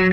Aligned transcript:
Well, 0.00 0.10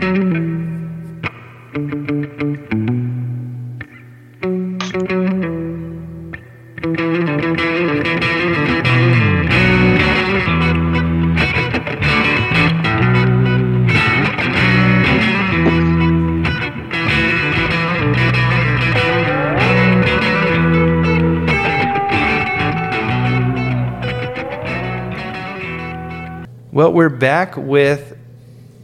we're 26.91 27.07
back 27.07 27.55
with 27.55 28.17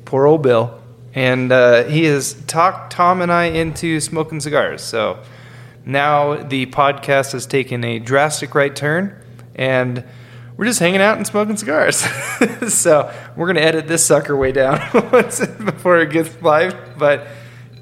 Pour 0.05 0.25
Ole 0.27 0.37
Bill, 0.37 0.82
and 1.13 1.51
uh, 1.51 1.83
he 1.83 2.05
has 2.05 2.33
talked 2.47 2.91
Tom 2.91 3.21
and 3.21 3.31
I 3.31 3.45
into 3.45 3.99
smoking 3.99 4.39
cigars. 4.39 4.81
So 4.81 5.19
now 5.85 6.35
the 6.35 6.65
podcast 6.67 7.33
has 7.33 7.45
taken 7.45 7.83
a 7.83 7.99
drastic 7.99 8.55
right 8.55 8.75
turn, 8.75 9.15
and 9.55 10.03
we're 10.57 10.65
just 10.65 10.79
hanging 10.79 11.01
out 11.01 11.17
and 11.17 11.27
smoking 11.27 11.57
cigars. 11.57 11.97
so 12.67 13.13
we're 13.35 13.47
gonna 13.47 13.61
edit 13.61 13.87
this 13.87 14.05
sucker 14.05 14.35
way 14.35 14.51
down 14.51 14.79
before 15.65 15.99
it 15.99 16.11
gets 16.11 16.41
live. 16.41 16.97
But 16.97 17.27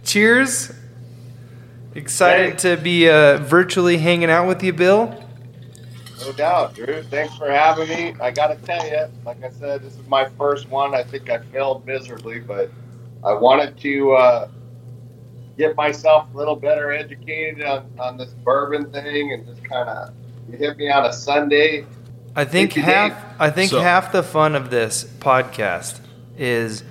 cheers! 0.03 0.73
Excited 1.93 2.57
to 2.59 2.77
be 2.77 3.09
uh, 3.09 3.37
virtually 3.37 3.97
hanging 3.97 4.29
out 4.29 4.47
with 4.47 4.63
you, 4.63 4.71
Bill. 4.71 5.21
No 6.21 6.31
doubt, 6.31 6.75
Drew. 6.75 7.03
Thanks 7.03 7.35
for 7.35 7.51
having 7.51 7.89
me. 7.89 8.15
I 8.21 8.31
got 8.31 8.47
to 8.47 8.55
tell 8.65 8.87
you, 8.87 9.07
like 9.25 9.43
I 9.43 9.49
said, 9.49 9.81
this 9.81 9.97
is 9.97 10.07
my 10.07 10.29
first 10.37 10.69
one. 10.69 10.93
I 10.93 11.03
think 11.03 11.29
I 11.29 11.39
failed 11.39 11.85
miserably, 11.85 12.39
but 12.39 12.69
I 13.23 13.33
wanted 13.33 13.77
to 13.79 14.11
uh, 14.13 14.47
get 15.57 15.75
myself 15.75 16.27
a 16.33 16.37
little 16.37 16.55
better 16.55 16.91
educated 16.91 17.63
on, 17.63 17.89
on 17.99 18.17
this 18.17 18.31
bourbon 18.43 18.91
thing 18.91 19.33
and 19.33 19.45
just 19.45 19.63
kind 19.63 19.87
of 19.89 20.13
you 20.49 20.57
hit 20.57 20.77
me 20.77 20.89
on 20.89 21.05
a 21.05 21.13
Sunday. 21.13 21.85
I 22.35 22.45
think 22.45 22.73
half. 22.73 23.13
Dave. 23.13 23.23
I 23.39 23.49
think 23.49 23.71
So- 23.71 23.81
half 23.81 24.11
the 24.11 24.23
fun 24.23 24.55
of 24.55 24.69
this 24.69 25.03
podcast 25.03 25.99
is 26.37 26.83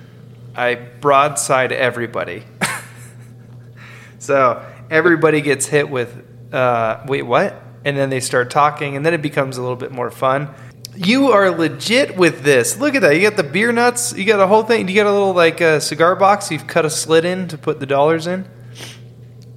I 0.55 0.75
broadside 0.75 1.71
everybody. 1.71 2.43
so 4.19 4.63
everybody 4.89 5.41
gets 5.41 5.65
hit 5.65 5.89
with, 5.89 6.23
uh, 6.53 7.01
wait, 7.07 7.23
what? 7.23 7.61
And 7.83 7.97
then 7.97 8.09
they 8.09 8.19
start 8.19 8.51
talking, 8.51 8.95
and 8.95 9.05
then 9.05 9.13
it 9.13 9.21
becomes 9.21 9.57
a 9.57 9.61
little 9.61 9.75
bit 9.77 9.91
more 9.91 10.11
fun. 10.11 10.53
You 10.95 11.31
are 11.31 11.49
legit 11.51 12.17
with 12.17 12.43
this. 12.43 12.77
Look 12.77 12.95
at 12.95 13.01
that. 13.01 13.15
You 13.15 13.21
got 13.21 13.37
the 13.37 13.43
beer 13.43 13.71
nuts. 13.71 14.13
You 14.13 14.25
got 14.25 14.39
a 14.39 14.47
whole 14.47 14.63
thing. 14.63 14.87
You 14.87 14.95
got 14.95 15.07
a 15.07 15.11
little 15.11 15.33
like 15.33 15.61
uh, 15.61 15.79
cigar 15.79 16.15
box. 16.15 16.51
You've 16.51 16.67
cut 16.67 16.85
a 16.85 16.89
slit 16.89 17.23
in 17.25 17.47
to 17.47 17.57
put 17.57 17.79
the 17.79 17.85
dollars 17.85 18.27
in, 18.27 18.47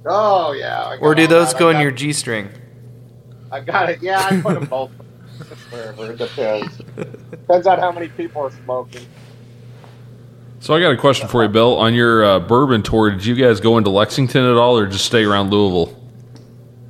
Oh 0.05 0.53
yeah. 0.53 0.97
Or 1.01 1.13
do 1.15 1.27
those 1.27 1.51
that. 1.51 1.59
go 1.59 1.67
I 1.67 1.71
in 1.71 1.75
got- 1.77 1.81
your 1.81 1.91
g 1.91 2.13
string? 2.13 2.49
I 3.51 3.59
got 3.59 3.89
it. 3.89 4.01
Yeah, 4.01 4.19
I 4.19 4.41
put 4.41 4.53
them 4.55 4.65
both. 4.65 4.91
Wherever 5.69 6.11
it 6.11 6.17
depends. 6.17 6.77
Depends 7.31 7.67
on 7.67 7.79
how 7.79 7.91
many 7.91 8.07
people 8.07 8.41
are 8.43 8.51
smoking. 8.51 9.05
So 10.59 10.73
I 10.73 10.79
got 10.79 10.91
a 10.93 10.97
question 10.97 11.27
for 11.27 11.43
you, 11.43 11.49
Bill. 11.49 11.75
On 11.77 11.93
your 11.93 12.23
uh, 12.25 12.39
bourbon 12.39 12.81
tour, 12.81 13.11
did 13.11 13.25
you 13.25 13.35
guys 13.35 13.59
go 13.59 13.77
into 13.77 13.89
Lexington 13.89 14.43
at 14.45 14.55
all, 14.57 14.77
or 14.77 14.87
just 14.87 15.05
stay 15.05 15.23
around 15.25 15.51
Louisville? 15.51 16.01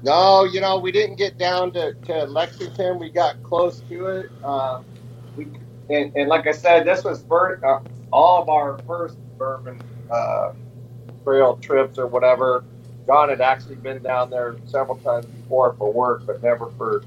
No, 0.05 0.43
you 0.43 0.61
know, 0.61 0.77
we 0.77 0.91
didn't 0.91 1.15
get 1.15 1.39
down 1.39 1.71
to, 1.73 1.95
to 1.95 2.25
Lexington. 2.25 2.99
We 2.99 3.09
got 3.09 3.41
close 3.41 3.79
to 3.89 4.05
it. 4.05 4.29
Uh, 4.43 4.83
we 5.35 5.47
and, 5.89 6.15
and 6.15 6.29
like 6.29 6.45
I 6.45 6.51
said, 6.51 6.85
this 6.85 7.03
was 7.03 7.23
first, 7.27 7.63
uh, 7.63 7.79
all 8.13 8.43
of 8.43 8.47
our 8.47 8.77
first 8.85 9.17
bourbon 9.35 9.81
uh, 10.11 10.53
trail 11.23 11.57
trips 11.57 11.97
or 11.97 12.05
whatever. 12.05 12.63
John 13.07 13.29
had 13.29 13.41
actually 13.41 13.77
been 13.77 14.03
down 14.03 14.29
there 14.29 14.57
several 14.67 14.97
times 14.97 15.25
before 15.25 15.73
for 15.73 15.91
work, 15.91 16.27
but 16.27 16.43
never 16.43 16.69
for 16.77 17.03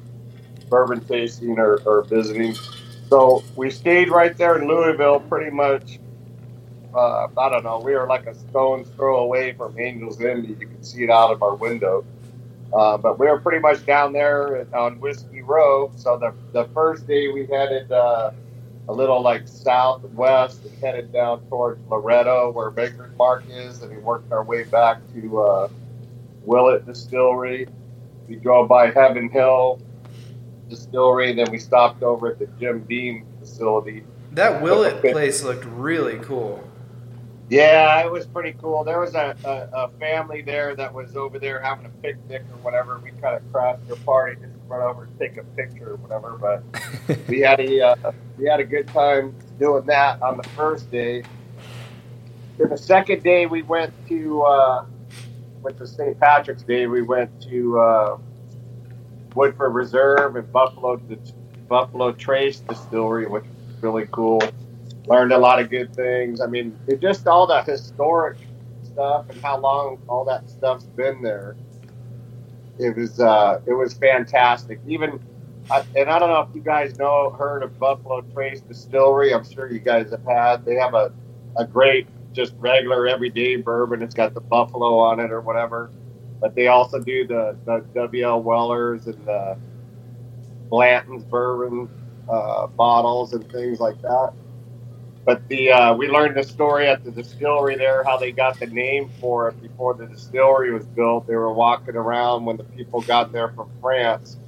bourbon 0.68 1.00
tasting 1.00 1.56
or, 1.56 1.80
or 1.86 2.02
visiting. 2.02 2.56
So 3.08 3.44
we 3.54 3.70
stayed 3.70 4.10
right 4.10 4.36
there 4.36 4.58
in 4.58 4.66
Louisville, 4.66 5.20
pretty 5.20 5.52
much. 5.52 6.00
Uh, 6.92 7.28
I 7.38 7.48
don't 7.48 7.62
know. 7.62 7.78
We 7.78 7.94
were 7.94 8.08
like 8.08 8.26
a 8.26 8.34
stone's 8.34 8.88
throw 8.90 9.18
away 9.18 9.52
from 9.52 9.78
Angels 9.78 10.20
Envy. 10.20 10.56
You 10.58 10.66
could 10.66 10.84
see 10.84 11.04
it 11.04 11.10
out 11.10 11.30
of 11.30 11.44
our 11.44 11.54
window. 11.54 12.04
Uh, 12.72 12.98
but 12.98 13.18
we 13.18 13.26
were 13.26 13.40
pretty 13.40 13.60
much 13.60 13.84
down 13.86 14.12
there 14.12 14.66
on 14.74 15.00
Whiskey 15.00 15.42
Row. 15.42 15.90
So 15.96 16.18
the, 16.18 16.34
the 16.52 16.68
first 16.74 17.06
day 17.06 17.28
we 17.28 17.46
headed 17.46 17.90
uh, 17.90 18.32
a 18.88 18.92
little 18.92 19.22
like 19.22 19.48
southwest 19.48 20.64
and 20.64 20.78
headed 20.78 21.12
down 21.12 21.46
towards 21.48 21.80
Loretto 21.88 22.50
where 22.52 22.70
Maker's 22.70 23.16
Mark 23.16 23.44
is, 23.48 23.82
and 23.82 23.90
we 23.90 23.98
worked 23.98 24.30
our 24.32 24.44
way 24.44 24.64
back 24.64 24.98
to 25.14 25.40
uh, 25.40 25.68
Willett 26.44 26.86
Distillery. 26.86 27.68
We 28.28 28.36
drove 28.36 28.68
by 28.68 28.90
Heaven 28.90 29.30
Hill 29.30 29.80
Distillery, 30.68 31.30
and 31.30 31.38
then 31.38 31.50
we 31.50 31.58
stopped 31.58 32.02
over 32.02 32.28
at 32.28 32.38
the 32.38 32.46
Jim 32.60 32.80
Beam 32.80 33.26
facility. 33.40 34.04
That 34.32 34.60
Willett 34.60 35.00
place 35.00 35.42
looked 35.42 35.64
really 35.64 36.18
cool. 36.18 36.67
Yeah, 37.50 38.04
it 38.04 38.12
was 38.12 38.26
pretty 38.26 38.52
cool. 38.60 38.84
There 38.84 39.00
was 39.00 39.14
a, 39.14 39.34
a, 39.44 39.84
a 39.84 39.88
family 39.98 40.42
there 40.42 40.76
that 40.76 40.92
was 40.92 41.16
over 41.16 41.38
there 41.38 41.60
having 41.62 41.86
a 41.86 41.88
picnic 42.02 42.42
or 42.52 42.58
whatever. 42.58 42.98
We 43.02 43.10
kind 43.12 43.36
of 43.36 43.52
crashed 43.52 43.86
their 43.86 43.96
party 43.96 44.36
just 44.40 44.52
to 44.52 44.60
run 44.66 44.82
over 44.82 45.04
and 45.04 45.18
take 45.18 45.38
a 45.38 45.44
picture 45.44 45.92
or 45.92 45.96
whatever. 45.96 46.36
But 46.36 46.62
we 47.28 47.40
had 47.40 47.60
a 47.60 47.80
uh, 47.80 48.12
we 48.36 48.46
had 48.46 48.60
a 48.60 48.64
good 48.64 48.86
time 48.88 49.34
doing 49.58 49.86
that 49.86 50.20
on 50.20 50.36
the 50.36 50.42
first 50.50 50.90
day. 50.90 51.22
Then 52.58 52.68
the 52.68 52.76
second 52.76 53.22
day 53.22 53.46
we 53.46 53.62
went 53.62 53.94
to 54.08 54.42
uh, 54.42 54.86
went 55.62 55.78
to 55.78 55.86
St. 55.86 56.20
Patrick's 56.20 56.64
Day. 56.64 56.86
We 56.86 57.00
went 57.00 57.30
to 57.44 57.78
uh, 57.78 58.18
Woodford 59.34 59.74
Reserve 59.74 60.36
and 60.36 60.52
Buffalo 60.52 60.96
the 60.96 61.18
Buffalo 61.66 62.12
Trace 62.12 62.60
Distillery, 62.60 63.26
which 63.26 63.44
was 63.44 63.82
really 63.82 64.06
cool 64.10 64.42
learned 65.08 65.32
a 65.32 65.38
lot 65.38 65.60
of 65.60 65.70
good 65.70 65.94
things. 65.94 66.40
I 66.40 66.46
mean, 66.46 66.76
just 67.00 67.26
all 67.26 67.46
the 67.46 67.62
historic 67.62 68.38
stuff 68.84 69.26
and 69.30 69.40
how 69.40 69.58
long 69.58 69.98
all 70.08 70.24
that 70.26 70.48
stuff's 70.48 70.84
been 70.84 71.22
there. 71.22 71.56
It 72.78 72.96
was 72.96 73.18
uh, 73.18 73.60
it 73.66 73.72
was 73.72 73.94
fantastic. 73.94 74.80
Even 74.86 75.20
and 75.70 76.08
I 76.08 76.18
don't 76.18 76.30
know 76.30 76.40
if 76.40 76.54
you 76.54 76.62
guys 76.62 76.98
know 76.98 77.30
heard 77.30 77.62
of 77.62 77.78
Buffalo 77.78 78.20
Trace 78.32 78.60
Distillery. 78.60 79.34
I'm 79.34 79.44
sure 79.44 79.70
you 79.70 79.80
guys 79.80 80.10
have 80.10 80.24
had. 80.24 80.64
They 80.64 80.76
have 80.76 80.94
a 80.94 81.12
a 81.56 81.66
great 81.66 82.06
just 82.32 82.54
regular 82.58 83.08
everyday 83.08 83.56
bourbon. 83.56 84.02
It's 84.02 84.14
got 84.14 84.34
the 84.34 84.40
buffalo 84.40 84.98
on 84.98 85.20
it 85.20 85.30
or 85.32 85.40
whatever. 85.40 85.90
But 86.40 86.54
they 86.54 86.68
also 86.68 87.00
do 87.00 87.26
the, 87.26 87.56
the 87.64 87.80
WL 87.94 88.42
Wellers 88.42 89.06
and 89.06 89.26
the 89.26 89.58
Blanton's 90.68 91.24
bourbon 91.24 91.88
uh, 92.28 92.68
bottles 92.68 93.32
and 93.32 93.50
things 93.50 93.80
like 93.80 94.00
that. 94.02 94.32
But 95.28 95.46
the 95.48 95.70
uh, 95.70 95.94
we 95.94 96.08
learned 96.08 96.36
the 96.38 96.42
story 96.42 96.88
at 96.88 97.04
the 97.04 97.10
distillery 97.10 97.76
there, 97.76 98.02
how 98.02 98.16
they 98.16 98.32
got 98.32 98.58
the 98.58 98.66
name 98.66 99.10
for 99.20 99.50
it 99.50 99.60
before 99.60 99.92
the 99.92 100.06
distillery 100.06 100.72
was 100.72 100.86
built. 100.86 101.26
They 101.26 101.36
were 101.36 101.52
walking 101.52 101.96
around 101.96 102.46
when 102.46 102.56
the 102.56 102.64
people 102.64 103.02
got 103.02 103.30
there 103.30 103.48
from 103.48 103.68
France, 103.82 104.38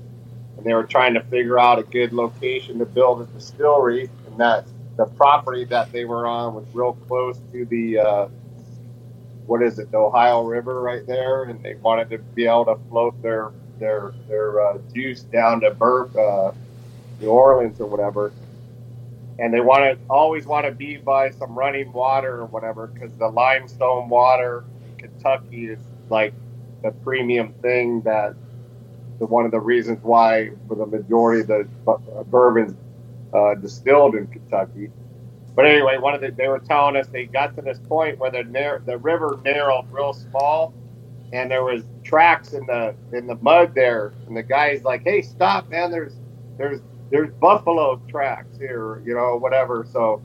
and 0.56 0.64
they 0.64 0.72
were 0.72 0.84
trying 0.84 1.12
to 1.12 1.20
figure 1.24 1.58
out 1.58 1.78
a 1.78 1.82
good 1.82 2.14
location 2.14 2.78
to 2.78 2.86
build 2.86 3.20
a 3.20 3.26
distillery. 3.26 4.08
And 4.26 4.38
that 4.40 4.64
the 4.96 5.04
property 5.04 5.66
that 5.66 5.92
they 5.92 6.06
were 6.06 6.26
on 6.26 6.54
was 6.54 6.64
real 6.72 6.94
close 6.94 7.38
to 7.52 7.66
the 7.66 7.98
uh, 7.98 8.28
what 9.44 9.62
is 9.62 9.78
it, 9.78 9.90
the 9.90 9.98
Ohio 9.98 10.44
River 10.44 10.80
right 10.80 11.06
there, 11.06 11.42
and 11.42 11.62
they 11.62 11.74
wanted 11.74 12.08
to 12.08 12.16
be 12.34 12.46
able 12.46 12.64
to 12.64 12.78
float 12.88 13.20
their 13.20 13.50
their 13.78 14.14
their 14.28 14.66
uh, 14.66 14.78
juice 14.94 15.24
down 15.24 15.60
to 15.60 15.72
Burp, 15.72 16.16
uh, 16.16 16.52
New 17.20 17.28
Orleans 17.28 17.78
or 17.82 17.86
whatever 17.86 18.32
and 19.40 19.54
they 19.54 19.60
want 19.60 19.84
to 19.84 19.98
always 20.10 20.46
want 20.46 20.66
to 20.66 20.72
be 20.72 20.98
by 20.98 21.30
some 21.30 21.58
running 21.58 21.92
water 21.92 22.40
or 22.42 22.46
whatever 22.46 22.92
because 22.94 23.14
the 23.18 23.28
limestone 23.28 24.08
water 24.10 24.66
in 24.82 24.94
Kentucky 24.96 25.66
is 25.68 25.80
like 26.10 26.34
the 26.84 26.92
premium 26.92 27.54
thing 27.62 28.02
that 28.04 28.36
the 29.20 29.26
one 29.26 29.46
of 29.46 29.52
the 29.52 29.60
reasons 29.60 30.00
why 30.02 30.50
for 30.68 30.76
the 30.76 30.86
majority 30.86 31.42
of 31.42 31.48
the 31.48 31.68
bu- 31.86 32.24
bourbons 32.26 32.76
uh, 33.34 33.56
distilled 33.56 34.16
in 34.16 34.28
Kentucky. 34.28 34.90
But 35.56 35.66
anyway, 35.66 35.98
one 35.98 36.14
of 36.14 36.22
the 36.22 36.32
they 36.36 36.48
were 36.48 36.60
telling 36.60 36.96
us 36.96 37.08
they 37.08 37.26
got 37.26 37.56
to 37.56 37.62
this 37.62 37.80
point 37.88 38.18
where 38.20 38.32
the 38.32 38.44
nar- 38.44 38.82
the 38.86 38.98
river 38.98 39.40
narrowed 39.44 39.86
real 39.90 40.14
small, 40.14 40.74
and 41.32 41.50
there 41.50 41.64
was 41.64 41.84
tracks 42.04 42.54
in 42.54 42.66
the 42.66 42.96
in 43.12 43.26
the 43.26 43.38
mud 43.42 43.74
there, 43.74 44.14
and 44.26 44.36
the 44.36 44.44
guy's 44.44 44.84
like, 44.84 45.02
"Hey, 45.04 45.22
stop, 45.22 45.70
man! 45.70 45.90
There's 45.92 46.14
there's 46.58 46.80
there's 47.10 47.32
buffalo 47.40 48.00
tracks 48.08 48.56
here, 48.58 49.02
you 49.04 49.14
know, 49.14 49.36
whatever." 49.36 49.86
So 49.90 50.22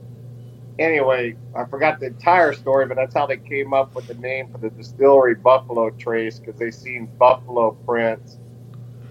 anyway, 0.78 1.36
I 1.54 1.64
forgot 1.64 2.00
the 2.00 2.06
entire 2.06 2.52
story, 2.52 2.86
but 2.86 2.96
that's 2.96 3.14
how 3.14 3.26
they 3.26 3.38
came 3.38 3.72
up 3.74 3.94
with 3.94 4.06
the 4.06 4.14
name 4.14 4.48
for 4.50 4.58
the 4.58 4.70
distillery, 4.70 5.34
Buffalo 5.34 5.90
Trace, 5.90 6.38
because 6.38 6.58
they 6.58 6.70
seen 6.70 7.08
buffalo 7.18 7.72
prints 7.86 8.38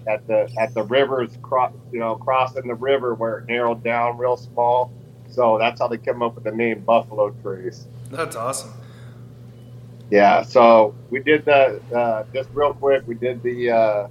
at 0.06 0.26
the 0.26 0.48
at 0.58 0.72
the 0.74 0.84
rivers, 0.84 1.36
cro- 1.42 1.72
you 1.92 1.98
know, 1.98 2.16
crossing 2.16 2.68
the 2.68 2.74
river 2.74 3.14
where 3.14 3.38
it 3.38 3.46
narrowed 3.48 3.82
down 3.82 4.16
real 4.18 4.36
small. 4.36 4.92
So 5.28 5.58
that's 5.58 5.80
how 5.80 5.88
they 5.88 5.98
came 5.98 6.22
up 6.22 6.34
with 6.34 6.44
the 6.44 6.52
name 6.52 6.80
Buffalo 6.80 7.30
Trace. 7.42 7.86
That's 8.10 8.36
awesome. 8.36 8.72
Yeah, 10.10 10.42
so 10.42 10.94
we 11.10 11.20
did 11.20 11.44
the 11.44 11.80
uh, 11.94 12.24
just 12.32 12.48
real 12.52 12.72
quick. 12.72 13.02
We 13.06 13.16
did 13.16 13.42
the 13.42 13.70
uh, 13.70 14.08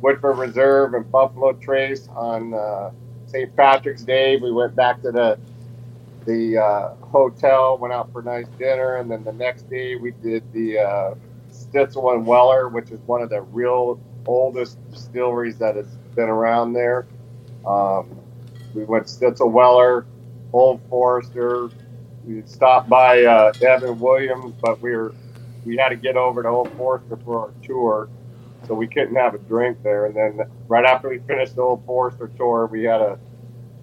Woodford 0.00 0.38
Reserve 0.38 0.94
and 0.94 1.10
Buffalo 1.12 1.52
Trace 1.52 2.08
on 2.16 2.54
uh, 2.54 2.90
St. 3.34 3.56
Patrick's 3.56 4.04
Day. 4.04 4.36
We 4.36 4.52
went 4.52 4.76
back 4.76 5.02
to 5.02 5.10
the 5.10 5.38
the 6.24 6.56
uh, 6.56 6.94
hotel, 7.06 7.76
went 7.76 7.92
out 7.92 8.10
for 8.12 8.20
a 8.20 8.24
nice 8.24 8.46
dinner, 8.58 8.96
and 8.96 9.10
then 9.10 9.24
the 9.24 9.32
next 9.32 9.68
day 9.68 9.96
we 9.96 10.12
did 10.12 10.42
the 10.52 10.78
uh, 10.78 11.14
Stitzel 11.50 12.14
and 12.14 12.24
Weller, 12.24 12.68
which 12.68 12.90
is 12.92 13.00
one 13.00 13.22
of 13.22 13.28
the 13.28 13.42
real 13.42 14.00
oldest 14.24 14.78
distilleries 14.90 15.58
that 15.58 15.74
has 15.74 15.86
been 16.14 16.28
around 16.30 16.72
there. 16.72 17.06
Um, 17.66 18.18
we 18.72 18.84
went 18.84 19.06
Stitzel 19.06 19.50
Weller, 19.50 20.06
Old 20.52 20.80
Forester. 20.88 21.70
We 22.24 22.42
stopped 22.46 22.88
by 22.88 23.24
uh, 23.24 23.52
Evan 23.60 23.98
Williams, 23.98 24.54
but 24.62 24.80
we 24.80 24.94
were 24.94 25.12
we 25.66 25.76
had 25.76 25.88
to 25.88 25.96
get 25.96 26.16
over 26.16 26.42
to 26.44 26.48
Old 26.48 26.72
Forester 26.74 27.18
for 27.24 27.40
our 27.40 27.52
tour, 27.64 28.08
so 28.66 28.74
we 28.74 28.86
couldn't 28.86 29.14
have 29.14 29.34
a 29.34 29.38
drink 29.38 29.82
there. 29.82 30.06
And 30.06 30.16
then 30.16 30.40
right 30.68 30.84
after 30.84 31.08
we 31.08 31.18
finished 31.20 31.56
the 31.56 31.62
Old 31.62 31.84
Forester 31.86 32.30
tour, 32.36 32.66
we 32.70 32.84
had 32.84 33.00
a 33.00 33.18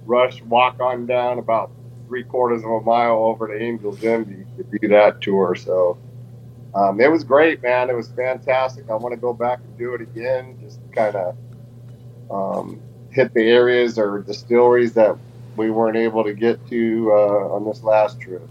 rush 0.06 0.42
walk 0.44 0.80
on 0.80 1.06
down 1.06 1.40
about 1.40 1.72
three 2.08 2.24
quarters 2.24 2.64
of 2.64 2.70
a 2.70 2.82
mile 2.82 3.24
over 3.24 3.48
to 3.48 3.64
Angels 3.64 4.04
Envy 4.04 4.46
to 4.58 4.80
do 4.80 4.88
that 4.90 5.22
tour. 5.22 5.56
So 5.56 5.98
um, 6.74 7.00
it 7.00 7.12
was 7.12 7.24
great, 7.24 7.62
man. 7.62 7.90
It 7.90 7.96
was 7.96 8.10
fantastic. 8.10 8.90
I 8.90 8.96
want 8.96 9.14
to 9.14 9.20
go 9.20 9.34
back 9.34 9.60
and 9.60 9.78
do 9.78 9.94
it 9.94 10.02
again. 10.02 10.58
Just 10.62 10.80
kind 10.94 11.16
of 11.16 11.38
um, 12.30 12.82
hit 13.12 13.34
the 13.34 13.44
areas 13.44 13.98
or 13.98 14.20
distilleries 14.20 14.94
that 14.94 15.18
we 15.58 15.70
weren't 15.70 15.98
able 15.98 16.24
to 16.24 16.34
get 16.34 16.66
to 16.70 17.12
uh, 17.12 17.54
on 17.54 17.66
this 17.66 17.84
last 17.84 18.20
trip. 18.20 18.48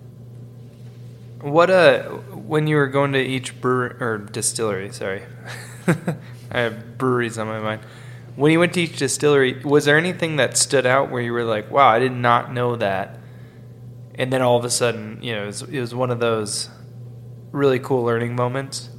What 1.41 1.71
uh, 1.71 2.03
when 2.03 2.67
you 2.67 2.77
were 2.77 2.87
going 2.87 3.13
to 3.13 3.21
each 3.21 3.61
brewery 3.61 3.97
or 4.01 4.19
distillery? 4.19 4.93
Sorry, 4.93 5.23
I 6.51 6.61
have 6.61 6.99
breweries 6.99 7.39
on 7.39 7.47
my 7.47 7.61
mind. 7.61 7.83
When 8.37 8.53
you 8.53 8.59
went 8.59 8.75
to 8.75 8.81
each 8.81 8.97
distillery, 8.97 9.61
was 9.65 9.85
there 9.85 9.99
anything 9.99 10.37
that 10.37 10.57
stood 10.57 10.87
out 10.87 11.11
where 11.11 11.21
you 11.21 11.33
were 11.33 11.45
like, 11.45 11.71
"Wow, 11.71 11.89
I 11.89 11.99
did 11.99 12.13
not 12.13 12.53
know 12.53 12.77
that," 12.77 13.19
and 14.15 14.33
then 14.33 14.43
all 14.43 14.57
of 14.57 14.65
a 14.65 14.71
sudden, 14.71 15.19
you 15.23 15.35
know, 15.35 15.45
it 15.45 15.47
was, 15.47 15.63
it 15.63 15.81
was 15.81 15.95
one 15.95 16.11
of 16.11 16.21
those 16.21 16.71
really 17.53 17.79
cool 17.79 18.05
learning 18.05 18.37
moments? 18.37 18.91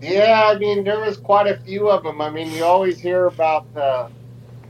Yeah, 0.00 0.50
I 0.54 0.58
mean, 0.58 0.84
there 0.84 1.00
was 1.00 1.16
quite 1.16 1.46
a 1.46 1.58
few 1.60 1.88
of 1.88 2.02
them. 2.02 2.20
I 2.20 2.30
mean, 2.30 2.50
you 2.52 2.64
always 2.64 2.98
hear 2.98 3.26
about 3.26 3.72
the, 3.74 4.10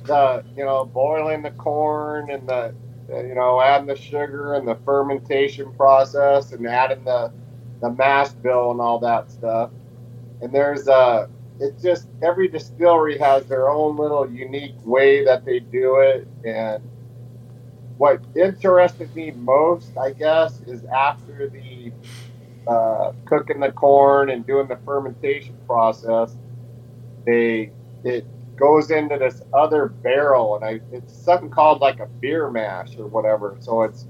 the 0.04 0.44
you 0.56 0.64
know, 0.64 0.84
boiling 0.84 1.42
the 1.42 1.50
corn 1.52 2.30
and 2.30 2.48
the, 2.48 2.74
you 3.08 3.34
know, 3.34 3.60
adding 3.60 3.86
the 3.86 3.96
sugar 3.96 4.54
and 4.54 4.66
the 4.66 4.76
fermentation 4.84 5.72
process 5.74 6.52
and 6.52 6.66
adding 6.66 7.04
the, 7.04 7.32
the 7.80 7.90
mash 7.90 8.30
bill 8.30 8.70
and 8.70 8.80
all 8.80 8.98
that 9.00 9.30
stuff. 9.30 9.70
And 10.40 10.52
there's 10.52 10.88
a, 10.88 11.28
it's 11.60 11.82
just 11.82 12.08
every 12.22 12.48
distillery 12.48 13.18
has 13.18 13.46
their 13.46 13.70
own 13.70 13.96
little 13.96 14.30
unique 14.30 14.76
way 14.84 15.24
that 15.24 15.44
they 15.44 15.60
do 15.60 16.00
it. 16.00 16.28
And 16.44 16.82
what 17.96 18.20
interested 18.36 19.14
me 19.14 19.30
most, 19.30 19.96
I 19.96 20.12
guess, 20.12 20.60
is 20.62 20.84
after 20.84 21.48
the 21.48 21.92
uh, 22.66 23.12
cooking 23.24 23.60
the 23.60 23.72
corn 23.72 24.30
and 24.30 24.46
doing 24.46 24.68
the 24.68 24.76
fermentation 24.84 25.56
process, 25.66 26.36
they 27.24 27.72
it 28.04 28.26
goes 28.56 28.90
into 28.90 29.18
this 29.18 29.42
other 29.54 29.86
barrel, 29.86 30.56
and 30.56 30.64
I 30.64 30.80
it's 30.94 31.14
something 31.14 31.50
called 31.50 31.80
like 31.80 32.00
a 32.00 32.06
beer 32.20 32.50
mash 32.50 32.96
or 32.98 33.06
whatever. 33.06 33.56
So 33.60 33.82
it's 33.82 34.06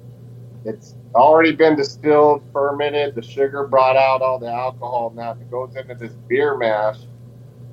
it's 0.67 0.95
already 1.15 1.53
been 1.53 1.77
distilled, 1.77 2.43
fermented, 2.53 3.15
the 3.15 3.23
sugar 3.23 3.67
brought 3.67 3.97
out 3.97 4.23
all 4.23 4.39
the 4.39 4.51
alcohol. 4.51 5.13
Now 5.15 5.33
it 5.33 5.51
goes 5.51 5.75
into 5.77 5.95
this 5.95 6.13
beer 6.29 6.57
mash, 6.57 6.99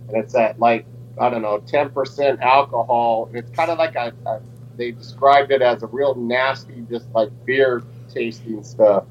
and 0.07 0.17
it's 0.17 0.35
at 0.35 0.59
like 0.59 0.85
I 1.19 1.29
don't 1.29 1.41
know, 1.41 1.59
ten 1.59 1.89
percent 1.89 2.41
alcohol. 2.41 3.27
And 3.27 3.37
it's 3.37 3.51
kind 3.51 3.71
of 3.71 3.77
like 3.77 3.95
a, 3.95 4.13
a 4.25 4.41
they 4.77 4.91
described 4.91 5.51
it 5.51 5.61
as 5.61 5.83
a 5.83 5.87
real 5.87 6.15
nasty, 6.15 6.85
just 6.89 7.07
like 7.11 7.29
beer 7.45 7.83
tasting 8.11 8.63
stuff 8.63 9.05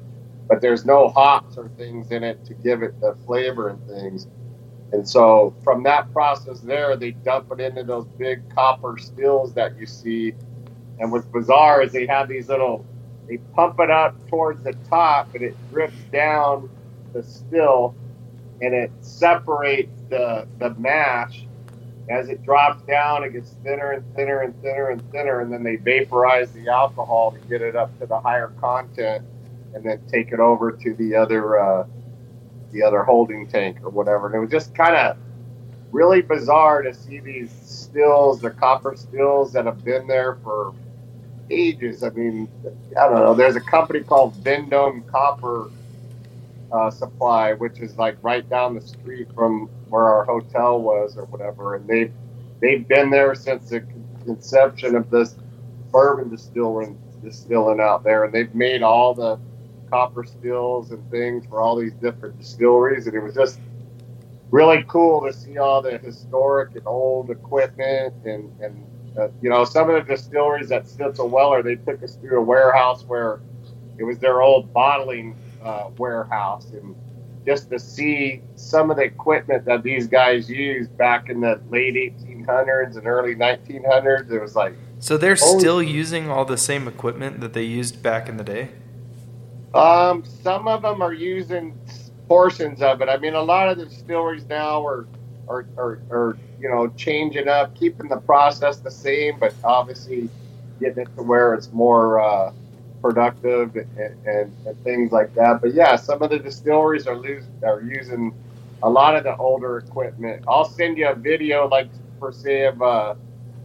but 0.47 0.61
there's 0.61 0.85
no 0.85 1.09
hops 1.09 1.57
or 1.57 1.69
things 1.69 2.11
in 2.11 2.23
it 2.23 2.43
to 2.45 2.53
give 2.53 2.83
it 2.83 2.99
the 3.01 3.15
flavor 3.25 3.69
and 3.69 3.87
things. 3.87 4.27
And 4.91 5.07
so 5.07 5.55
from 5.63 5.83
that 5.83 6.11
process 6.13 6.59
there, 6.59 6.95
they 6.95 7.11
dump 7.11 7.51
it 7.51 7.59
into 7.59 7.83
those 7.83 8.05
big 8.19 8.47
copper 8.53 8.97
stills 8.99 9.53
that 9.53 9.77
you 9.77 9.85
see. 9.85 10.33
And 10.99 11.11
what's 11.11 11.25
bizarre 11.25 11.81
is 11.81 11.91
they 11.91 12.05
have 12.05 12.27
these 12.27 12.49
little, 12.49 12.85
they 13.27 13.37
pump 13.55 13.79
it 13.79 13.89
up 13.89 14.15
towards 14.29 14.63
the 14.63 14.73
top 14.89 15.33
and 15.33 15.43
it 15.43 15.55
drips 15.71 15.97
down 16.11 16.69
the 17.13 17.23
still 17.23 17.95
and 18.61 18.73
it 18.73 18.91
separates 19.01 19.91
the, 20.09 20.47
the 20.59 20.73
mash. 20.75 21.45
As 22.09 22.29
it 22.29 22.43
drops 22.43 22.81
down, 22.83 23.23
it 23.23 23.31
gets 23.31 23.51
thinner 23.63 23.91
and 23.91 24.15
thinner 24.15 24.41
and 24.41 24.61
thinner 24.61 24.89
and 24.89 25.11
thinner. 25.11 25.39
And 25.39 25.51
then 25.51 25.63
they 25.63 25.77
vaporize 25.77 26.51
the 26.51 26.67
alcohol 26.69 27.31
to 27.31 27.39
get 27.47 27.61
it 27.61 27.75
up 27.75 27.97
to 27.99 28.05
the 28.05 28.19
higher 28.19 28.53
content 28.59 29.25
and 29.73 29.83
then 29.83 30.01
take 30.07 30.31
it 30.31 30.39
over 30.39 30.71
to 30.71 30.93
the 30.95 31.15
other 31.15 31.59
uh, 31.59 31.85
the 32.71 32.83
other 32.83 33.03
holding 33.03 33.47
tank 33.47 33.77
or 33.83 33.89
whatever. 33.89 34.27
And 34.27 34.35
it 34.35 34.39
was 34.39 34.51
just 34.51 34.75
kind 34.75 34.95
of 34.95 35.17
really 35.91 36.21
bizarre 36.21 36.81
to 36.81 36.93
see 36.93 37.19
these 37.19 37.51
stills, 37.63 38.41
the 38.41 38.49
copper 38.49 38.95
stills 38.95 39.53
that 39.53 39.65
have 39.65 39.83
been 39.85 40.07
there 40.07 40.37
for 40.43 40.73
ages. 41.53 42.03
I 42.03 42.09
mean, 42.09 42.47
I 42.99 43.07
don't 43.07 43.19
know. 43.19 43.33
There's 43.33 43.55
a 43.55 43.61
company 43.61 44.01
called 44.01 44.35
Vendome 44.35 45.03
Copper 45.03 45.69
uh, 46.71 46.89
Supply, 46.89 47.53
which 47.53 47.79
is 47.79 47.97
like 47.97 48.17
right 48.21 48.47
down 48.49 48.73
the 48.75 48.81
street 48.81 49.27
from 49.35 49.67
where 49.89 50.03
our 50.03 50.25
hotel 50.25 50.81
was 50.81 51.17
or 51.17 51.25
whatever, 51.25 51.75
and 51.75 51.87
they've 51.87 52.11
they've 52.59 52.87
been 52.87 53.09
there 53.09 53.35
since 53.35 53.69
the 53.69 53.83
conception 54.25 54.95
of 54.95 55.09
this 55.09 55.35
bourbon 55.91 56.29
distilling 56.29 56.97
distilling 57.23 57.79
out 57.79 58.03
there, 58.03 58.25
and 58.25 58.33
they've 58.33 58.53
made 58.55 58.81
all 58.81 59.13
the 59.13 59.39
copper 59.89 60.23
stills 60.23 60.91
and 60.91 61.09
things 61.11 61.45
for 61.45 61.61
all 61.61 61.75
these 61.75 61.93
different 61.93 62.37
distilleries, 62.39 63.05
and 63.05 63.15
it 63.15 63.21
was 63.21 63.35
just 63.35 63.59
really 64.49 64.83
cool 64.87 65.21
to 65.21 65.31
see 65.31 65.57
all 65.57 65.81
the 65.81 65.97
historic 65.99 66.75
and 66.75 66.85
old 66.87 67.29
equipment 67.29 68.13
and 68.25 68.51
and 68.61 68.83
uh, 69.17 69.27
you 69.41 69.49
know 69.49 69.63
some 69.63 69.89
of 69.89 69.95
the 69.95 70.15
distilleries 70.15 70.71
at 70.71 70.85
Stitzel 70.85 71.29
Weller 71.29 71.61
they 71.63 71.75
took 71.75 72.01
us 72.03 72.15
through 72.15 72.39
a 72.39 72.43
warehouse 72.43 73.03
where 73.05 73.41
it 73.97 74.03
was 74.03 74.19
their 74.19 74.41
old 74.41 74.73
bottling 74.73 75.35
uh, 75.63 75.89
warehouse 75.97 76.71
and 76.71 76.95
just 77.45 77.69
to 77.69 77.77
see 77.77 78.41
some 78.55 78.89
of 78.89 78.97
the 78.97 79.03
equipment 79.03 79.65
that 79.65 79.83
these 79.83 80.07
guys 80.07 80.49
used 80.49 80.95
back 80.97 81.29
in 81.29 81.41
the 81.41 81.61
late 81.69 81.95
1800s 81.95 82.97
and 82.97 83.07
early 83.07 83.35
1900s 83.35 84.31
it 84.31 84.39
was 84.39 84.55
like 84.55 84.73
so 84.99 85.17
they're 85.17 85.35
still 85.35 85.83
using 85.83 86.29
all 86.29 86.45
the 86.45 86.57
same 86.57 86.87
equipment 86.87 87.41
that 87.41 87.53
they 87.53 87.63
used 87.63 88.01
back 88.01 88.29
in 88.29 88.37
the 88.37 88.43
day 88.43 88.69
um, 89.73 90.23
some 90.23 90.67
of 90.67 90.83
them 90.83 91.01
are 91.01 91.13
using 91.13 91.77
portions 92.27 92.81
of 92.81 93.01
it. 93.01 93.09
I 93.09 93.17
mean, 93.17 93.33
a 93.33 93.41
lot 93.41 93.69
of 93.69 93.77
the 93.77 93.85
distilleries 93.85 94.45
now 94.45 94.85
are, 94.85 95.07
are, 95.47 95.65
are, 95.77 95.99
are 96.11 96.37
you 96.59 96.69
know, 96.69 96.87
changing 96.89 97.47
up, 97.47 97.75
keeping 97.75 98.07
the 98.07 98.17
process 98.17 98.77
the 98.77 98.91
same, 98.91 99.39
but 99.39 99.53
obviously 99.63 100.29
getting 100.79 101.03
it 101.03 101.15
to 101.15 101.23
where 101.23 101.53
it's 101.53 101.71
more 101.71 102.19
uh, 102.19 102.51
productive 103.01 103.75
and, 103.75 104.25
and, 104.25 104.55
and, 104.65 104.83
things 104.83 105.11
like 105.11 105.33
that. 105.35 105.61
But 105.61 105.73
yeah, 105.73 105.95
some 105.95 106.21
of 106.21 106.29
the 106.29 106.39
distilleries 106.39 107.05
are, 107.05 107.17
lose, 107.17 107.43
are 107.63 107.81
using 107.81 108.33
a 108.81 108.89
lot 108.89 109.15
of 109.15 109.23
the 109.23 109.35
older 109.37 109.77
equipment. 109.77 110.43
I'll 110.47 110.65
send 110.65 110.97
you 110.97 111.09
a 111.09 111.15
video, 111.15 111.67
like 111.67 111.89
for 112.19 112.31
say 112.31 112.65
of 112.65 112.81
uh, 112.81 113.15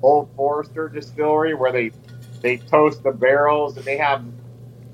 Old 0.02 0.28
Forester 0.36 0.88
Distillery, 0.88 1.54
where 1.54 1.72
they 1.72 1.92
they 2.40 2.58
toast 2.58 3.02
the 3.02 3.10
barrels 3.10 3.76
and 3.76 3.84
they 3.84 3.96
have 3.96 4.22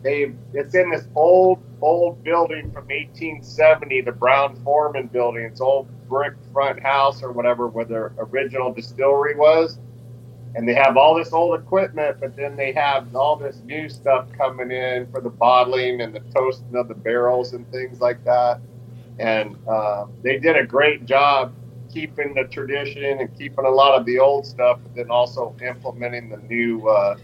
they 0.05 0.33
it's 0.53 0.75
in 0.75 0.91
this 0.91 1.09
old 1.17 1.61
old 1.81 2.23
building 2.23 2.71
from 2.71 2.85
1870, 2.85 4.03
the 4.03 4.13
Brown-Forman 4.13 5.09
building. 5.09 5.45
It's 5.45 5.61
old 5.61 5.89
brick 6.09 6.35
front 6.53 6.81
house 6.81 7.23
or 7.23 7.33
whatever 7.33 7.69
where 7.69 7.87
the 7.87 8.13
original 8.19 8.73
distillery 8.73 9.35
was. 9.35 9.79
And 10.55 10.69
they 10.69 10.75
have 10.75 10.97
all 10.97 11.17
this 11.17 11.33
old 11.33 11.59
equipment, 11.59 12.19
but 12.21 12.37
then 12.37 12.55
they 12.55 12.73
have 12.73 13.17
all 13.17 13.35
this 13.35 13.61
new 13.65 13.89
stuff 13.89 14.29
coming 14.37 14.71
in 14.71 15.11
for 15.11 15.21
the 15.21 15.31
bottling 15.31 16.01
and 16.01 16.15
the 16.15 16.21
toasting 16.33 16.77
of 16.77 16.87
the 16.87 16.95
barrels 16.95 17.55
and 17.55 17.69
things 17.73 18.01
like 18.01 18.23
that. 18.25 18.61
And 19.19 19.57
uh, 19.67 20.07
they 20.23 20.39
did 20.39 20.57
a 20.57 20.65
great 20.65 21.07
job 21.07 21.53
keeping 21.93 22.35
the 22.35 22.45
tradition 22.45 23.21
and 23.21 23.39
keeping 23.39 23.65
a 23.65 23.71
lot 23.71 23.99
of 23.99 24.05
the 24.05 24.19
old 24.19 24.45
stuff, 24.45 24.81
but 24.83 24.95
then 24.95 25.11
also 25.11 25.57
implementing 25.63 26.29
the 26.29 26.39
new 26.49 26.87
uh, 26.89 27.17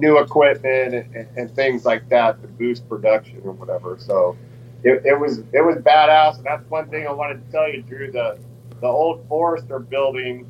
new 0.00 0.18
equipment 0.18 0.94
and, 0.94 1.28
and, 1.36 1.54
things 1.54 1.84
like 1.84 2.08
that 2.08 2.40
to 2.40 2.48
boost 2.48 2.88
production 2.88 3.40
or 3.44 3.52
whatever. 3.52 3.96
So 3.98 4.36
it, 4.82 5.04
it, 5.04 5.18
was 5.18 5.38
it 5.52 5.64
was 5.64 5.76
badass, 5.76 6.38
and 6.38 6.46
that's 6.46 6.68
one 6.70 6.88
thing 6.88 7.06
I 7.06 7.12
wanted 7.12 7.44
to 7.44 7.52
tell 7.52 7.70
you, 7.70 7.82
Drew. 7.82 8.10
The 8.10 8.38
the 8.80 8.86
old 8.86 9.26
Forester 9.28 9.78
building 9.78 10.46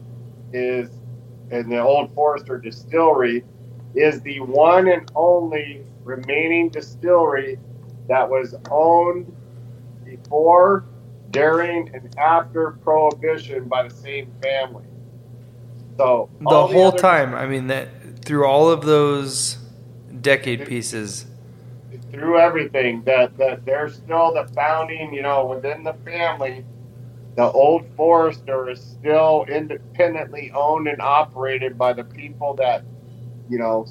is, 0.52 0.90
and 1.50 1.70
the 1.70 1.80
old 1.80 2.14
Forester 2.14 2.58
distillery 2.58 3.44
is 3.94 4.20
the 4.22 4.40
one 4.40 4.88
and 4.88 5.10
only 5.16 5.84
remaining 6.04 6.68
distillery 6.68 7.58
that 8.08 8.28
was 8.28 8.54
owned 8.70 9.34
before, 10.04 10.84
during, 11.30 11.92
and 11.94 12.16
after 12.18 12.72
Prohibition 12.82 13.68
by 13.68 13.86
the 13.86 13.94
same 13.94 14.30
family. 14.42 14.84
So 15.96 16.30
The 16.40 16.66
whole 16.66 16.92
time, 16.92 17.34
I 17.34 17.46
mean 17.46 17.66
that 17.66 17.88
through 18.24 18.46
all 18.46 18.70
of 18.70 18.82
those 18.84 19.58
decade 20.20 20.66
pieces. 20.66 21.26
through 22.10 22.38
everything 22.38 23.02
that 23.04 23.36
that 23.38 23.64
they're 23.64 23.88
still 23.88 24.34
the 24.34 24.46
founding 24.54 25.12
you 25.14 25.22
know 25.22 25.46
within 25.46 25.82
the 25.84 25.94
family 26.04 26.64
the 27.36 27.50
old 27.52 27.86
forester 27.96 28.68
is 28.68 28.80
still 28.80 29.46
independently 29.48 30.50
owned 30.54 30.88
and 30.88 31.00
operated 31.00 31.78
by 31.78 31.92
the 31.92 32.04
people 32.04 32.54
that 32.54 32.82
you 33.48 33.58
know 33.58 33.86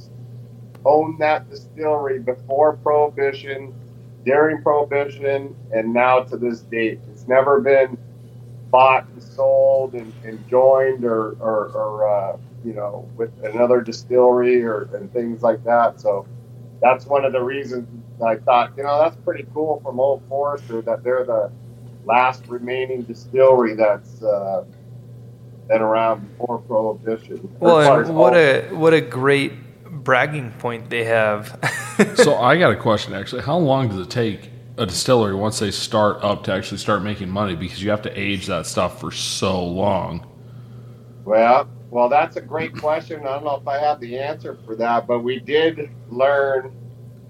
owned 0.86 1.20
that 1.20 1.50
distillery 1.50 2.20
before 2.20 2.76
prohibition 2.78 3.74
during 4.26 4.62
prohibition 4.62 5.56
and 5.74 5.94
now 5.94 6.20
to 6.22 6.38
this 6.38 6.60
date 6.62 7.00
it's 7.12 7.28
never 7.28 7.60
been 7.62 7.98
bought 8.70 9.08
and 9.08 9.24
sold 9.24 9.94
and, 9.94 10.14
and 10.24 10.48
joined 10.50 11.04
or, 11.04 11.32
or, 11.40 11.70
or 11.74 12.08
uh, 12.08 12.38
you 12.64 12.74
know 12.74 13.10
with 13.16 13.32
another 13.44 13.82
distillery 13.82 14.64
or 14.64 14.84
and 14.96 15.12
things 15.14 15.42
like 15.42 15.64
that 15.64 16.00
so 16.00 16.28
that's 16.82 17.06
one 17.06 17.26
of 17.26 17.34
the 17.34 17.42
reasons 17.42 17.88
I 18.22 18.38
thought, 18.38 18.74
you 18.78 18.84
know, 18.84 19.00
that's 19.00 19.16
pretty 19.18 19.46
cool 19.54 19.82
from 19.84 20.00
Old 20.00 20.24
Forester 20.28 20.82
that 20.82 21.04
they're 21.04 21.26
the 21.26 21.52
last 22.06 22.48
remaining 22.48 23.04
distillery 23.04 23.76
that's 23.76 24.22
uh, 24.22 24.66
been 25.68 25.82
around 25.82 26.38
before 26.38 26.60
Prohibition. 26.60 27.56
Well, 27.60 27.80
As 27.80 27.88
far 27.88 28.02
as 28.02 28.10
and 28.10 28.18
what 28.18 28.36
a 28.36 28.68
what 28.72 28.94
a 28.94 29.02
great 29.02 29.54
bragging 29.86 30.52
point 30.54 30.90
they 30.90 31.04
have. 31.06 31.58
So 32.16 32.38
I 32.38 32.58
got 32.58 32.72
a 32.72 32.78
question 32.78 33.14
actually. 33.14 33.42
How 33.42 33.58
long 33.58 33.90
does 33.90 33.98
it 33.98 34.10
take 34.10 34.50
a 34.78 34.86
distillery 34.86 35.36
once 35.36 35.60
they 35.60 35.70
start 35.70 36.24
up 36.24 36.46
to 36.46 36.54
actually 36.54 36.78
start 36.78 37.04
making 37.04 37.30
money? 37.30 37.58
Because 37.58 37.84
you 37.84 37.90
have 37.90 38.02
to 38.04 38.18
age 38.18 38.48
that 38.48 38.66
stuff 38.66 39.02
for 39.02 39.12
so 39.12 39.62
long. 39.66 40.26
Well, 41.26 41.68
well, 41.92 42.10
that's 42.10 42.36
a 42.36 42.42
great 42.42 42.76
question. 42.76 43.22
I 43.22 43.34
don't 43.34 43.44
know 43.44 43.56
if 43.56 43.68
I 43.68 43.80
have 43.80 44.00
the 44.00 44.20
answer 44.20 44.58
for 44.66 44.76
that, 44.76 45.08
but 45.08 45.20
we 45.20 45.40
did 45.40 45.90
learn 46.10 46.72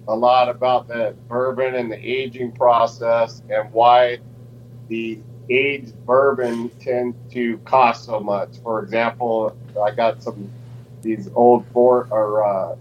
a 0.08 0.16
lot 0.16 0.50
about 0.50 0.88
the 0.88 1.16
bourbon 1.28 1.76
and 1.76 1.92
the 1.92 1.98
aging 1.98 2.52
process 2.52 3.42
and 3.50 3.72
why 3.72 4.18
the 4.88 5.20
aged 5.50 5.94
bourbon 6.06 6.70
tend 6.80 7.16
to 7.32 7.58
cost 7.60 8.06
so 8.06 8.20
much. 8.20 8.58
For 8.64 8.84
example, 8.84 9.56
I 9.82 9.92
got 9.92 10.22
some 10.22 10.52
these 11.02 11.30
old 11.34 11.66
four 11.72 12.08
or 12.12 12.44
uh, 12.44 12.76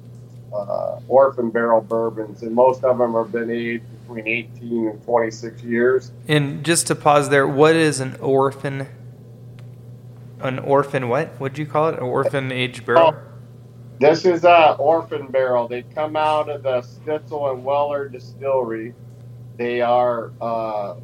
uh, 0.52 1.00
orphan 1.06 1.50
barrel 1.50 1.80
bourbons, 1.80 2.42
and 2.42 2.52
most 2.54 2.82
of 2.82 2.98
them 2.98 3.14
have 3.14 3.30
been 3.30 3.50
aged 3.50 3.84
between 4.00 4.26
18 4.26 4.88
and 4.88 5.04
26 5.04 5.62
years. 5.62 6.10
and 6.26 6.64
just 6.64 6.86
to 6.88 6.94
pause 6.94 7.28
there, 7.28 7.46
what 7.46 7.76
is 7.76 8.00
an 8.00 8.16
orphan? 8.16 8.88
An 10.40 10.58
orphan 10.60 11.08
what? 11.08 11.28
What'd 11.40 11.58
you 11.58 11.66
call 11.66 11.88
it? 11.88 11.94
An 11.96 12.04
orphan 12.04 12.52
age 12.52 12.84
barrel? 12.84 13.14
Oh. 13.14 13.22
This 14.00 14.24
is 14.24 14.44
a 14.44 14.76
orphan 14.78 15.26
barrel. 15.26 15.66
They 15.66 15.82
come 15.82 16.14
out 16.14 16.48
of 16.48 16.62
the 16.62 16.82
Stitzel 16.82 17.52
and 17.52 17.64
Weller 17.64 18.08
distillery. 18.08 18.94
They 19.56 19.80
are 19.80 20.30
uh, 20.40 20.94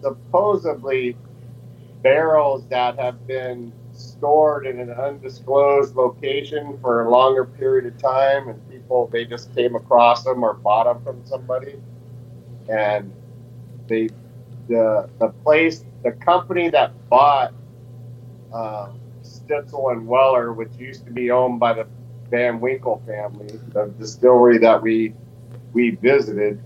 supposedly 0.00 1.18
barrels 2.02 2.66
that 2.68 2.98
have 2.98 3.26
been 3.26 3.72
stored 3.92 4.66
in 4.66 4.80
an 4.80 4.90
undisclosed 4.90 5.94
location 5.94 6.78
for 6.80 7.02
a 7.02 7.10
longer 7.10 7.44
period 7.44 7.92
of 7.92 7.98
time, 8.00 8.48
and 8.48 8.70
people 8.70 9.08
they 9.12 9.26
just 9.26 9.54
came 9.54 9.74
across 9.74 10.24
them 10.24 10.42
or 10.42 10.54
bought 10.54 10.84
them 10.84 11.02
from 11.04 11.22
somebody, 11.26 11.74
and 12.70 13.12
they 13.86 14.08
the 14.68 15.10
the 15.18 15.28
place 15.44 15.84
the 16.02 16.12
company 16.12 16.70
that 16.70 16.92
bought. 17.10 17.52
Um, 18.52 19.00
Stitzel 19.22 19.92
and 19.92 20.06
Weller, 20.06 20.52
which 20.52 20.70
used 20.78 21.04
to 21.06 21.12
be 21.12 21.30
owned 21.30 21.60
by 21.60 21.72
the 21.72 21.86
Van 22.30 22.60
Winkle 22.60 23.02
family, 23.06 23.58
the 23.72 23.92
distillery 23.98 24.58
that 24.58 24.82
we 24.82 25.14
we 25.72 25.90
visited, 25.90 26.60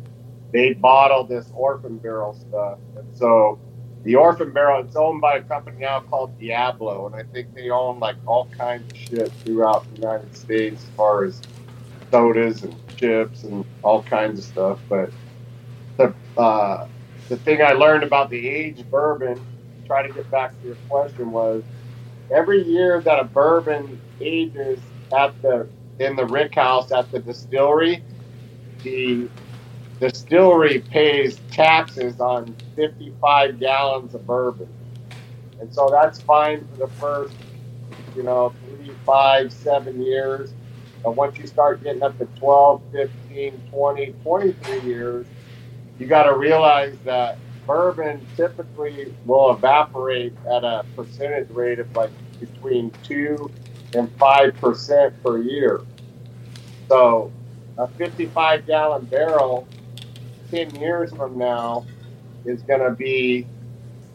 they 0.52 0.72
bottled 0.72 1.28
this 1.28 1.50
orphan 1.54 1.98
barrel 1.98 2.34
stuff. 2.34 2.78
And 2.96 3.16
so 3.16 3.58
the 4.04 4.14
orphan 4.14 4.52
barrel, 4.52 4.82
it's 4.84 4.96
owned 4.96 5.20
by 5.20 5.36
a 5.36 5.42
company 5.42 5.78
now 5.80 6.00
called 6.00 6.38
Diageo, 6.38 7.06
and 7.06 7.14
I 7.14 7.22
think 7.32 7.54
they 7.54 7.70
own 7.70 7.98
like 7.98 8.16
all 8.26 8.46
kinds 8.56 8.90
of 8.92 8.98
shit 8.98 9.32
throughout 9.44 9.84
the 9.90 10.00
United 10.00 10.36
States 10.36 10.82
as 10.82 10.90
far 10.90 11.24
as 11.24 11.40
sodas 12.10 12.62
and 12.62 12.74
chips 12.96 13.44
and 13.44 13.64
all 13.82 14.02
kinds 14.02 14.38
of 14.38 14.44
stuff. 14.44 14.78
But 14.88 15.10
the 15.96 16.14
uh, 16.36 16.86
the 17.28 17.36
thing 17.36 17.62
I 17.62 17.72
learned 17.72 18.04
about 18.04 18.30
the 18.30 18.48
aged 18.48 18.90
bourbon, 18.90 19.40
try 19.84 20.06
to 20.06 20.12
get 20.12 20.30
back 20.30 20.58
to 20.60 20.66
your 20.66 20.76
question, 20.88 21.30
was 21.30 21.62
every 22.30 22.62
year 22.62 23.00
that 23.02 23.20
a 23.20 23.24
bourbon 23.24 24.00
ages 24.20 24.80
at 25.16 25.40
the 25.42 25.68
in 25.98 26.16
the 26.16 26.26
rick 26.26 26.54
house 26.54 26.90
at 26.90 27.10
the 27.12 27.20
distillery, 27.20 28.02
the 28.82 29.28
distillery 30.00 30.80
pays 30.80 31.38
taxes 31.50 32.20
on 32.20 32.56
55 32.76 33.60
gallons 33.60 34.14
of 34.14 34.26
bourbon, 34.26 34.68
and 35.60 35.72
so 35.72 35.88
that's 35.90 36.20
fine 36.20 36.66
for 36.66 36.76
the 36.76 36.88
first, 37.00 37.36
you 38.16 38.22
know, 38.22 38.52
three, 38.66 38.92
five, 39.06 39.52
seven 39.52 40.02
years. 40.02 40.52
But 41.02 41.16
once 41.16 41.38
you 41.38 41.46
start 41.46 41.82
getting 41.82 42.02
up 42.02 42.18
to 42.18 42.26
12, 42.38 42.82
15, 42.92 43.62
20, 43.70 44.12
23 44.22 44.80
years, 44.80 45.26
you 45.98 46.06
got 46.06 46.24
to 46.24 46.36
realize 46.36 46.96
that 47.04 47.38
bourbon 47.66 48.24
typically 48.36 49.14
will 49.24 49.52
evaporate 49.52 50.34
at 50.46 50.64
a 50.64 50.84
percentage 50.96 51.50
rate 51.50 51.78
of 51.78 51.94
like 51.96 52.10
between 52.40 52.90
two 53.02 53.50
and 53.94 54.10
five 54.16 54.54
percent 54.56 55.20
per 55.22 55.38
year. 55.38 55.80
So 56.88 57.32
a 57.78 57.88
55 57.88 58.66
gallon 58.66 59.04
barrel 59.06 59.66
10 60.50 60.76
years 60.76 61.12
from 61.12 61.38
now 61.38 61.84
is 62.44 62.62
going 62.62 62.80
to 62.80 62.90
be 62.90 63.46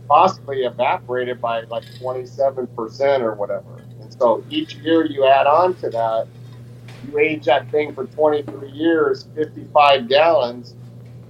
possibly 0.07 0.63
evaporated 0.63 1.41
by 1.41 1.61
like 1.61 1.83
27% 2.01 3.19
or 3.21 3.33
whatever. 3.35 3.83
And 4.01 4.13
so 4.13 4.43
each 4.49 4.75
year 4.75 5.05
you 5.05 5.25
add 5.25 5.47
on 5.47 5.75
to 5.75 5.89
that, 5.89 6.27
you 7.07 7.19
age 7.19 7.45
that 7.45 7.69
thing 7.71 7.93
for 7.93 8.05
23 8.05 8.69
years, 8.71 9.27
55 9.35 10.07
gallons 10.07 10.75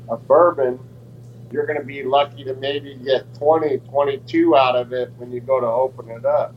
of 0.08 0.26
bourbon, 0.28 0.80
you're 1.51 1.65
going 1.65 1.79
to 1.79 1.86
be 1.86 2.03
lucky 2.03 2.44
to 2.44 2.53
maybe 2.56 2.96
get 2.96 3.34
20, 3.36 3.79
22 3.79 4.56
out 4.56 4.75
of 4.75 4.94
it 4.94 5.12
when 5.18 5.32
you 5.32 5.39
go 5.39 5.60
to 5.60 5.65
open 5.65 6.10
it 6.10 6.25
up. 6.25 6.53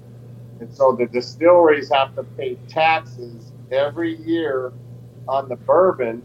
And 0.61 0.73
so 0.73 0.93
the 0.93 1.07
distilleries 1.07 1.91
have 1.93 2.15
to 2.17 2.23
pay 2.23 2.57
taxes 2.69 3.53
every 3.71 4.17
year 4.17 4.73
on 5.27 5.49
the 5.49 5.57
bourbon, 5.57 6.23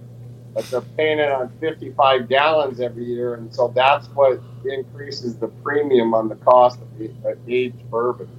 but 0.53 0.69
they're 0.69 0.81
paying 0.81 1.19
it 1.19 1.31
on 1.31 1.49
55 1.59 2.27
gallons 2.27 2.79
every 2.79 3.05
year. 3.05 3.35
And 3.35 3.53
so 3.53 3.71
that's 3.73 4.07
what 4.09 4.41
increases 4.65 5.37
the 5.37 5.47
premium 5.47 6.13
on 6.13 6.27
the 6.29 6.35
cost 6.35 6.79
of 6.81 6.97
the 6.97 7.09
uh, 7.25 7.35
aged 7.47 7.89
bourbon. 7.89 8.29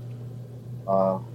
Um, 0.86 1.26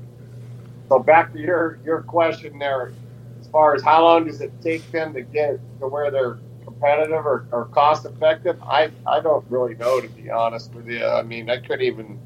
so 0.87 0.99
back 0.99 1.33
to 1.33 1.39
your, 1.39 1.79
your 1.83 2.01
question 2.01 2.59
there, 2.59 2.93
as 3.39 3.47
far 3.47 3.75
as 3.75 3.81
how 3.81 4.03
long 4.03 4.27
does 4.27 4.41
it 4.41 4.51
take 4.61 4.89
them 4.91 5.13
to 5.13 5.21
get 5.21 5.59
to 5.79 5.87
where 5.87 6.11
they're 6.11 6.37
competitive 6.83 7.25
or, 7.25 7.47
or 7.51 7.65
cost 7.65 8.05
effective, 8.05 8.61
I, 8.63 8.91
I 9.07 9.21
don't 9.21 9.45
really 9.49 9.75
know, 9.75 10.01
to 10.01 10.07
be 10.09 10.29
honest 10.29 10.73
with 10.73 10.87
you. 10.87 11.05
I 11.05 11.21
mean, 11.21 11.49
I 11.49 11.57
couldn't 11.57 11.81
even 11.81 12.19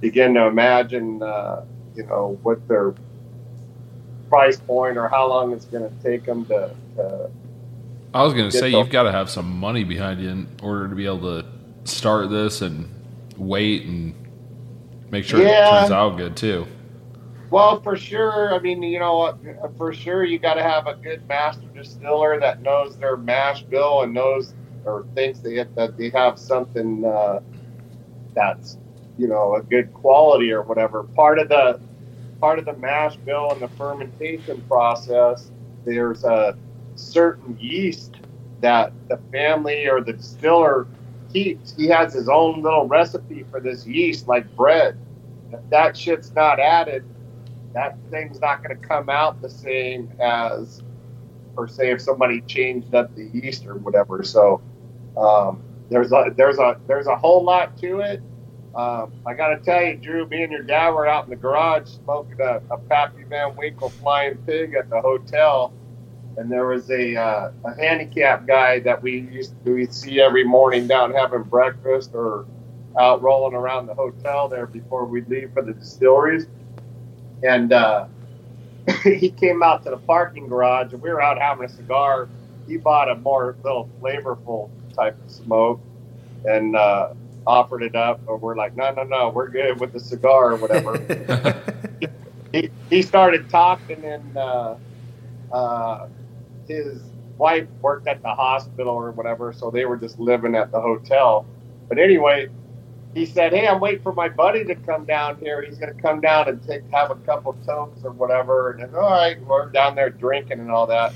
begin 0.00 0.34
to 0.34 0.46
imagine, 0.46 1.22
uh, 1.22 1.64
you 1.94 2.04
know, 2.06 2.38
what 2.42 2.66
their 2.66 2.94
price 4.28 4.58
point 4.58 4.96
or 4.96 5.08
how 5.08 5.28
long 5.28 5.52
it's 5.52 5.66
going 5.66 5.88
to 5.88 6.02
take 6.02 6.24
them 6.24 6.44
to, 6.46 6.74
to 6.96 7.30
I 8.14 8.24
was 8.24 8.34
going 8.34 8.50
to 8.50 8.56
say 8.56 8.70
you've 8.70 8.90
got 8.90 9.04
to 9.04 9.12
have 9.12 9.30
some 9.30 9.58
money 9.58 9.84
behind 9.84 10.20
you 10.20 10.30
in 10.30 10.48
order 10.62 10.88
to 10.88 10.94
be 10.94 11.06
able 11.06 11.42
to 11.42 11.46
start 11.84 12.30
this 12.30 12.62
and 12.62 12.88
wait 13.36 13.84
and 13.84 14.14
make 15.10 15.24
sure 15.24 15.40
Yeah. 15.40 15.76
it 15.76 15.80
turns 15.80 15.92
out 15.92 16.16
good 16.16 16.36
too. 16.36 16.66
Well, 17.52 17.82
for 17.82 17.96
sure. 17.96 18.54
I 18.54 18.60
mean, 18.60 18.82
you 18.82 18.98
know, 18.98 19.38
for 19.76 19.92
sure, 19.92 20.24
you 20.24 20.38
got 20.38 20.54
to 20.54 20.62
have 20.62 20.86
a 20.86 20.94
good 20.94 21.28
master 21.28 21.66
distiller 21.74 22.40
that 22.40 22.62
knows 22.62 22.96
their 22.96 23.18
mash 23.18 23.64
bill 23.64 24.02
and 24.02 24.14
knows 24.14 24.54
or 24.86 25.04
thinks 25.14 25.40
they 25.40 25.56
have, 25.56 25.68
that 25.76 25.98
they 25.98 26.08
have 26.10 26.38
something 26.38 27.04
uh, 27.04 27.40
that's, 28.34 28.78
you 29.18 29.28
know, 29.28 29.56
a 29.56 29.62
good 29.62 29.92
quality 29.92 30.50
or 30.50 30.62
whatever. 30.62 31.02
Part 31.14 31.38
of 31.38 31.50
the 31.50 31.78
part 32.40 32.58
of 32.58 32.64
the 32.64 32.76
mash 32.78 33.16
bill 33.18 33.52
and 33.52 33.60
the 33.60 33.68
fermentation 33.76 34.62
process, 34.62 35.50
there's 35.84 36.24
a 36.24 36.56
certain 36.96 37.58
yeast 37.60 38.16
that 38.62 38.94
the 39.10 39.18
family 39.30 39.86
or 39.88 40.00
the 40.00 40.14
distiller 40.14 40.86
keeps. 41.30 41.76
He 41.76 41.86
has 41.88 42.14
his 42.14 42.30
own 42.30 42.62
little 42.62 42.88
recipe 42.88 43.44
for 43.50 43.60
this 43.60 43.86
yeast, 43.86 44.26
like 44.26 44.56
bread. 44.56 44.96
If 45.52 45.60
that 45.68 45.98
shit's 45.98 46.32
not 46.34 46.58
added, 46.58 47.04
that 47.74 47.96
thing's 48.10 48.40
not 48.40 48.62
going 48.62 48.78
to 48.78 48.86
come 48.86 49.08
out 49.08 49.40
the 49.40 49.50
same 49.50 50.12
as 50.20 50.82
per 51.56 51.66
se 51.66 51.92
if 51.92 52.00
somebody 52.00 52.40
changed 52.42 52.94
up 52.94 53.14
the 53.14 53.30
yeast 53.32 53.66
or 53.66 53.76
whatever. 53.76 54.22
So 54.22 54.60
um, 55.16 55.62
there's 55.90 56.12
a 56.12 56.32
there's 56.36 56.58
a 56.58 56.78
there's 56.86 57.06
a 57.06 57.16
whole 57.16 57.44
lot 57.44 57.76
to 57.78 58.00
it. 58.00 58.22
Um, 58.74 59.12
I 59.26 59.34
got 59.34 59.48
to 59.48 59.58
tell 59.58 59.82
you, 59.82 59.96
Drew, 59.96 60.26
me 60.28 60.42
and 60.42 60.50
your 60.50 60.62
dad 60.62 60.90
were 60.90 61.06
out 61.06 61.24
in 61.24 61.30
the 61.30 61.36
garage 61.36 61.88
smoking 61.88 62.40
a, 62.40 62.62
a 62.70 62.78
Pappy 62.78 63.24
Van 63.24 63.54
Winkle 63.54 63.90
flying 63.90 64.36
pig 64.46 64.74
at 64.74 64.88
the 64.88 65.00
hotel, 65.00 65.74
and 66.38 66.50
there 66.50 66.66
was 66.66 66.90
a 66.90 67.14
uh, 67.14 67.52
a 67.66 67.74
handicap 67.74 68.46
guy 68.46 68.80
that 68.80 69.02
we 69.02 69.20
used 69.20 69.52
to 69.64 69.74
we'd 69.74 69.92
see 69.92 70.20
every 70.20 70.44
morning 70.44 70.86
down 70.86 71.12
having 71.12 71.42
breakfast 71.42 72.12
or 72.14 72.46
out 72.98 73.22
rolling 73.22 73.54
around 73.54 73.86
the 73.86 73.94
hotel 73.94 74.48
there 74.48 74.66
before 74.66 75.04
we'd 75.04 75.28
leave 75.28 75.52
for 75.52 75.62
the 75.62 75.72
distilleries, 75.72 76.46
and 77.42 77.72
uh, 77.72 78.06
he 79.02 79.30
came 79.30 79.62
out 79.62 79.84
to 79.84 79.90
the 79.90 79.96
parking 79.96 80.48
garage, 80.48 80.92
and 80.92 81.02
we 81.02 81.10
were 81.10 81.22
out 81.22 81.38
having 81.38 81.64
a 81.64 81.68
cigar. 81.68 82.28
He 82.66 82.76
bought 82.76 83.10
a 83.10 83.16
more 83.16 83.56
little 83.62 83.88
flavorful 84.00 84.70
type 84.94 85.16
of 85.24 85.30
smoke, 85.30 85.80
and 86.44 86.76
uh, 86.76 87.14
offered 87.46 87.82
it 87.82 87.94
up, 87.94 88.24
but 88.26 88.40
we're 88.40 88.56
like, 88.56 88.76
no, 88.76 88.92
no, 88.92 89.02
no, 89.02 89.28
we're 89.30 89.48
good 89.48 89.80
with 89.80 89.92
the 89.92 90.00
cigar 90.00 90.52
or 90.52 90.56
whatever. 90.56 90.98
he, 92.52 92.70
he 92.88 93.02
started 93.02 93.48
talking, 93.48 94.04
and 94.04 94.36
uh, 94.36 94.74
uh, 95.52 96.08
his 96.68 97.02
wife 97.38 97.66
worked 97.80 98.06
at 98.06 98.22
the 98.22 98.34
hospital 98.34 98.94
or 98.94 99.10
whatever, 99.12 99.52
so 99.52 99.70
they 99.70 99.84
were 99.84 99.96
just 99.96 100.18
living 100.18 100.54
at 100.54 100.70
the 100.70 100.80
hotel. 100.80 101.46
But 101.88 101.98
anyway, 101.98 102.48
he 103.14 103.26
said, 103.26 103.52
"Hey, 103.52 103.66
I'm 103.66 103.80
waiting 103.80 104.02
for 104.02 104.12
my 104.12 104.28
buddy 104.28 104.64
to 104.64 104.74
come 104.74 105.04
down 105.04 105.38
here. 105.38 105.62
He's 105.62 105.78
going 105.78 105.94
to 105.94 106.00
come 106.00 106.20
down 106.20 106.48
and 106.48 106.62
take 106.66 106.82
have 106.90 107.10
a 107.10 107.16
couple 107.16 107.52
tokes 107.66 108.00
or 108.04 108.12
whatever." 108.12 108.70
And 108.70 108.82
then, 108.82 108.94
all 108.94 109.10
right, 109.10 109.40
we're 109.44 109.70
down 109.70 109.94
there 109.94 110.10
drinking 110.10 110.60
and 110.60 110.70
all 110.70 110.86
that. 110.86 111.12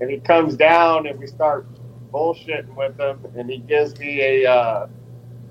And 0.00 0.10
he 0.10 0.18
comes 0.18 0.56
down, 0.56 1.06
and 1.06 1.18
we 1.18 1.26
start 1.26 1.66
bullshitting 2.12 2.74
with 2.76 2.98
him, 2.98 3.24
and 3.36 3.50
he 3.50 3.58
gives 3.58 3.98
me 3.98 4.44
a. 4.44 4.50
Uh, 4.50 4.86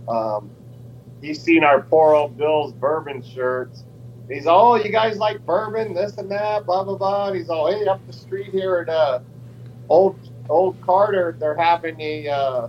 um, 0.07 0.50
he's 1.21 1.41
seen 1.41 1.63
our 1.63 1.81
Pour 1.81 2.15
Ole 2.15 2.29
Bill's 2.29 2.74
bourbon 2.74 3.21
shirts. 3.21 3.83
He's 4.29 4.48
all, 4.48 4.74
oh, 4.74 4.75
you 4.75 4.91
guys 4.91 5.17
like 5.17 5.45
bourbon, 5.45 5.93
this 5.93 6.17
and 6.17 6.31
that, 6.31 6.65
blah 6.65 6.83
blah 6.83 6.95
blah. 6.95 7.27
And 7.27 7.38
he's 7.38 7.50
all, 7.50 7.71
hey, 7.71 7.86
up 7.86 8.05
the 8.07 8.13
street 8.13 8.51
here 8.51 8.77
at 8.77 8.89
uh, 8.89 9.19
old 9.89 10.17
old 10.50 10.79
Carter, 10.81 11.36
they're 11.38 11.55
having 11.55 12.00
a 12.00 12.29
uh, 12.29 12.67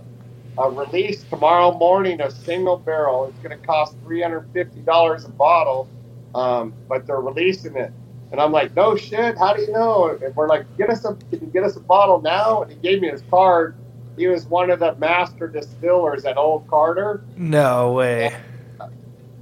a 0.57 0.69
release 0.69 1.23
tomorrow 1.23 1.77
morning, 1.77 2.21
a 2.21 2.31
single 2.31 2.77
barrel. 2.77 3.25
It's 3.25 3.37
going 3.39 3.59
to 3.59 3.65
cost 3.65 3.95
three 4.03 4.21
hundred 4.21 4.47
fifty 4.53 4.81
dollars 4.81 5.25
a 5.25 5.29
bottle, 5.29 5.89
um, 6.35 6.73
but 6.87 7.07
they're 7.07 7.21
releasing 7.21 7.75
it. 7.75 7.91
And 8.31 8.41
I'm 8.41 8.51
like, 8.51 8.75
no 8.75 8.95
shit. 8.95 9.37
How 9.37 9.53
do 9.53 9.61
you 9.61 9.71
know? 9.71 10.17
And 10.21 10.35
we're 10.35 10.47
like, 10.47 10.65
get 10.77 10.89
us 10.89 11.05
a, 11.05 11.13
can 11.13 11.39
you 11.39 11.47
get 11.53 11.63
us 11.63 11.75
a 11.75 11.79
bottle 11.79 12.21
now? 12.21 12.63
And 12.63 12.71
he 12.71 12.77
gave 12.77 12.99
me 13.01 13.09
his 13.09 13.21
card 13.29 13.75
he 14.17 14.27
was 14.27 14.45
one 14.45 14.69
of 14.69 14.79
the 14.79 14.95
master 14.95 15.47
distillers 15.47 16.25
at 16.25 16.37
Old 16.37 16.67
Carter. 16.67 17.23
No 17.35 17.93
way. 17.93 18.35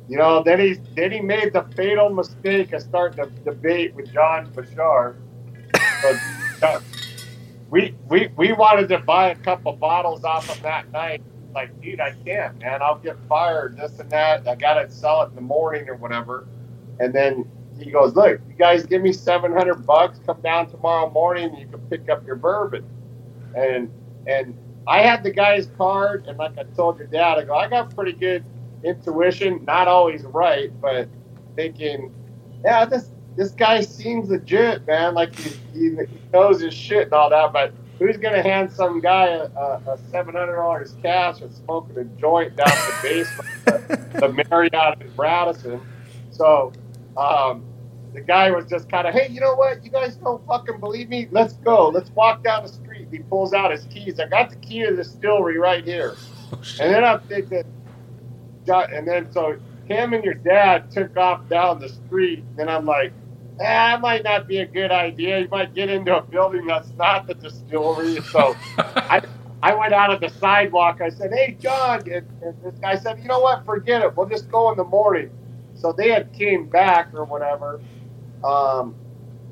You 0.08 0.18
know, 0.18 0.44
then 0.44 0.60
he 0.60 0.74
then 0.96 1.12
he 1.12 1.22
made 1.22 1.53
the 1.53 1.63
fatal 1.75 2.10
mistake 2.10 2.74
of 2.74 2.82
starting 2.82 3.20
a 3.20 3.27
debate 3.27 3.94
with 3.96 4.12
John 4.13 4.51
Bashar. 4.51 5.15
So, 6.01 6.20
uh, 6.63 6.80
we 7.71 7.95
we 8.09 8.27
we 8.35 8.51
wanted 8.51 8.89
to 8.89 8.99
buy 8.99 9.29
a 9.29 9.35
couple 9.35 9.71
bottles 9.73 10.23
off 10.23 10.49
of 10.51 10.61
that 10.61 10.91
night. 10.91 11.23
Like, 11.55 11.81
dude, 11.81 11.99
I 11.99 12.11
can't, 12.25 12.59
man. 12.59 12.81
I'll 12.81 12.99
get 12.99 13.17
fired. 13.27 13.77
This 13.77 13.97
and 13.99 14.09
that. 14.11 14.47
I 14.47 14.55
gotta 14.55 14.91
sell 14.91 15.23
it 15.23 15.29
in 15.29 15.35
the 15.35 15.41
morning 15.41 15.89
or 15.89 15.95
whatever. 15.95 16.47
And 16.99 17.13
then 17.13 17.49
he 17.79 17.89
goes, 17.89 18.15
look, 18.15 18.39
you 18.47 18.55
guys 18.55 18.85
give 18.85 19.01
me 19.01 19.13
seven 19.13 19.53
hundred 19.53 19.85
bucks. 19.85 20.19
Come 20.25 20.41
down 20.41 20.69
tomorrow 20.69 21.09
morning. 21.09 21.55
You 21.55 21.65
can 21.67 21.79
pick 21.89 22.09
up 22.09 22.25
your 22.27 22.35
bourbon. 22.35 22.85
And 23.55 23.89
and 24.27 24.55
I 24.85 25.01
had 25.01 25.23
the 25.23 25.31
guy's 25.31 25.67
card, 25.77 26.25
and 26.27 26.37
like 26.37 26.57
I 26.57 26.63
told 26.63 26.97
your 26.97 27.07
dad, 27.07 27.37
I 27.37 27.43
go, 27.45 27.55
I 27.55 27.69
got 27.69 27.95
pretty 27.95 28.13
good 28.13 28.43
intuition, 28.83 29.63
not 29.63 29.88
always 29.88 30.23
right, 30.23 30.69
but 30.81 31.07
thinking, 31.55 32.13
yeah, 32.63 32.84
this 32.86 33.12
this 33.41 33.51
guy 33.54 33.82
seems 33.82 34.30
legit, 34.30 34.86
man. 34.86 35.15
Like 35.15 35.36
he, 35.36 35.58
he, 35.73 35.97
knows 36.32 36.62
his 36.62 36.75
shit 36.75 37.06
and 37.06 37.13
all 37.13 37.32
that. 37.32 37.51
But 37.51 37.73
who's 37.97 38.17
gonna 38.17 38.43
hand 38.43 38.71
some 38.71 39.01
guy 39.01 39.25
a, 39.25 39.45
a 39.45 39.99
seven 40.12 40.36
hundred 40.36 40.58
dollars 40.58 40.95
cash 41.01 41.41
and 41.41 41.51
smoking 41.51 41.97
a 41.97 42.04
joint 42.21 42.56
down 42.56 42.67
the 42.67 42.99
basement, 43.01 43.49
the, 43.65 44.19
the 44.19 44.45
Marriott 44.49 45.01
in 45.01 45.12
Radisson? 45.15 45.82
So 46.30 46.71
um, 47.17 47.65
the 48.13 48.21
guy 48.21 48.51
was 48.51 48.67
just 48.67 48.88
kind 48.89 49.08
of, 49.08 49.15
hey, 49.15 49.27
you 49.32 49.41
know 49.41 49.56
what? 49.56 49.84
You 49.84 49.89
guys 49.89 50.17
don't 50.17 50.45
fucking 50.45 50.80
believe 50.80 51.10
me. 51.10 51.27
Let's 51.32 51.54
go. 51.54 51.89
Let's 51.89 52.12
walk 52.12 52.43
down 52.43 52.62
the 52.62 52.69
street. 52.69 53.08
He 53.10 53.19
pulls 53.19 53.54
out 53.54 53.71
his 53.71 53.86
keys. 53.86 54.19
I 54.19 54.27
got 54.27 54.51
the 54.51 54.58
key 54.58 54.84
to 54.86 54.91
the 54.91 54.97
distillery 54.97 55.58
right 55.58 55.84
here. 55.84 56.15
Oh, 56.54 56.62
and 56.80 56.93
then 56.93 57.04
I'm 57.04 57.21
thinking, 57.21 57.63
and 58.67 59.08
then 59.08 59.32
so 59.32 59.58
him 59.86 60.13
and 60.13 60.23
your 60.23 60.36
dad 60.36 60.91
took 60.91 61.17
off 61.17 61.49
down 61.49 61.80
the 61.80 61.89
street. 61.89 62.43
And 62.60 62.69
I'm 62.69 62.86
like, 62.86 63.13
that 63.62 64.02
might 64.02 64.24
not 64.24 64.47
be 64.47 64.60
a 64.60 64.65
good 64.65 64.91
idea. 64.91 65.39
You 65.41 65.50
might 65.50 65.74
get 65.76 65.89
into 65.89 66.17
a 66.17 66.21
building 66.24 66.65
that's 66.67 66.91
not 66.97 67.28
the 67.28 67.36
distillery. 67.36 68.21
So 68.21 68.56
I, 68.80 69.21
I 69.63 69.76
went 69.76 69.93
out 69.93 70.10
on 70.10 70.19
the 70.19 70.30
sidewalk. 70.30 71.02
I 71.02 71.10
said, 71.10 71.32
hey, 71.34 71.58
John. 71.60 72.02
And, 72.12 72.28
and 72.41 72.63
this 72.63 72.76
guy 72.82 72.95
said, 72.97 73.19
you 73.19 73.28
know 73.28 73.39
what? 73.39 73.65
Forget 73.65 74.02
it. 74.04 74.17
We'll 74.17 74.28
just 74.30 74.50
go 74.52 74.71
in 74.71 74.78
the 74.78 74.84
morning. 74.86 75.32
So 75.76 75.93
they 75.93 76.10
had 76.10 76.34
came 76.34 76.67
back 76.69 77.13
or 77.13 77.26
whatever. 77.26 77.82
Um, 78.43 78.95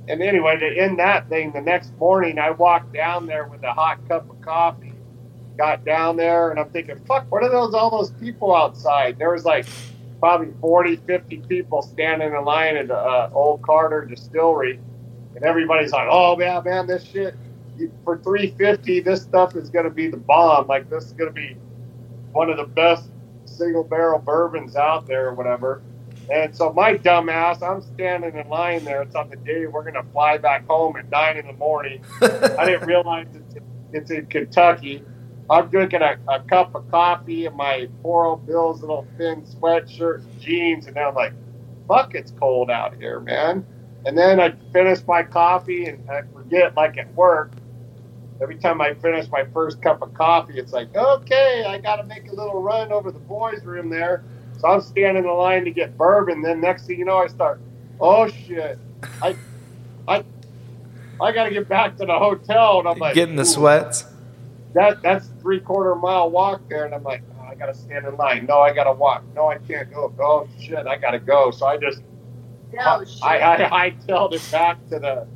and 0.08 0.22
anyway, 0.24 0.58
to 0.60 0.68
end 0.68 1.00
that 1.00 1.30
thing, 1.30 1.54
the 1.54 1.62
next 1.62 1.96
morning 1.98 2.40
I 2.40 2.52
walked 2.52 2.94
down 2.94 3.28
there 3.28 3.48
with 3.48 3.64
a 3.64 3.74
hot 3.74 4.08
cup 4.08 4.30
of 4.30 4.42
coffee. 4.42 4.94
Got 5.58 5.86
down 5.86 6.18
there 6.18 6.52
and 6.52 6.60
I'm 6.60 6.70
thinking, 6.72 7.00
fuck, 7.06 7.32
what 7.32 7.44
are 7.44 7.50
those 7.50 7.74
all 7.76 7.92
those 7.92 8.12
people 8.12 8.56
outside? 8.56 9.20
There 9.20 9.32
was 9.32 9.46
like 9.46 9.68
probably 10.20 10.54
40, 10.62 10.98
50 10.98 11.38
people 11.48 11.82
standing 11.82 12.34
in 12.34 12.46
line 12.46 12.78
at 12.78 12.92
uh, 12.92 13.30
Old 13.34 13.62
Carter 13.62 14.06
Distillery, 14.06 14.80
and 15.36 15.44
everybody's 15.44 15.92
like, 15.92 16.08
"Oh 16.10 16.36
man, 16.36 16.64
man, 16.64 16.88
this 16.88 17.04
shit 17.04 17.36
for 18.04 18.18
350, 18.18 19.00
this 19.02 19.22
stuff 19.22 19.56
is 19.56 19.70
gonna 19.70 19.90
be 19.90 20.08
the 20.08 20.18
bomb. 20.18 20.68
Like 20.68 20.90
this 20.90 21.06
is 21.06 21.14
gonna 21.14 21.32
be 21.32 21.56
one 22.32 22.50
of 22.50 22.58
the 22.58 22.66
best 22.66 23.10
single 23.46 23.84
barrel 23.84 24.20
bourbons 24.20 24.76
out 24.76 25.08
there, 25.08 25.30
or 25.30 25.34
whatever." 25.34 25.82
And 26.32 26.56
so 26.56 26.72
my 26.74 26.94
dumbass, 26.94 27.64
I'm 27.64 27.82
standing 27.82 28.36
in 28.36 28.48
line 28.50 28.86
there. 28.86 29.02
It's 29.02 29.16
on 29.16 29.30
the 29.30 29.36
day 29.38 29.66
we're 29.66 29.82
going 29.82 29.96
to 29.96 30.04
fly 30.12 30.38
back 30.38 30.68
home 30.68 30.96
at 30.98 31.10
nine 31.10 31.38
in 31.38 31.48
the 31.48 31.54
morning. 31.54 32.04
I 32.22 32.66
didn't 32.66 32.88
realize 32.88 33.28
it's, 33.34 33.56
it's 33.94 34.12
in 34.12 34.28
Kentucky. 34.28 35.04
I'm 35.50 35.68
drinking 35.70 36.02
a, 36.02 36.18
a, 36.28 36.40
cup 36.42 36.76
of 36.76 36.90
coffee 36.92 37.46
and 37.46 37.56
my 37.56 37.88
Pour 38.02 38.26
Ole 38.26 38.38
Bill's 38.38 38.82
little 38.82 39.08
thin 39.18 39.42
sweatshirt 39.42 40.24
and 40.24 40.42
jeans. 40.42 40.88
And 40.88 40.96
then 40.96 41.08
I'm 41.08 41.16
like, 41.16 41.34
fuck, 41.88 42.14
it's 42.14 42.32
cold 42.32 42.70
out 42.70 42.96
here, 42.96 43.20
man. 43.20 43.66
And 44.06 44.18
then 44.18 44.40
I 44.40 44.54
finish 44.72 45.00
my 45.08 45.24
coffee 45.24 45.86
and 45.86 46.10
I 46.10 46.22
forget, 46.34 46.76
like 46.76 46.98
at 46.98 47.14
work, 47.16 47.52
every 48.42 48.58
time 48.58 48.80
I 48.80 48.94
finish 48.94 49.30
my 49.30 49.46
first 49.54 49.82
cup 49.82 50.02
of 50.02 50.14
coffee, 50.14 50.60
it's 50.60 50.72
like, 50.72 50.96
okay, 50.96 51.66
I 51.68 51.80
got 51.80 51.98
to 51.98 52.04
make 52.04 52.32
a 52.32 52.36
little 52.36 52.62
run 52.62 52.92
over 52.92 53.12
the 53.12 53.20
boys' 53.20 53.64
room 53.66 53.90
there 53.90 54.24
so 54.60 54.68
I'm 54.68 54.82
standing 54.82 55.24
in 55.24 55.30
line 55.30 55.64
to 55.66 55.72
get 55.72 55.98
bourbon. 55.98 56.42
Then 56.42 56.60
next 56.60 56.86
thing 56.86 57.00
you 57.00 57.06
know, 57.06 57.18
I 57.18 57.28
start, 57.28 57.62
oh 58.00 58.28
shit, 58.28 58.78
I, 59.22 59.36
I, 60.08 60.24
I 61.22 61.32
got 61.32 61.46
to 61.46 61.52
get 61.52 61.70
back 61.70 61.98
to 61.98 62.06
the 62.06 62.18
hotel. 62.20 62.80
And 62.80 62.90
I'm 62.90 63.00
like, 63.00 63.16
getting 63.16 63.38
the 63.38 63.46
sweats. 63.46 64.06
That 64.74 65.02
that's 65.02 65.28
three 65.42 65.60
quarter 65.60 65.96
mile 65.96 66.30
walk 66.30 66.62
there, 66.70 66.86
and 66.86 66.94
I'm 66.94 67.04
like, 67.04 67.24
oh, 67.40 67.44
I 67.44 67.56
got 67.56 67.68
to 67.68 67.74
stand 67.74 68.06
in 68.06 68.16
line. 68.18 68.46
No, 68.46 68.60
I 68.60 68.74
got 68.74 68.84
to 68.84 68.94
walk. 68.94 69.24
No, 69.36 69.48
I 69.48 69.58
can't 69.58 69.92
go. 69.92 70.14
Oh 70.20 70.48
shit, 70.60 70.86
I 70.86 70.98
got 70.98 71.12
to 71.12 71.20
go. 71.20 71.52
So 71.52 71.66
I 71.66 71.78
just, 71.78 72.02
oh, 72.80 73.04
I, 73.24 73.40
I, 73.40 73.86
I 73.86 73.90
tailed 73.90 74.36
it 74.36 74.48
back 74.52 74.78
to 74.90 75.00
the 75.00 75.28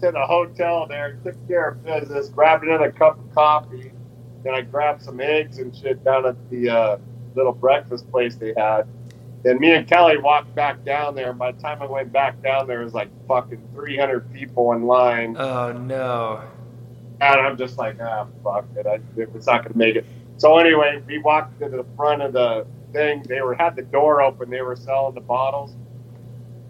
to 0.00 0.12
the 0.12 0.24
hotel 0.24 0.86
there, 0.86 1.18
took 1.24 1.48
care 1.48 1.70
of 1.70 1.84
business, 1.84 2.28
grabbed 2.28 2.64
another 2.64 2.90
cup 2.92 3.18
of 3.18 3.34
coffee, 3.34 3.92
then 4.44 4.54
I 4.54 4.62
grabbed 4.62 5.02
some 5.02 5.20
eggs 5.20 5.58
and 5.58 5.74
shit 5.76 6.02
down 6.04 6.26
at 6.26 6.50
the. 6.50 6.70
Uh, 6.70 6.98
little 7.38 7.52
breakfast 7.52 8.10
place 8.10 8.34
they 8.36 8.52
had. 8.56 8.82
And 9.44 9.60
me 9.60 9.72
and 9.72 9.86
Kelly 9.86 10.18
walked 10.18 10.54
back 10.54 10.84
down 10.84 11.14
there. 11.14 11.32
By 11.32 11.52
the 11.52 11.62
time 11.62 11.80
I 11.80 11.86
went 11.86 12.12
back 12.12 12.42
down 12.42 12.66
there, 12.66 12.82
it 12.82 12.84
was 12.84 12.94
like 12.94 13.08
fucking 13.28 13.68
300 13.72 14.32
people 14.32 14.72
in 14.72 14.82
line. 14.82 15.36
Oh, 15.38 15.72
no. 15.72 16.42
And 17.20 17.40
I'm 17.40 17.56
just 17.56 17.78
like, 17.78 17.96
ah, 18.00 18.26
fuck 18.44 18.66
it. 18.76 18.86
I, 18.86 19.00
it's 19.16 19.46
not 19.46 19.62
going 19.62 19.72
to 19.72 19.78
make 19.78 19.96
it. 19.96 20.06
So 20.36 20.58
anyway, 20.58 21.02
we 21.06 21.18
walked 21.18 21.58
to 21.60 21.68
the 21.68 21.84
front 21.96 22.22
of 22.22 22.32
the 22.32 22.66
thing. 22.92 23.24
They 23.26 23.40
were 23.40 23.54
had 23.54 23.74
the 23.74 23.82
door 23.82 24.22
open. 24.22 24.50
They 24.50 24.62
were 24.62 24.76
selling 24.76 25.14
the 25.14 25.20
bottles. 25.20 25.74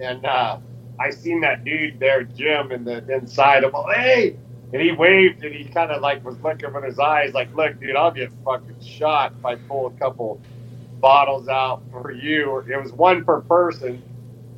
And 0.01 0.25
uh, 0.25 0.59
I 0.99 1.11
seen 1.11 1.41
that 1.43 1.65
dude 1.65 2.01
there, 2.01 2.23
Jim, 2.25 2.73
in 2.73 2.85
the 2.85 3.05
inside. 3.13 3.65
Like, 3.65 3.97
hey! 3.97 4.37
And 4.73 4.83
he 4.83 4.93
waved 4.93 5.45
and 5.45 5.55
he 5.55 5.65
kind 5.65 5.91
of 5.91 6.03
like 6.03 6.25
was 6.25 6.39
looking 6.41 6.75
in 6.75 6.83
his 6.83 6.99
eyes, 6.99 7.33
like, 7.33 7.55
look, 7.55 7.81
dude, 7.81 7.97
I'll 7.97 8.11
get 8.11 8.31
fucking 8.45 8.81
shot 8.83 9.33
if 9.39 9.45
I 9.45 9.55
pull 9.55 9.87
a 9.87 9.91
couple 9.93 10.41
bottles 11.01 11.49
out 11.49 11.83
for 11.91 12.11
you. 12.11 12.59
It 12.59 12.77
was 12.83 12.93
one 12.93 13.25
per 13.25 13.41
person, 13.41 14.03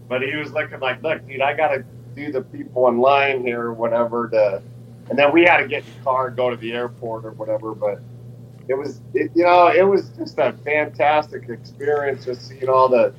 but 0.09 0.23
he 0.23 0.35
was 0.35 0.53
looking 0.53 0.81
like, 0.81 1.03
look, 1.03 1.27
dude, 1.29 1.41
I 1.41 1.55
got 1.55 1.69
to 1.69 1.85
do 2.17 2.33
the 2.33 2.43
people 2.43 2.89
in 2.89 2.99
line 2.99 3.43
here 3.43 3.63
or 3.63 3.73
whatever 3.73 4.29
to 4.31 4.63
and 5.11 5.19
then 5.19 5.33
we 5.33 5.43
had 5.43 5.59
to 5.59 5.69
get 5.69 5.85
in 5.85 5.93
the 5.99 6.05
car 6.05 6.29
and 6.29 6.37
go 6.37 6.51
to 6.51 6.57
the 6.57 6.73
airport 6.73 7.25
or 7.25 7.33
whatever. 7.33 7.75
But 7.75 8.01
it 8.69 8.75
was, 8.75 9.01
it, 9.13 9.33
you 9.35 9.43
know, 9.43 9.67
it 9.67 9.83
was 9.83 10.09
just 10.11 10.39
a 10.39 10.53
fantastic 10.65 11.49
experience, 11.49 12.25
just 12.25 12.49
seeing 12.49 12.69
all 12.69 12.89
the 12.89 13.13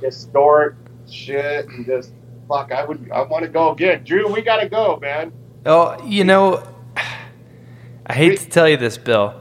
historic 0.00 0.76
shit 1.10 1.66
and 1.66 1.84
just 1.84 2.12
fuck. 2.48 2.70
I 2.70 2.84
would, 2.84 3.10
I 3.12 3.22
want 3.22 3.44
to 3.44 3.50
go 3.50 3.72
again. 3.72 4.04
Drew, 4.04 4.32
we 4.32 4.40
got 4.40 4.58
to 4.58 4.68
go, 4.68 4.98
man. 5.02 5.32
Oh, 5.66 6.00
you 6.06 6.22
know, 6.22 6.66
I 8.06 8.14
hate 8.14 8.38
to 8.38 8.48
tell 8.48 8.68
you 8.68 8.76
this, 8.76 8.96
Bill. 8.96 9.34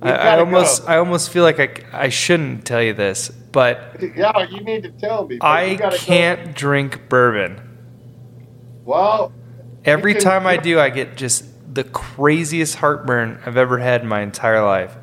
I, 0.00 0.12
I 0.12 0.38
almost, 0.38 0.82
go. 0.82 0.88
I 0.88 0.96
almost 0.98 1.30
feel 1.30 1.42
like 1.42 1.60
I, 1.92 2.04
I 2.04 2.08
shouldn't 2.08 2.64
tell 2.64 2.82
you 2.82 2.94
this, 2.94 3.28
but 3.30 3.96
Yeah, 4.16 4.46
you 4.48 4.60
need 4.60 4.84
to 4.84 4.90
tell 4.92 5.26
me. 5.26 5.38
I 5.40 5.70
we 5.70 5.76
gotta 5.76 5.96
go. 5.96 6.02
can't 6.02 6.54
drink 6.54 7.08
bourbon. 7.08 7.60
Well, 8.84 9.32
Every 9.84 10.14
time 10.14 10.46
I 10.46 10.56
do, 10.56 10.78
I 10.80 10.90
get 10.90 11.16
just 11.16 11.44
the 11.74 11.84
craziest 11.84 12.76
heartburn 12.76 13.40
I've 13.46 13.56
ever 13.56 13.78
had 13.78 14.02
in 14.02 14.08
my 14.08 14.20
entire 14.20 14.64
life. 14.64 14.96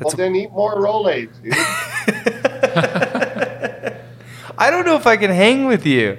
well, 0.00 0.14
then 0.14 0.34
eat 0.36 0.50
more 0.50 0.76
Rolaids, 0.76 1.42
dude. 1.42 1.52
I 4.58 4.70
don't 4.70 4.86
know 4.86 4.96
if 4.96 5.06
I 5.06 5.16
can 5.16 5.30
hang 5.30 5.66
with 5.66 5.86
you. 5.86 6.18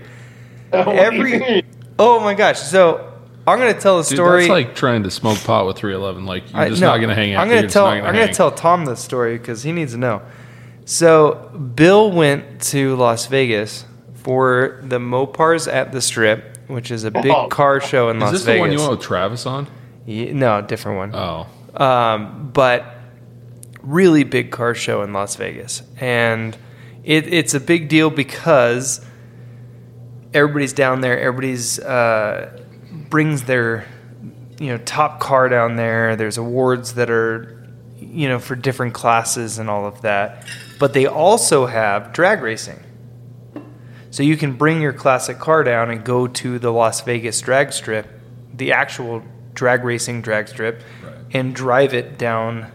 What 0.69 0.86
do 0.86 0.91
you 0.91 0.97
Every- 0.97 1.39
mean? 1.39 1.63
Oh 1.99 2.19
my 2.19 2.36
gosh! 2.36 2.60
So 2.60 3.12
I'm 3.47 3.57
gonna 3.57 3.73
tell 3.73 3.99
a 3.99 4.03
Dude, 4.03 4.17
story. 4.17 4.41
that's 4.41 4.49
like 4.51 4.75
trying 4.75 5.01
to 5.03 5.12
smoke 5.12 5.39
pot 5.39 5.65
with 5.65 5.77
311. 5.77 6.25
Like 6.27 6.51
you're 6.51 6.62
I- 6.62 6.69
just 6.69 6.81
no, 6.81 6.88
not 6.89 6.97
going 6.97 7.10
to 7.10 7.15
hang 7.15 7.33
out. 7.33 7.41
I'm 7.41 7.49
gonna 7.49 7.63
just 7.63 7.73
tell. 7.73 7.86
not 7.86 7.97
I'm 7.97 8.03
gonna 8.03 8.19
gonna 8.19 8.33
tell 8.33 8.51
Tom 8.51 8.86
this 8.86 8.99
story 9.03 9.38
because 9.38 9.63
he 9.63 9.71
needs 9.71 9.93
to 9.93 9.97
know. 9.97 10.21
So 10.86 11.49
Bill 11.75 12.12
went 12.12 12.62
to 12.63 12.95
Las 12.97 13.25
Vegas 13.25 13.86
for 14.13 14.79
the 14.83 14.99
Mopars 14.99 15.71
at 15.71 15.91
the 15.91 16.01
Strip, 16.01 16.57
which 16.67 16.91
is 16.91 17.03
a 17.03 17.12
big 17.12 17.27
Oh. 17.32 17.47
car 17.47 17.80
show 17.82 18.10
in 18.10 18.17
Is 18.17 18.21
Las 18.21 18.32
Vegas. 18.32 18.39
Is 18.41 18.45
this 18.45 18.56
the 18.56 18.60
one 18.60 18.71
you 18.71 18.80
went 18.80 18.91
with 18.91 19.01
Travis 19.01 19.45
on? 19.45 19.67
Ye- 20.06 20.32
no, 20.34 20.62
different 20.62 20.97
one. 20.97 21.15
Oh, 21.15 21.47
um, 21.84 22.49
but 22.53 22.86
really 23.82 24.23
big 24.23 24.51
car 24.51 24.73
show 24.75 25.01
in 25.01 25.13
Las 25.13 25.36
Vegas, 25.36 25.82
and 25.99 26.58
it, 27.03 27.32
it's 27.34 27.53
a 27.53 27.60
big 27.60 27.88
deal 27.89 28.10
because 28.10 29.01
everybody's 30.34 30.73
down 30.73 31.01
there. 31.01 31.19
Everybody's 31.19 31.80
uh, 31.80 32.58
brings 33.10 33.43
their 33.43 33.86
you 34.60 34.67
know 34.67 34.77
top 34.80 35.19
car 35.19 35.49
down 35.49 35.75
there. 35.75 36.15
There's 36.15 36.38
awards 36.38 36.93
that 36.95 37.10
are 37.10 37.67
you 37.99 38.27
know 38.27 38.39
for 38.39 38.56
different 38.56 38.93
classes 38.93 39.58
and 39.60 39.69
all 39.69 39.86
of 39.86 40.01
that, 40.01 40.45
but 40.80 40.93
they 40.93 41.06
also 41.06 41.65
have 41.65 42.13
drag 42.13 42.41
racing. 42.41 42.80
So 44.12 44.24
you 44.24 44.38
can 44.38 44.54
bring 44.54 44.82
your 44.82 44.93
classic 44.93 45.38
car 45.39 45.63
down 45.63 45.89
and 45.89 46.04
go 46.04 46.28
to 46.28 46.60
the 46.60 46.72
Las 46.72 47.02
Vegas 47.02 47.39
drag 47.41 47.74
strip, 47.74 48.08
the 48.54 48.72
actual 48.72 49.22
drag 49.54 49.84
racing 49.84 50.22
drag 50.22 50.48
strip, 50.48 50.82
Right. 51.04 51.13
and 51.34 51.54
drive 51.56 51.93
it 51.93 52.17
down 52.17 52.72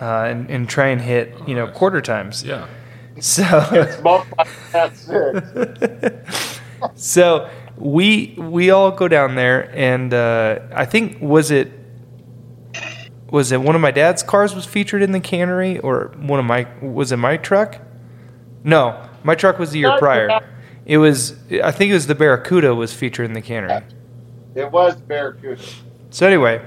uh, 0.00 0.26
and, 0.28 0.50
and 0.50 0.68
try 0.68 0.88
and 0.88 1.00
hit 1.00 1.34
you 1.46 1.54
know 1.54 1.66
nice. 1.66 1.76
quarter 1.76 2.00
times. 2.00 2.42
yeah. 2.44 2.66
So 3.20 3.42
that's 4.72 5.00
six. 5.00 6.60
so 6.96 7.48
we 7.76 8.34
we 8.36 8.70
all 8.70 8.90
go 8.90 9.06
down 9.08 9.36
there 9.36 9.70
and 9.76 10.12
uh, 10.12 10.58
I 10.74 10.84
think 10.84 11.20
was 11.20 11.50
it 11.52 11.70
was 13.30 13.52
it 13.52 13.60
one 13.60 13.74
of 13.74 13.80
my 13.80 13.90
dad's 13.90 14.22
cars 14.22 14.54
was 14.54 14.64
featured 14.64 15.02
in 15.02 15.12
the 15.12 15.20
cannery 15.20 15.78
or 15.78 16.12
one 16.18 16.38
of 16.40 16.44
my 16.46 16.66
was 16.82 17.12
it 17.12 17.16
my 17.16 17.36
truck? 17.36 17.80
No, 18.64 19.00
my 19.22 19.34
truck 19.34 19.58
was 19.58 19.70
the 19.70 19.78
year 19.78 19.90
No, 19.90 19.98
prior. 19.98 20.40
It 20.86 20.98
was 20.98 21.34
I 21.62 21.70
think 21.70 21.90
it 21.90 21.94
was 21.94 22.06
the 22.06 22.14
Barracuda 22.14 22.74
was 22.74 22.92
featured 22.92 23.26
in 23.26 23.32
the 23.32 23.42
cannery. 23.42 23.82
It 24.54 24.70
was 24.70 24.96
Barracuda. 24.96 25.62
So 26.10 26.26
anyway, 26.26 26.64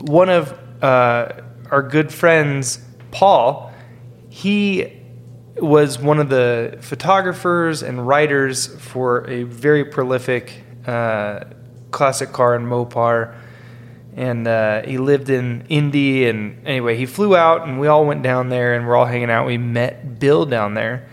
one 0.00 0.28
of 0.28 0.52
uh, 0.82 1.32
our 1.70 1.82
good 1.82 2.12
friends, 2.12 2.84
Paul, 3.10 3.72
he 4.28 5.00
was 5.56 5.98
one 5.98 6.18
of 6.18 6.28
the 6.28 6.78
photographers 6.80 7.82
and 7.82 8.06
writers 8.06 8.66
for 8.66 9.28
a 9.28 9.44
very 9.44 9.84
prolific 9.84 10.62
uh, 10.86 11.44
classic 11.90 12.32
car 12.32 12.54
in 12.56 12.64
Mopar. 12.64 13.36
And 14.16 14.46
uh, 14.46 14.82
he 14.82 14.98
lived 14.98 15.30
in 15.30 15.64
Indy. 15.68 16.26
And 16.28 16.66
anyway, 16.66 16.96
he 16.96 17.06
flew 17.06 17.36
out, 17.36 17.66
and 17.66 17.78
we 17.78 17.86
all 17.86 18.04
went 18.04 18.22
down 18.22 18.48
there, 18.48 18.74
and 18.74 18.86
we're 18.86 18.96
all 18.96 19.06
hanging 19.06 19.30
out. 19.30 19.46
We 19.46 19.58
met 19.58 20.18
Bill 20.18 20.44
down 20.44 20.74
there. 20.74 21.08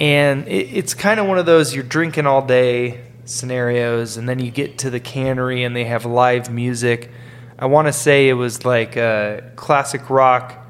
And 0.00 0.46
it, 0.48 0.76
it's 0.76 0.94
kind 0.94 1.18
of 1.18 1.26
one 1.26 1.38
of 1.38 1.46
those 1.46 1.74
you're 1.74 1.84
drinking 1.84 2.26
all 2.26 2.44
day 2.44 3.04
scenarios, 3.24 4.16
and 4.16 4.28
then 4.28 4.38
you 4.38 4.50
get 4.50 4.78
to 4.78 4.90
the 4.90 5.00
cannery 5.00 5.64
and 5.64 5.76
they 5.76 5.84
have 5.84 6.04
live 6.04 6.50
music. 6.50 7.10
I 7.58 7.66
want 7.66 7.88
to 7.88 7.92
say 7.92 8.28
it 8.28 8.34
was 8.34 8.64
like 8.64 8.96
a 8.96 9.52
classic 9.56 10.08
rock 10.10 10.66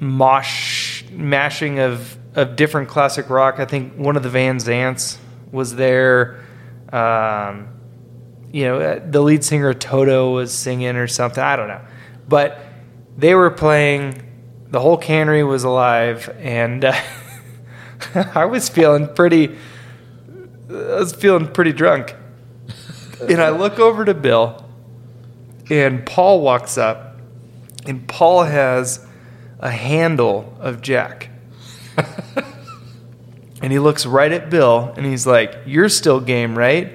mosh 0.00 1.04
mashing 1.10 1.78
of 1.78 2.18
of 2.34 2.56
different 2.56 2.88
classic 2.88 3.30
rock. 3.30 3.60
I 3.60 3.64
think 3.64 3.94
one 3.94 4.16
of 4.16 4.22
the 4.22 4.28
Van 4.28 4.58
Zants 4.58 5.18
was 5.52 5.76
there. 5.76 6.44
Um, 6.92 7.68
you 8.52 8.64
know, 8.64 8.80
uh, 8.80 9.00
the 9.04 9.20
lead 9.20 9.44
singer 9.44 9.74
Toto 9.74 10.32
was 10.32 10.52
singing 10.52 10.96
or 10.96 11.06
something. 11.06 11.42
I 11.42 11.56
don't 11.56 11.68
know, 11.68 11.82
but 12.28 12.60
they 13.16 13.34
were 13.34 13.50
playing. 13.50 14.22
The 14.70 14.80
whole 14.80 14.96
cannery 14.96 15.44
was 15.44 15.62
alive, 15.64 16.34
and 16.40 16.84
uh, 16.84 16.92
I 18.34 18.44
was 18.44 18.68
feeling 18.68 19.08
pretty. 19.14 19.56
I 20.68 20.72
was 20.98 21.12
feeling 21.12 21.48
pretty 21.48 21.72
drunk, 21.72 22.14
and 23.20 23.40
I 23.40 23.50
look 23.50 23.78
over 23.78 24.04
to 24.04 24.14
Bill, 24.14 24.64
and 25.70 26.04
Paul 26.06 26.40
walks 26.40 26.78
up, 26.78 27.20
and 27.86 28.06
Paul 28.08 28.44
has 28.44 29.06
a 29.60 29.70
handle 29.70 30.56
of 30.60 30.82
Jack. 30.82 31.30
and 33.62 33.72
he 33.72 33.78
looks 33.78 34.04
right 34.04 34.32
at 34.32 34.50
Bill 34.50 34.92
and 34.96 35.06
he's 35.06 35.26
like, 35.26 35.54
You're 35.64 35.88
still 35.88 36.20
game, 36.20 36.56
right? 36.56 36.92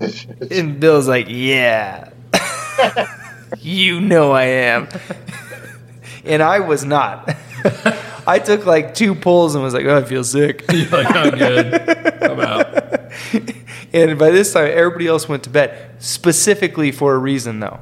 And 0.50 0.78
Bill's 0.78 1.08
like, 1.08 1.26
Yeah. 1.28 2.10
you 3.60 4.00
know 4.00 4.32
I 4.32 4.44
am. 4.44 4.88
and 6.24 6.42
I 6.42 6.60
was 6.60 6.84
not. 6.84 7.34
I 8.26 8.38
took 8.38 8.66
like 8.66 8.94
two 8.94 9.14
pulls 9.14 9.54
and 9.54 9.62
was 9.62 9.74
like, 9.74 9.86
Oh, 9.86 9.98
I 9.98 10.04
feel 10.04 10.24
sick. 10.24 10.64
You're 10.72 10.88
like, 10.88 11.14
I'm 11.14 11.38
good. 11.38 12.22
I'm 12.22 12.40
out. 12.40 13.12
and 13.92 14.18
by 14.18 14.30
this 14.30 14.52
time, 14.52 14.70
everybody 14.72 15.06
else 15.06 15.28
went 15.28 15.44
to 15.44 15.50
bed, 15.50 16.02
specifically 16.02 16.92
for 16.92 17.14
a 17.14 17.18
reason, 17.18 17.60
though. 17.60 17.80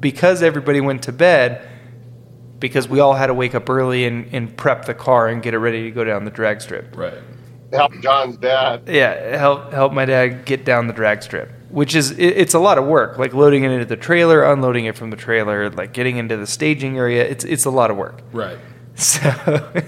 Because 0.00 0.42
everybody 0.42 0.80
went 0.80 1.02
to 1.04 1.12
bed, 1.12 1.66
because 2.58 2.88
we 2.88 3.00
all 3.00 3.14
had 3.14 3.26
to 3.26 3.34
wake 3.34 3.54
up 3.54 3.68
early 3.68 4.04
and, 4.04 4.28
and 4.32 4.56
prep 4.56 4.84
the 4.84 4.94
car 4.94 5.28
and 5.28 5.42
get 5.42 5.54
it 5.54 5.58
ready 5.58 5.84
to 5.84 5.90
go 5.90 6.04
down 6.04 6.24
the 6.24 6.30
drag 6.30 6.60
strip. 6.60 6.96
Right. 6.96 7.14
Help 7.72 7.92
John's 8.00 8.36
dad. 8.38 8.82
Yeah, 8.86 9.36
help 9.36 9.72
help 9.72 9.92
my 9.92 10.06
dad 10.06 10.46
get 10.46 10.64
down 10.64 10.86
the 10.86 10.94
drag 10.94 11.22
strip, 11.22 11.52
which 11.68 11.94
is 11.94 12.12
it, 12.12 12.18
it's 12.18 12.54
a 12.54 12.58
lot 12.58 12.78
of 12.78 12.86
work. 12.86 13.18
Like 13.18 13.34
loading 13.34 13.64
it 13.64 13.70
into 13.70 13.84
the 13.84 13.96
trailer, 13.96 14.42
unloading 14.42 14.86
it 14.86 14.96
from 14.96 15.10
the 15.10 15.16
trailer, 15.16 15.68
like 15.68 15.92
getting 15.92 16.16
into 16.16 16.38
the 16.38 16.46
staging 16.46 16.96
area. 16.96 17.28
It's 17.28 17.44
it's 17.44 17.66
a 17.66 17.70
lot 17.70 17.90
of 17.90 17.98
work. 17.98 18.22
Right. 18.32 18.58
So, 18.98 19.30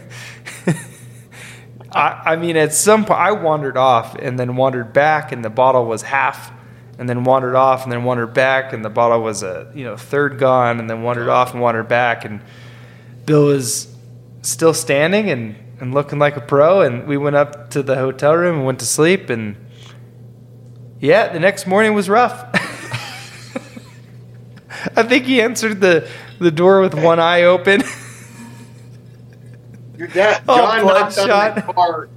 I, 1.93 2.23
I 2.25 2.37
mean, 2.37 2.57
at 2.57 2.73
some 2.73 3.05
point, 3.05 3.19
I 3.19 3.33
wandered 3.33 3.77
off 3.77 4.15
and 4.15 4.39
then 4.39 4.55
wandered 4.55 4.93
back, 4.93 5.33
and 5.33 5.45
the 5.45 5.51
bottle 5.51 5.85
was 5.85 6.03
half, 6.03 6.53
and 6.97 7.09
then 7.09 7.25
wandered 7.25 7.57
off 7.57 7.83
and 7.83 7.91
then 7.91 8.05
wandered 8.05 8.33
back, 8.35 8.73
and 8.73 8.85
the 8.85 8.89
bottle 8.89 9.21
was 9.21 9.43
a 9.43 9.73
you 9.75 9.83
know 9.83 9.97
third 9.97 10.39
gone, 10.39 10.79
and 10.79 10.89
then 10.89 11.03
wandered 11.03 11.29
off 11.29 11.53
and 11.53 11.61
wandered 11.61 11.89
back, 11.89 12.25
and 12.25 12.41
Bill 13.27 13.47
was 13.47 13.93
still 14.43 14.73
standing 14.73 15.29
and, 15.29 15.57
and 15.81 15.93
looking 15.93 16.21
like 16.21 16.37
a 16.37 16.41
pro, 16.41 16.83
and 16.83 17.09
we 17.09 17.17
went 17.17 17.35
up 17.35 17.71
to 17.71 17.83
the 17.83 17.97
hotel 17.97 18.37
room 18.37 18.59
and 18.59 18.67
went 18.67 18.79
to 18.79 18.87
sleep, 18.87 19.29
and 19.29 19.57
yeah, 21.01 21.33
the 21.33 21.41
next 21.41 21.67
morning 21.67 21.95
was 21.95 22.09
rough. 22.09 22.45
I 24.97 25.03
think 25.03 25.25
he 25.25 25.43
answered 25.43 25.81
the 25.81 26.09
the 26.39 26.53
door 26.53 26.81
with 26.81 26.95
one 26.95 27.19
eye 27.19 27.43
open. 27.43 27.83
Your 30.01 30.09
dad, 30.09 30.43
Oh, 30.49 30.57
John 30.57 30.87
knocked 30.87 31.19
on 31.19 31.27
bloodshot. 31.27 31.55
the 31.57 31.73
car. 31.75 32.09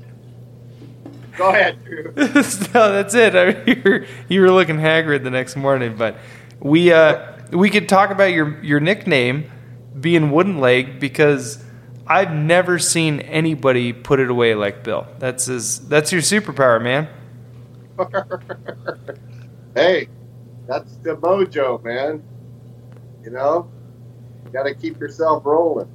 Go 1.37 1.49
ahead, 1.49 1.83
Drew. 1.83 2.13
no, 2.15 2.93
that's 2.93 3.13
it. 3.13 3.35
I 3.35 3.51
mean, 3.51 3.63
you, 3.67 3.81
were, 3.83 4.05
you 4.29 4.41
were 4.41 4.51
looking 4.51 4.79
haggard 4.79 5.25
the 5.25 5.29
next 5.29 5.57
morning, 5.57 5.97
but 5.97 6.15
we 6.61 6.93
uh, 6.93 7.33
we 7.51 7.69
could 7.69 7.89
talk 7.89 8.09
about 8.09 8.31
your 8.31 8.63
your 8.63 8.79
nickname 8.79 9.51
being 9.99 10.31
Wooden 10.31 10.59
Leg 10.59 11.01
because 11.01 11.61
I've 12.07 12.31
never 12.31 12.79
seen 12.79 13.19
anybody 13.19 13.91
put 13.91 14.21
it 14.21 14.29
away 14.29 14.55
like 14.55 14.85
Bill. 14.85 15.05
That's 15.19 15.47
his. 15.47 15.85
That's 15.89 16.13
your 16.13 16.21
superpower, 16.21 16.81
man. 16.81 17.09
hey, 19.75 20.07
that's 20.67 20.95
the 20.97 21.17
mojo, 21.17 21.83
man. 21.83 22.23
You 23.25 23.31
know, 23.31 23.69
you 24.45 24.51
got 24.51 24.63
to 24.63 24.73
keep 24.73 25.01
yourself 25.01 25.45
rolling. 25.45 25.89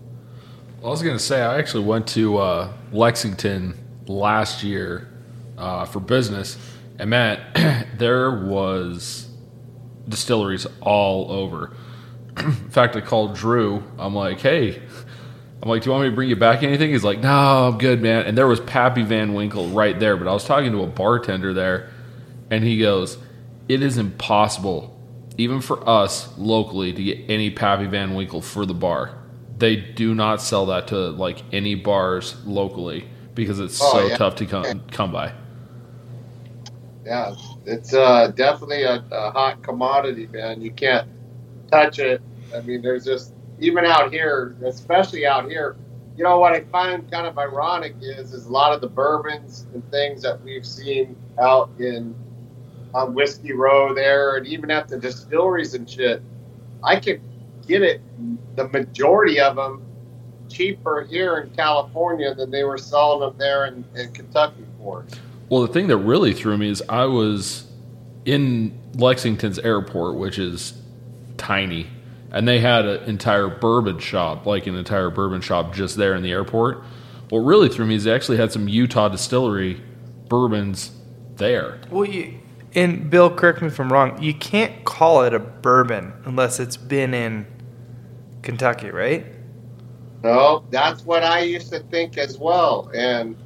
I 0.81 0.87
was 0.87 1.03
gonna 1.03 1.19
say 1.19 1.43
I 1.43 1.59
actually 1.59 1.85
went 1.85 2.07
to 2.09 2.39
uh, 2.39 2.73
Lexington 2.93 3.77
last 4.07 4.63
year 4.63 5.09
uh, 5.57 5.85
for 5.87 5.99
business, 5.99 6.57
and 7.01 7.11
man, 7.11 7.89
there 7.99 8.31
was 8.31 9.29
distilleries 10.09 10.69
all 10.81 11.33
over. 11.33 11.73
In 12.39 12.71
fact, 12.71 12.95
I 12.95 13.01
called 13.01 13.35
Drew. 13.35 13.83
I'm 13.99 14.15
like, 14.15 14.39
hey, 14.39 14.81
I'm 15.61 15.69
like, 15.69 15.83
do 15.83 15.87
you 15.87 15.93
want 15.93 16.05
me 16.05 16.11
to 16.11 16.15
bring 16.15 16.29
you 16.29 16.37
back 16.37 16.63
anything? 16.63 16.91
He's 16.91 17.03
like, 17.03 17.19
no, 17.19 17.69
I'm 17.69 17.79
good, 17.79 18.01
man. 18.01 18.27
And 18.27 18.39
there 18.39 18.47
was 18.47 18.61
Pappy 18.61 19.03
Van 19.03 19.35
Winkle 19.35 19.67
right 19.71 19.99
there. 19.99 20.17
But 20.17 20.29
I 20.29 20.33
was 20.33 20.45
talking 20.45 20.71
to 20.71 20.85
a 20.85 20.87
bartender 20.87 21.53
there, 21.53 21.91
and 22.53 22.63
he 22.63 22.79
goes, 22.79 23.19
it 23.69 23.83
is 23.83 23.99
impossible, 23.99 24.97
even 25.37 25.61
for 25.61 25.87
us 25.89 26.39
locally, 26.39 26.93
to 26.93 27.03
get 27.03 27.29
any 27.29 27.51
Pappy 27.51 27.87
Van 27.87 28.15
Winkle 28.15 28.41
for 28.41 28.65
the 28.65 28.75
bar. 28.75 29.18
They 29.59 29.77
do 29.77 30.15
not 30.15 30.41
sell 30.41 30.67
that 30.67 30.89
to 30.89 31.11
like 31.11 31.43
any 31.53 31.75
bars 31.75 32.37
locally 32.45 33.07
because 33.35 33.61
it's 33.61 33.81
Oh, 33.81 33.93
so 33.93 34.07
yeah. 34.07 34.17
tough 34.17 34.37
to 34.37 34.47
come 34.47 34.81
come 34.91 35.13
by. 35.13 35.33
Yeah, 37.05 37.35
it's 37.65 37.95
uh, 37.95 38.29
definitely 38.35 38.83
a, 38.83 39.03
a 39.11 39.31
hot 39.31 39.63
commodity, 39.63 40.27
man. 40.27 40.61
You 40.61 40.71
can't 40.71 41.09
touch 41.71 41.99
it. 41.99 42.21
I 42.55 42.61
mean, 42.61 42.83
there's 42.83 43.05
just 43.05 43.35
even 43.59 43.85
out 43.85 44.13
here, 44.13 44.57
especially 44.65 45.27
out 45.27 45.49
here. 45.51 45.77
You 46.17 46.25
know 46.25 46.39
what 46.39 46.53
I 46.53 46.61
find 46.65 47.11
kind 47.11 47.27
of 47.27 47.39
ironic 47.39 47.95
is 48.01 48.33
is 48.33 48.47
a 48.47 48.53
lot 48.53 48.73
of 48.73 48.81
the 48.81 48.89
bourbons 48.89 49.67
and 49.73 49.89
things 49.91 50.23
that 50.23 50.43
we've 50.43 50.67
seen 50.67 51.17
out 51.41 51.71
in 51.79 52.15
on 52.95 53.15
Whiskey 53.15 53.53
Row 53.53 53.95
there, 53.95 54.37
and 54.37 54.47
even 54.47 54.71
at 54.71 54.89
the 54.89 54.99
distilleries 54.99 55.75
and 55.75 55.89
shit. 55.89 56.23
I 56.83 57.01
could 57.01 57.21
get 57.69 57.83
it, 57.83 58.01
the 58.57 58.69
majority 58.69 59.39
of 59.39 59.57
them, 59.57 59.85
cheaper 60.49 61.07
here 61.09 61.39
in 61.39 61.51
California 61.51 62.35
than 62.35 62.51
they 62.51 62.65
were 62.65 62.79
selling 62.79 63.21
them 63.21 63.39
there 63.39 63.67
in, 63.67 63.85
in 63.95 64.11
Kentucky 64.13 64.65
for. 64.79 65.05
Well, 65.51 65.63
the 65.63 65.73
thing 65.73 65.87
that 65.89 65.99
really 65.99 66.33
threw 66.33 66.57
me 66.57 66.71
is 66.71 66.83
I 66.89 67.05
was 67.05 67.71
in 68.25 68.79
Lexington's 68.95 69.59
airport, 69.59 70.17
which 70.17 70.39
is 70.39 70.81
tiny, 71.37 71.87
and 72.33 72.49
they 72.49 72.61
had 72.61 72.87
an 72.87 73.05
entire 73.05 73.49
bourbon 73.49 73.99
shop, 73.99 74.47
like 74.47 74.67
an 74.67 74.75
entire 74.75 75.11
bourbon 75.11 75.41
shop 75.41 75.75
just 75.75 75.97
there 75.97 76.15
in 76.15 76.23
the 76.23 76.33
airport. 76.33 76.83
What 77.29 77.41
really 77.41 77.69
threw 77.69 77.87
me 77.87 77.95
is 77.95 78.05
they 78.05 78.15
actually 78.15 78.39
had 78.39 78.53
some 78.53 78.69
Utah 78.69 79.09
distillery 79.09 79.83
bourbons 80.29 80.93
there. 81.37 81.79
Well, 81.91 82.07
you, 82.07 82.39
and 82.75 83.09
Bill, 83.11 83.31
correct 83.31 83.63
me 83.63 83.69
if 83.69 83.79
I'm 83.81 83.93
wrong. 83.93 84.23
You 84.23 84.35
can't 84.35 84.85
call 84.85 85.23
it 85.23 85.35
a 85.35 85.39
bourbon 85.39 86.13
unless 86.25 86.61
it's 86.61 86.77
been 86.77 87.15
in 87.15 87.47
Kentucky, 88.43 88.91
right? 88.91 89.27
No, 90.23 90.65
that's 90.71 91.05
what 91.05 91.23
I 91.23 91.41
used 91.41 91.73
to 91.73 91.81
think 91.81 92.19
as 92.19 92.39
well. 92.39 92.91
And 92.95 93.37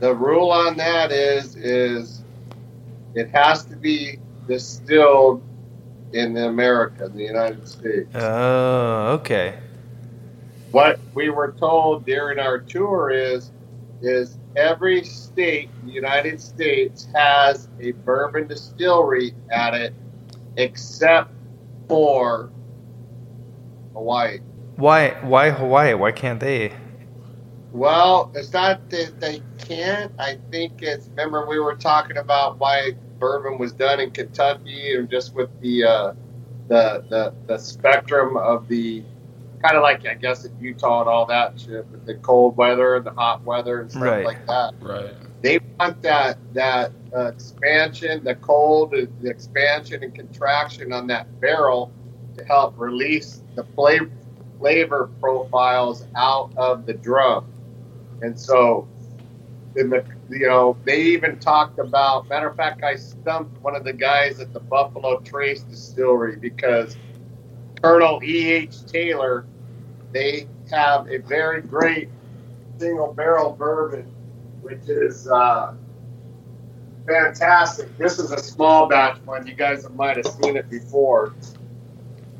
the 0.00 0.14
rule 0.14 0.50
on 0.50 0.76
that 0.76 1.12
is 1.12 1.56
is 1.56 2.22
it 3.14 3.30
has 3.30 3.64
to 3.66 3.76
be 3.76 4.18
distilled 4.46 5.42
in 6.12 6.36
America, 6.36 7.06
in 7.06 7.16
the 7.16 7.24
United 7.24 7.68
States. 7.68 8.10
Oh, 8.14 9.12
okay. 9.20 9.58
What 10.72 11.00
we 11.14 11.30
were 11.30 11.52
told 11.52 12.04
during 12.04 12.38
our 12.38 12.58
tour 12.58 13.10
is 13.10 13.50
is 14.02 14.38
every 14.56 15.04
state 15.04 15.68
in 15.80 15.88
the 15.88 15.92
United 15.92 16.40
States 16.40 17.06
has 17.14 17.68
a 17.80 17.92
bourbon 17.92 18.46
distillery 18.46 19.34
at 19.50 19.74
it 19.74 19.94
except 20.56 21.32
for 21.88 22.50
Hawaii. 24.00 24.38
Why? 24.76 25.10
Why 25.20 25.50
Hawaii? 25.50 25.92
Why 25.92 26.10
can't 26.10 26.40
they? 26.40 26.72
Well, 27.72 28.32
it's 28.34 28.52
not 28.52 28.88
that 28.90 29.20
they 29.20 29.42
can't. 29.58 30.10
I 30.18 30.38
think 30.50 30.82
it's. 30.82 31.08
Remember, 31.08 31.46
we 31.46 31.60
were 31.60 31.76
talking 31.76 32.16
about 32.16 32.58
why 32.58 32.92
bourbon 33.18 33.58
was 33.58 33.72
done 33.72 34.00
in 34.00 34.10
Kentucky, 34.10 34.94
and 34.96 35.08
just 35.10 35.34
with 35.34 35.50
the 35.60 35.84
uh, 35.84 36.12
the, 36.68 37.04
the 37.10 37.34
the 37.46 37.58
spectrum 37.58 38.36
of 38.38 38.66
the 38.68 39.04
kind 39.62 39.76
of 39.76 39.82
like 39.82 40.06
I 40.06 40.14
guess 40.14 40.46
in 40.46 40.58
Utah 40.58 41.00
and 41.02 41.10
all 41.10 41.26
that 41.26 41.60
shit, 41.60 41.86
with 41.88 42.06
the 42.06 42.14
cold 42.14 42.56
weather 42.56 42.96
and 42.96 43.04
the 43.04 43.12
hot 43.12 43.44
weather 43.44 43.82
and 43.82 43.90
stuff 43.90 44.02
Right. 44.02 44.24
like 44.24 44.46
that. 44.46 44.72
Right. 44.80 45.12
They 45.42 45.60
want 45.78 46.00
that 46.02 46.38
that 46.54 46.90
uh, 47.14 47.26
expansion, 47.26 48.24
the 48.24 48.34
cold, 48.36 48.92
the 48.92 49.08
expansion 49.30 50.02
and 50.02 50.14
contraction 50.14 50.92
on 50.92 51.06
that 51.08 51.38
barrel 51.40 51.92
to 52.36 52.44
help 52.44 52.78
release 52.78 53.42
the 53.54 53.64
flavor 54.58 55.10
profiles 55.20 56.04
out 56.16 56.52
of 56.56 56.86
the 56.86 56.94
drum. 56.94 57.46
And 58.22 58.38
so, 58.38 58.88
in 59.76 59.90
the 59.90 60.04
you 60.28 60.46
know, 60.46 60.76
they 60.84 61.00
even 61.02 61.38
talked 61.38 61.78
about. 61.78 62.28
Matter 62.28 62.48
of 62.48 62.56
fact, 62.56 62.82
I 62.84 62.96
stumped 62.96 63.60
one 63.62 63.74
of 63.74 63.84
the 63.84 63.92
guys 63.92 64.40
at 64.40 64.52
the 64.52 64.60
Buffalo 64.60 65.20
Trace 65.20 65.62
Distillery 65.62 66.36
because 66.36 66.96
Colonel 67.82 68.20
E. 68.22 68.50
H. 68.52 68.84
Taylor, 68.86 69.46
they 70.12 70.46
have 70.70 71.10
a 71.10 71.18
very 71.18 71.62
great 71.62 72.08
single 72.78 73.12
barrel 73.12 73.52
bourbon, 73.52 74.12
which 74.62 74.88
is 74.88 75.26
uh, 75.28 75.74
fantastic. 77.06 77.96
This 77.98 78.18
is 78.18 78.30
a 78.30 78.38
small 78.38 78.86
batch 78.86 79.18
one. 79.24 79.46
You 79.46 79.54
guys 79.54 79.88
might 79.90 80.16
have 80.16 80.26
seen 80.26 80.56
it 80.56 80.70
before. 80.70 81.34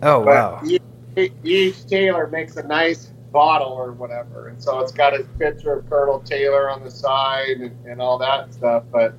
Oh 0.02 0.20
wow. 0.20 0.62
E- 0.62 0.78
E- 1.18 1.30
Each 1.42 1.86
Taylor 1.86 2.28
makes 2.28 2.56
a 2.56 2.64
nice 2.66 3.12
bottle 3.32 3.72
or 3.72 3.92
whatever, 3.92 4.48
and 4.48 4.60
so 4.62 4.80
it's 4.80 4.92
got 4.92 5.14
his 5.14 5.28
picture 5.38 5.74
of 5.74 5.88
Colonel 5.88 6.20
Taylor 6.20 6.70
on 6.70 6.82
the 6.84 6.90
side 6.90 7.58
and, 7.60 7.76
and 7.84 8.00
all 8.02 8.18
that 8.18 8.54
stuff. 8.54 8.84
But 8.92 9.18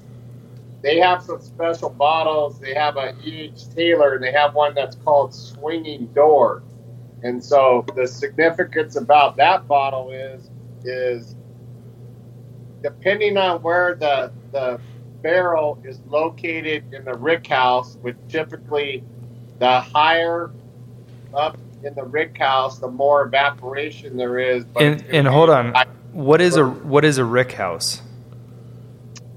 they 0.84 1.00
have 1.00 1.24
some 1.24 1.42
special 1.42 1.92
bottles. 1.92 2.60
They 2.60 2.76
have 2.76 2.98
a 2.98 3.14
E.H. 3.24 3.70
Taylor, 3.76 4.16
and 4.16 4.24
they 4.24 4.34
have 4.34 4.56
one 4.56 4.74
that's 4.76 4.98
called 4.98 5.34
Swinging 5.36 6.10
Door. 6.16 6.64
And 7.24 7.44
so 7.44 7.86
the 7.96 8.08
significance 8.08 8.96
about 8.98 9.38
that 9.38 9.68
bottle 9.68 10.12
is 10.12 10.52
is 10.84 11.36
depending 12.84 13.38
on 13.38 13.62
where 13.62 13.96
the 14.00 14.34
the 14.54 14.82
barrel 15.24 15.80
is 15.84 16.02
located 16.06 16.84
in 16.94 17.06
the 17.06 17.16
rick 17.16 17.48
house, 17.48 17.98
which 18.02 18.18
typically 18.30 19.06
the 19.60 19.82
higher 19.82 20.54
up 21.34 21.58
in 21.84 21.96
the 21.96 22.04
rick 22.04 22.38
house, 22.38 22.80
the 22.80 22.88
more 22.88 23.24
evaporation 23.24 24.18
there 24.18 24.40
is. 24.40 24.64
But 24.66 24.84
And 24.84 25.06
and 25.12 25.28
hold 25.28 25.50
on. 25.50 25.74
What 26.12 26.42
is 26.42 26.58
a 26.58 26.66
what 26.66 27.06
is 27.06 27.18
a 27.18 27.26
rick 27.26 27.54
house? 27.54 28.02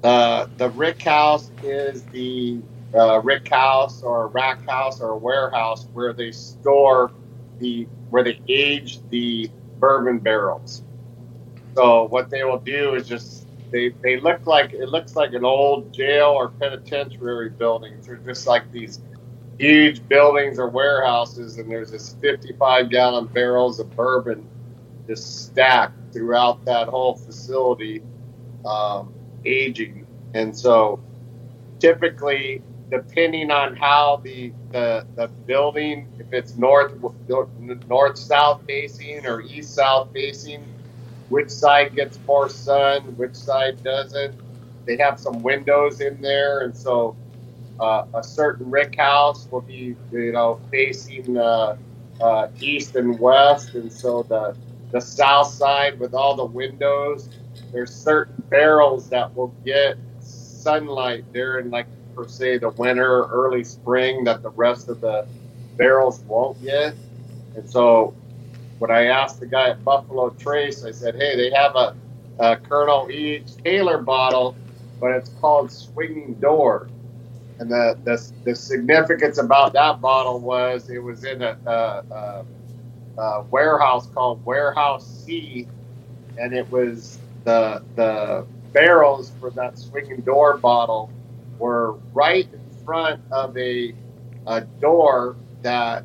Uh, 0.03 0.47
the 0.59 0.69
rick 0.71 1.01
house 1.03 1.51
is 1.63 2.03
the 2.05 2.61
uh, 2.95 3.21
rick 3.23 3.49
house 3.49 4.03
or 4.03 4.29
rack 4.29 4.69
house 4.69 5.01
or 5.01 5.17
warehouse 5.17 5.89
where 5.93 6.13
they 6.13 6.31
store 6.31 7.11
the 7.59 7.87
where 8.11 8.23
they 8.23 8.41
age 8.49 9.01
the 9.11 9.51
bourbon 9.79 10.19
barrels. 10.19 10.83
So 11.75 12.05
what 12.05 12.31
they 12.31 12.45
will 12.45 12.59
do 12.59 12.95
is 12.95 13.09
just 13.09 13.47
they, 13.71 13.89
they 14.03 14.21
look 14.21 14.47
like 14.47 14.73
it 14.73 14.89
looks 14.89 15.17
like 15.17 15.33
an 15.33 15.45
old 15.45 15.93
jail 15.93 16.27
or 16.27 16.49
penitentiary 16.49 17.51
buildings. 17.51 18.07
They're 18.07 18.17
just 18.17 18.47
like 18.47 18.71
these 18.71 19.01
huge 19.59 20.07
buildings 20.09 20.59
or 20.59 20.69
warehouses, 20.69 21.59
and 21.59 21.71
there's 21.71 21.91
this 21.91 22.17
55 22.21 22.91
gallon 22.91 23.27
barrels 23.27 23.81
of 23.81 23.95
bourbon 23.95 24.49
just 25.07 25.47
stacked 25.47 26.13
throughout 26.13 26.65
that 26.65 26.89
whole 26.89 27.15
facility. 27.15 28.03
Um, 28.65 29.13
aging. 29.45 30.07
And 30.35 30.57
so 30.57 31.01
typically, 31.79 32.63
depending 32.91 33.51
on 33.51 33.77
how 33.77 34.21
the, 34.23 34.53
the, 34.71 35.07
the 35.17 35.29
building, 35.47 36.09
if 36.19 36.33
it's 36.33 36.57
north, 36.57 36.93
north 37.89 38.19
south 38.19 38.63
facing 38.67 39.27
or 39.27 39.43
east 39.43 39.75
south 39.75 40.13
facing, 40.13 40.65
which 41.29 41.51
side 41.51 41.95
gets 41.97 42.19
more 42.27 42.49
sun, 42.49 43.03
which 43.17 43.35
side 43.35 43.83
doesn't. 43.83 44.35
They 44.85 44.97
have 44.99 45.19
some 45.19 45.43
windows 45.43 46.01
in 46.01 46.21
there. 46.21 46.61
And 46.61 46.77
so 46.77 47.17
uh, 47.81 48.07
a 48.15 48.23
certain 48.23 48.71
rick 48.71 48.97
house 48.97 49.49
will 49.51 49.61
be, 49.61 49.97
you 50.13 50.33
know, 50.33 50.61
facing 50.71 51.37
uh, 51.37 51.77
uh, 52.21 52.49
east 52.61 52.97
and 52.97 53.19
west. 53.19 53.75
And 53.75 53.93
so 53.93 54.23
the, 54.25 54.57
the 54.93 55.01
south 55.01 55.49
side 55.49 55.99
with 55.99 56.15
all 56.15 56.37
the 56.37 56.45
windows 56.45 57.29
there's 57.73 57.93
certain 57.93 58.43
barrels 58.51 59.09
that 59.09 59.35
will 59.35 59.53
get 59.65 59.97
sunlight 60.21 61.25
during 61.33 61.71
like 61.71 61.87
per 62.15 62.29
se 62.29 62.59
the 62.59 62.71
winter 62.71 63.25
early 63.25 63.65
spring 63.65 64.23
that 64.25 64.43
the 64.43 64.51
rest 64.51 64.89
of 64.89 65.01
the 65.01 65.27
barrels 65.77 66.21
won't 66.21 66.61
get. 66.63 66.95
And 67.57 67.69
so 67.69 68.15
when 68.79 68.91
i 68.91 69.07
asked 69.07 69.41
the 69.41 69.47
guy 69.47 69.71
at 69.71 69.85
buffalo 69.85 70.31
trace 70.31 70.85
i 70.85 70.91
said 70.91 71.15
hey 71.15 71.37
they 71.37 71.51
have 71.57 71.77
a, 71.77 71.97
a 72.39 72.57
colonel 72.57 73.11
e. 73.11 73.43
Taylor 73.65 73.99
bottle 73.99 74.57
but 75.01 75.13
it's 75.13 75.31
called 75.41 75.71
swinging 75.71 76.35
door 76.35 76.89
and 77.59 77.71
the, 77.71 77.99
the, 78.05 78.33
the 78.45 78.55
significance 78.57 79.39
about 79.39 79.73
that 79.75 80.01
bottle 80.01 80.41
was 80.41 80.91
it 80.91 80.99
was 80.99 81.25
in 81.25 81.43
a, 81.43 81.57
a, 81.67 82.05
a, 82.15 82.47
a 83.21 83.43
warehouse 83.51 84.07
called 84.09 84.45
warehouse 84.45 85.07
c 85.25 85.69
and 86.39 86.55
it 86.55 86.71
was 86.71 87.21
the 87.45 87.83
the 87.97 88.47
barrels 88.73 89.33
for 89.41 89.51
that 89.53 89.79
swinging 89.79 90.21
door 90.23 90.59
bottle 90.59 91.13
were 91.59 91.95
right 92.13 92.49
in 92.53 92.61
front 92.85 93.21
of 93.31 93.57
a 93.57 93.95
a 94.47 94.61
door 94.81 95.37
that 95.63 96.05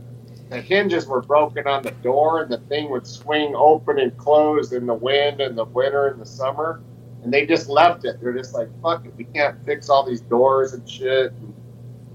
the 0.50 0.62
hinges 0.62 1.08
were 1.08 1.22
broken 1.22 1.68
on 1.68 1.84
the 1.84 1.92
door, 1.92 2.42
and 2.42 2.52
the 2.52 2.58
thing 2.58 2.90
would 2.90 3.06
swing 3.08 3.54
open 3.56 4.00
and 4.00 4.16
close 4.18 4.74
in 4.74 4.86
the 4.88 4.94
wind 4.96 5.42
in 5.42 5.56
the 5.56 5.66
winter 5.66 6.08
and 6.08 6.22
the 6.22 6.26
summer. 6.26 6.82
And 7.23 7.34
they 7.34 7.45
just 7.45 7.69
left 7.69 8.05
it. 8.05 8.21
They're 8.21 8.34
just 8.34 8.53
like, 8.53 8.69
fuck 8.82 9.05
it, 9.05 9.13
we 9.17 9.25
can't 9.25 9.58
fix 9.65 9.89
all 9.89 10.05
these 10.05 10.21
doors 10.21 10.73
and 10.73 10.89
shit. 10.89 11.32
And, 11.34 11.53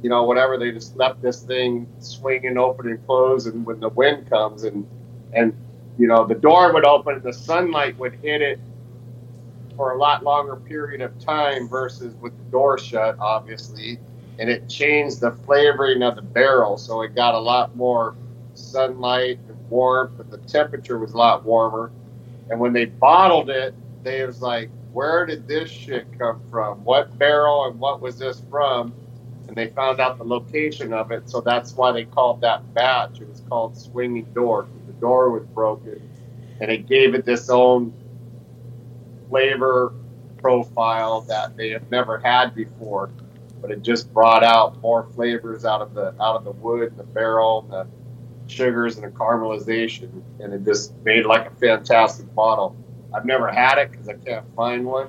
you 0.05 0.11
know, 0.11 0.25
whatever. 0.25 0.59
They 0.59 0.71
just 0.71 0.97
left 0.97 1.23
this 1.23 1.41
thing 1.41 1.89
swinging 1.99 2.59
open 2.59 2.89
and 2.89 3.05
closed, 3.07 3.47
and 3.47 3.65
when 3.65 3.81
the 3.81 3.89
wind 3.89 4.29
comes 4.29 4.65
and 4.65 4.87
and 5.33 5.57
you 5.99 6.07
know 6.07 6.27
the 6.27 6.35
door 6.35 6.75
would 6.75 6.85
open, 6.85 7.23
the 7.23 7.33
sunlight 7.33 7.99
would 7.99 8.13
hit 8.17 8.43
it 8.43 8.61
for 9.77 9.93
a 9.93 9.99
lot 9.99 10.23
longer 10.23 10.57
period 10.57 11.01
of 11.01 11.19
time 11.19 11.69
versus 11.71 12.15
with 12.17 12.37
the 12.37 12.45
door 12.51 12.79
shut, 12.79 13.17
obviously, 13.19 13.99
and 14.39 14.51
it 14.51 14.69
changed 14.69 15.23
the 15.23 15.31
flavoring 15.47 16.03
of 16.03 16.17
the 16.17 16.23
barrel, 16.23 16.77
so 16.77 17.01
it 17.01 17.15
got 17.15 17.35
a 17.35 17.39
lot 17.39 17.75
more 17.75 18.15
sunlight 18.53 19.39
and 19.49 19.71
warmth, 19.71 20.21
and 20.21 20.31
the 20.31 20.39
temperature 20.39 20.99
was 20.99 21.15
a 21.15 21.17
lot 21.17 21.45
warmer. 21.45 21.91
And 22.51 22.61
when 22.61 22.75
they 22.75 22.85
bottled 22.85 23.49
it, 23.49 23.75
they 24.03 24.25
was 24.27 24.43
like, 24.43 24.69
"Where 24.95 25.27
did 25.27 25.49
this 25.49 25.69
shit 25.69 26.07
come 26.17 26.41
from? 26.51 26.85
What 26.85 27.19
barrel 27.19 27.67
and 27.67 27.81
what 27.81 28.01
was 28.01 28.17
this 28.17 28.41
from?" 28.49 28.95
And 29.49 29.57
they 29.57 29.67
found 29.67 30.01
out 30.01 30.19
the 30.19 30.25
location 30.25 30.93
of 30.93 31.11
it, 31.11 31.29
so 31.29 31.41
that's 31.41 31.77
why 31.77 31.91
they 31.91 32.05
called 32.05 32.41
that 32.43 32.73
batch. 32.75 33.21
It 33.21 33.29
was 33.29 33.43
called 33.49 33.77
Swinging 33.77 34.25
Door. 34.33 34.63
Because 34.63 34.87
the 34.87 34.93
door 35.01 35.31
was 35.31 35.45
broken, 35.47 36.01
and 36.61 36.71
it 36.71 36.87
gave 36.87 37.15
it 37.15 37.25
this 37.25 37.51
own 37.51 37.93
flavor 39.29 39.93
profile 40.39 41.23
that 41.23 41.57
they 41.57 41.71
have 41.71 41.91
never 41.91 42.19
had 42.19 42.55
before. 42.55 43.11
But 43.61 43.73
it 43.73 43.83
just 43.83 44.13
brought 44.15 44.45
out 44.45 44.81
more 44.81 45.09
flavors 45.15 45.65
out 45.65 45.81
of 45.81 45.93
the 45.95 46.15
out 46.23 46.37
of 46.37 46.45
the 46.45 46.53
wood, 46.53 46.97
the 46.97 47.03
barrel, 47.03 47.63
the 47.63 47.87
sugars, 48.47 48.97
and 48.97 49.05
the 49.05 49.11
caramelization, 49.11 50.23
and 50.39 50.53
it 50.53 50.65
just 50.65 50.95
made 51.03 51.27
like 51.27 51.51
a 51.51 51.55
fantastic 51.57 52.33
bottle. 52.35 52.77
I've 53.15 53.25
never 53.25 53.51
had 53.51 53.79
it 53.79 53.91
because 53.91 54.09
I 54.09 54.15
can't 54.15 54.45
find 54.55 54.85
one. 54.85 55.09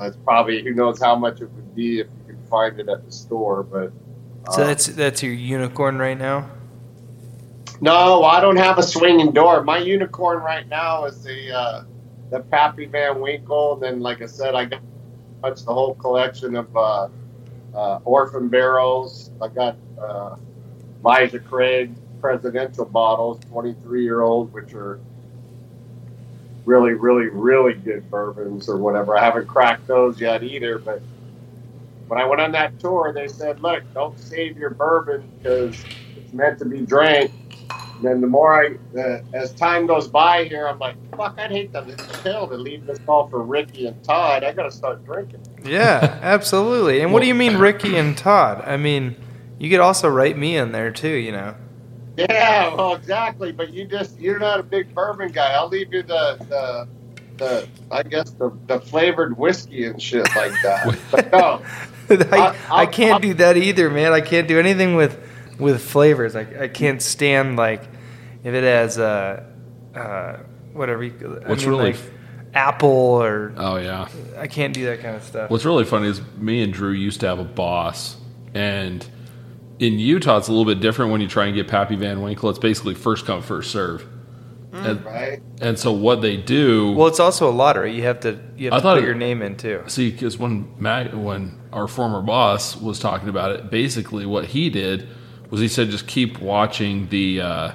It's 0.00 0.16
probably 0.16 0.62
who 0.62 0.74
knows 0.74 1.00
how 1.00 1.16
much 1.16 1.40
it 1.40 1.50
would 1.50 1.74
be 1.74 2.00
if 2.00 2.06
you 2.06 2.34
could 2.34 2.48
find 2.48 2.78
it 2.78 2.88
at 2.88 3.04
the 3.04 3.12
store, 3.12 3.62
but. 3.62 3.92
So 4.52 4.62
uh, 4.62 4.66
that's 4.66 4.86
that's 4.86 5.22
your 5.22 5.32
unicorn 5.32 5.98
right 5.98 6.18
now. 6.18 6.50
No, 7.80 8.24
I 8.24 8.40
don't 8.40 8.56
have 8.56 8.78
a 8.78 8.82
swinging 8.82 9.32
door. 9.32 9.62
My 9.62 9.78
unicorn 9.78 10.38
right 10.38 10.68
now 10.68 11.04
is 11.04 11.22
the 11.22 11.52
uh, 11.52 11.84
the 12.30 12.40
Pappy 12.40 12.86
Van 12.86 13.20
Winkle. 13.20 13.74
And 13.74 13.82
then, 13.82 14.00
like 14.00 14.22
I 14.22 14.26
said, 14.26 14.54
I 14.54 14.64
got 14.64 14.82
much 15.42 15.64
the 15.64 15.72
whole 15.72 15.94
collection 15.94 16.56
of 16.56 16.76
uh, 16.76 17.08
uh, 17.74 18.00
orphan 18.04 18.48
barrels. 18.48 19.30
I 19.40 19.48
got 19.48 19.76
uh, 20.00 20.36
Craig 21.48 21.94
presidential 22.20 22.84
bottles, 22.84 23.40
23 23.50 24.02
year 24.02 24.22
old, 24.22 24.52
which 24.52 24.74
are 24.74 25.00
really, 26.64 26.92
really, 26.92 27.26
really 27.26 27.74
good 27.74 28.08
bourbons 28.10 28.68
or 28.68 28.76
whatever. 28.76 29.16
I 29.16 29.24
haven't 29.24 29.46
cracked 29.46 29.86
those 29.86 30.20
yet 30.20 30.42
either, 30.42 30.78
but 30.78 31.02
when 32.08 32.20
I 32.20 32.24
went 32.24 32.40
on 32.40 32.52
that 32.52 32.78
tour, 32.78 33.12
they 33.12 33.28
said, 33.28 33.60
"Look, 33.60 33.82
don't 33.94 34.18
save 34.18 34.56
your 34.56 34.70
bourbon 34.70 35.30
because 35.38 35.82
it's 36.16 36.32
meant 36.32 36.58
to 36.60 36.64
be 36.64 36.82
drank." 36.82 37.32
And 37.96 38.04
then 38.04 38.20
the 38.20 38.26
more 38.26 38.52
I, 38.64 38.76
as 39.32 39.52
time 39.54 39.86
goes 39.86 40.08
by 40.08 40.44
here, 40.44 40.66
I'm 40.66 40.78
like, 40.78 40.96
"Fuck, 41.16 41.38
I'd 41.38 41.50
hate 41.50 41.72
to 41.72 41.96
chill 42.22 42.46
to 42.48 42.56
leave 42.56 42.86
this 42.86 42.98
all 43.08 43.28
for 43.28 43.42
Ricky 43.42 43.86
and 43.86 44.02
Todd. 44.04 44.44
I 44.44 44.52
got 44.52 44.64
to 44.64 44.70
start 44.70 45.04
drinking." 45.04 45.40
Yeah, 45.64 46.18
absolutely. 46.22 47.00
And 47.00 47.12
what 47.12 47.22
do 47.22 47.28
you 47.28 47.34
mean, 47.34 47.56
Ricky 47.58 47.96
and 47.96 48.16
Todd? 48.16 48.62
I 48.66 48.76
mean, 48.76 49.16
you 49.58 49.70
could 49.70 49.80
also 49.80 50.08
write 50.08 50.36
me 50.36 50.56
in 50.56 50.72
there 50.72 50.90
too. 50.90 51.08
You 51.08 51.32
know. 51.32 51.54
Yeah, 52.16 52.74
well, 52.74 52.94
exactly. 52.94 53.52
But 53.52 53.72
you 53.72 53.84
just 53.86 54.18
you're 54.20 54.38
not 54.38 54.60
a 54.60 54.62
big 54.62 54.94
bourbon 54.94 55.32
guy. 55.32 55.52
I'll 55.52 55.68
leave 55.68 55.92
you 55.94 56.02
the 56.02 56.36
the 56.48 56.88
the 57.38 57.68
I 57.90 58.02
guess 58.02 58.30
the, 58.30 58.50
the 58.66 58.80
flavored 58.80 59.38
whiskey 59.38 59.86
and 59.86 60.00
shit 60.00 60.28
like 60.36 60.52
that. 60.62 60.98
but 61.10 61.32
no, 61.32 61.62
I, 62.10 62.36
I'll- 62.68 62.76
I 62.78 62.86
can't 62.86 63.14
I'll- 63.14 63.18
do 63.20 63.34
that 63.34 63.56
either, 63.56 63.88
man. 63.90 64.12
I 64.12 64.20
can't 64.20 64.46
do 64.46 64.58
anything 64.58 64.94
with 64.94 65.18
with 65.58 65.80
flavors. 65.82 66.36
I, 66.36 66.46
I 66.64 66.68
can't 66.68 67.00
stand 67.00 67.56
like 67.56 67.82
if 68.44 68.52
it 68.52 68.64
has 68.64 68.98
uh, 68.98 69.44
uh, 69.94 70.36
whatever. 70.72 71.04
You, 71.04 71.40
I 71.44 71.48
What's 71.48 71.62
mean, 71.62 71.70
really 71.70 71.92
like 71.92 72.00
apple 72.54 72.88
or 73.22 73.54
Oh 73.56 73.76
yeah. 73.76 74.08
I 74.36 74.46
can't 74.46 74.74
do 74.74 74.84
that 74.86 75.00
kind 75.00 75.16
of 75.16 75.22
stuff. 75.22 75.48
What's 75.50 75.64
really 75.64 75.84
funny 75.86 76.08
is 76.08 76.20
me 76.36 76.62
and 76.62 76.72
Drew 76.74 76.90
used 76.92 77.20
to 77.20 77.26
have 77.28 77.38
a 77.38 77.44
boss, 77.44 78.16
and 78.52 79.06
in 79.82 79.98
Utah 79.98 80.36
it's 80.38 80.46
a 80.48 80.52
little 80.52 80.64
bit 80.64 80.80
different 80.80 81.10
when 81.10 81.20
you 81.20 81.26
try 81.28 81.46
and 81.46 81.54
get 81.54 81.66
Pappy 81.66 81.96
Van 81.96 82.22
Winkle. 82.22 82.48
It's 82.50 82.58
basically 82.58 82.94
first 82.94 83.26
come 83.26 83.42
first 83.42 83.70
serve, 83.72 84.06
and, 84.72 85.04
right? 85.04 85.42
and 85.60 85.76
so 85.78 85.92
what 85.92 86.22
they 86.22 86.36
do. 86.36 86.92
Well, 86.92 87.08
it's 87.08 87.18
also 87.20 87.50
a 87.50 87.52
lottery. 87.52 87.94
You 87.94 88.02
have 88.04 88.20
to 88.20 88.38
you 88.56 88.66
have 88.66 88.74
I 88.74 88.76
to 88.76 88.82
thought 88.82 88.94
put 88.96 89.02
it- 89.02 89.06
your 89.06 89.14
name 89.16 89.42
in 89.42 89.56
too. 89.56 89.82
See, 89.88 90.10
because 90.12 90.38
when 90.38 90.72
Matt, 90.78 91.16
when 91.16 91.58
our 91.72 91.88
former 91.88 92.22
boss 92.22 92.76
was 92.76 93.00
talking 93.00 93.28
about 93.28 93.50
it, 93.50 93.70
basically 93.70 94.24
what 94.24 94.46
he 94.46 94.70
did 94.70 95.08
was 95.50 95.60
he 95.60 95.68
said 95.68 95.90
just 95.90 96.06
keep 96.06 96.38
watching 96.38 97.08
the 97.08 97.40
uh, 97.40 97.72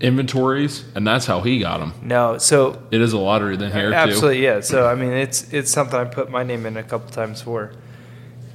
inventories, 0.00 0.84
and 0.94 1.06
that's 1.06 1.26
how 1.26 1.40
he 1.40 1.58
got 1.58 1.78
them. 1.80 1.94
No, 2.02 2.38
so 2.38 2.80
It 2.90 3.00
is 3.00 3.12
a 3.12 3.18
lottery 3.18 3.56
then 3.56 3.72
here 3.72 3.90
too. 3.90 3.94
absolutely 3.94 4.42
yeah. 4.44 4.60
So 4.60 4.86
I 4.86 4.94
mean, 4.94 5.12
it's 5.12 5.52
it's 5.52 5.70
something 5.70 5.98
I 5.98 6.04
put 6.04 6.30
my 6.30 6.42
name 6.44 6.64
in 6.66 6.76
a 6.76 6.82
couple 6.84 7.10
times 7.10 7.42
for. 7.42 7.72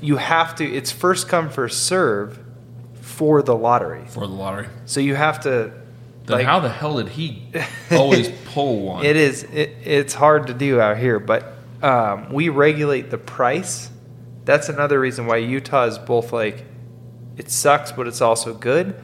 You 0.01 0.17
have 0.17 0.55
to. 0.55 0.65
It's 0.65 0.91
first 0.91 1.27
come 1.27 1.49
first 1.49 1.85
serve 1.85 2.39
for 3.01 3.41
the 3.41 3.55
lottery. 3.55 4.05
for 4.07 4.27
the 4.27 4.33
lottery. 4.33 4.67
So 4.85 4.99
you 4.99 5.15
have 5.15 5.39
to. 5.41 5.71
Then 6.25 6.37
like- 6.39 6.45
how 6.45 6.59
the 6.59 6.69
hell 6.69 6.97
did 6.97 7.09
he 7.09 7.47
always 7.91 8.29
pull 8.53 8.81
one? 8.81 9.05
It 9.05 9.15
is. 9.15 9.43
It, 9.43 9.75
it's 9.83 10.13
hard 10.13 10.47
to 10.47 10.53
do 10.53 10.79
out 10.81 10.97
here, 10.97 11.19
but 11.19 11.53
um, 11.81 12.31
we 12.31 12.49
regulate 12.49 13.09
the 13.09 13.17
price. 13.17 13.89
That's 14.45 14.69
another 14.69 14.99
reason 14.99 15.25
why 15.25 15.37
Utah 15.37 15.85
is 15.85 15.97
both 15.97 16.31
like 16.33 16.65
it 17.37 17.49
sucks, 17.51 17.91
but 17.91 18.07
it's 18.07 18.21
also 18.21 18.53
good, 18.53 18.95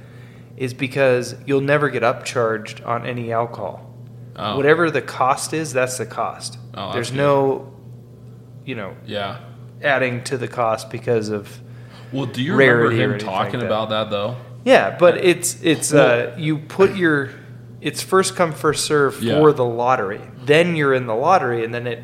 is 0.57 0.73
because 0.73 1.35
you'll 1.45 1.61
never 1.61 1.89
get 1.89 2.01
upcharged 2.03 2.85
on 2.85 3.05
any 3.05 3.31
alcohol. 3.31 3.89
Oh, 4.35 4.57
Whatever 4.57 4.89
the 4.89 5.01
cost 5.01 5.53
is, 5.53 5.73
that's 5.73 5.97
the 5.99 6.07
cost. 6.07 6.57
Oh, 6.73 6.91
There's 6.93 7.11
no, 7.11 7.71
you 8.65 8.73
know, 8.73 8.95
Yeah. 9.05 9.39
Adding 9.83 10.23
to 10.25 10.37
the 10.37 10.47
cost 10.47 10.89
because 10.89 11.29
of 11.29 11.59
Well, 12.11 12.25
do 12.25 12.41
you 12.41 12.55
remember 12.55 12.91
him 12.91 13.11
anything 13.11 13.27
talking 13.27 13.59
like 13.59 13.65
about 13.67 13.89
that 13.89 14.09
though? 14.09 14.37
yeah. 14.65 14.95
But 14.97 15.17
it's 15.17 15.61
it's 15.63 15.91
Well- 15.93 16.33
uh, 16.33 16.37
you 16.37 16.57
put 16.59 16.95
your 16.95 17.29
it's 17.81 18.01
first 18.01 18.35
come 18.35 18.53
first 18.53 18.85
serve 18.85 19.15
for 19.15 19.51
the 19.51 19.65
lottery. 19.65 20.21
Then 20.45 20.75
you're 20.77 20.93
in 20.93 21.05
the 21.05 21.15
lottery, 21.15 21.65
and 21.65 21.73
then 21.73 21.85
it 21.85 22.01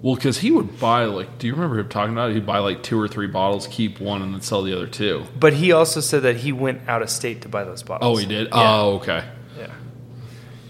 Well, 0.00 0.14
because 0.14 0.38
he 0.38 0.50
would 0.50 0.80
buy 0.80 1.04
like, 1.04 1.38
do 1.38 1.46
you 1.46 1.52
remember 1.54 1.78
him 1.78 1.88
talking 1.90 2.14
about? 2.14 2.30
it? 2.30 2.34
He'd 2.34 2.46
buy 2.46 2.58
like 2.60 2.82
two 2.82 2.98
or 2.98 3.06
three 3.06 3.26
bottles, 3.26 3.66
keep 3.66 4.00
one, 4.00 4.22
and 4.22 4.32
then 4.32 4.40
sell 4.40 4.62
the 4.62 4.74
other 4.74 4.86
two. 4.86 5.24
But 5.38 5.52
he 5.54 5.72
also 5.72 6.00
said 6.00 6.22
that 6.22 6.36
he 6.36 6.52
went 6.52 6.88
out 6.88 7.02
of 7.02 7.10
state 7.10 7.42
to 7.42 7.48
buy 7.50 7.64
those 7.64 7.82
bottles. 7.82 8.16
Oh, 8.16 8.18
he 8.18 8.24
did. 8.26 8.46
Yeah. 8.48 8.76
Oh, 8.76 8.94
okay. 8.96 9.24
yeah. 9.58 9.66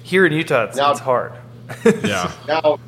Here 0.02 0.26
in 0.26 0.32
Utah, 0.32 0.64
it's, 0.64 0.76
Now- 0.76 0.90
it's 0.90 1.00
hard. 1.00 1.32
Yeah. 2.02 2.32
Now, 2.48 2.80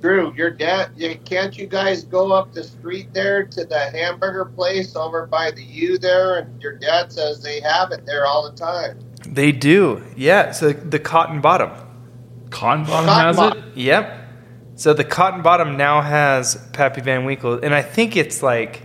Drew, 0.00 0.32
your 0.34 0.50
dad, 0.50 0.90
you- 0.96 1.16
can't 1.24 1.56
you 1.56 1.66
guys 1.66 2.04
go 2.04 2.32
up 2.32 2.52
the 2.52 2.62
street 2.64 3.08
there 3.14 3.44
to 3.46 3.64
the 3.64 3.78
hamburger 3.78 4.44
place 4.44 4.94
over 4.94 5.26
by 5.26 5.50
the 5.50 5.62
U 5.62 5.98
there? 5.98 6.38
And 6.38 6.60
your 6.62 6.74
dad 6.76 7.12
says 7.12 7.42
they 7.42 7.60
have 7.60 7.90
it 7.92 8.04
there 8.06 8.26
all 8.26 8.50
the 8.50 8.56
time. 8.56 8.98
they 9.28 9.50
do. 9.52 10.02
Yeah. 10.16 10.52
So 10.52 10.72
the 10.72 10.98
Cotton 11.00 11.40
Bottom. 11.40 11.70
Cotton 12.50 12.84
Bottom 12.84 13.06
Cotton 13.06 13.26
has 13.26 13.36
Bottom. 13.36 13.58
it. 13.70 13.76
Yep. 13.76 14.22
So 14.76 14.92
the 14.92 15.04
Cotton 15.04 15.42
Bottom 15.42 15.76
now 15.76 16.00
has 16.02 16.54
Pappy 16.72 17.00
Van 17.00 17.24
Winkle, 17.24 17.54
and 17.62 17.74
I 17.74 17.82
think 17.82 18.16
it's 18.16 18.42
like 18.42 18.82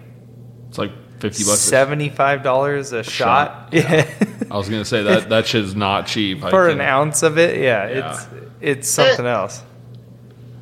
It's 0.70 0.78
like 0.78 0.92
fifty 1.20 1.44
bucks. 1.44 1.60
seventy-five 1.60 2.42
dollars 2.44 2.92
a 2.94 3.04
shot. 3.04 3.70
Yeah. 3.74 4.10
I 4.50 4.58
was 4.58 4.68
gonna 4.70 4.84
say 4.86 5.04
that 5.04 5.30
that 5.30 5.46
shit 5.48 5.64
is 5.64 5.76
not 5.76 6.08
cheap. 6.08 6.40
For 6.42 6.68
an 6.70 6.82
ounce 6.82 7.22
of 7.24 7.38
it, 7.38 7.60
yeah, 7.60 7.88
Yeah. 7.90 8.12
it's 8.14 8.28
it's 8.62 8.90
something 8.90 9.26
eh. 9.26 9.30
else. 9.32 9.64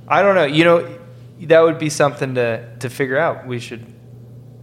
I 0.10 0.22
don't 0.22 0.36
know. 0.36 0.46
You 0.46 0.64
know, 0.64 0.96
that 1.42 1.62
would 1.62 1.78
be 1.80 1.90
something 1.90 2.36
to 2.36 2.76
to 2.80 2.90
figure 2.90 3.18
out. 3.18 3.46
We 3.48 3.60
should 3.60 3.86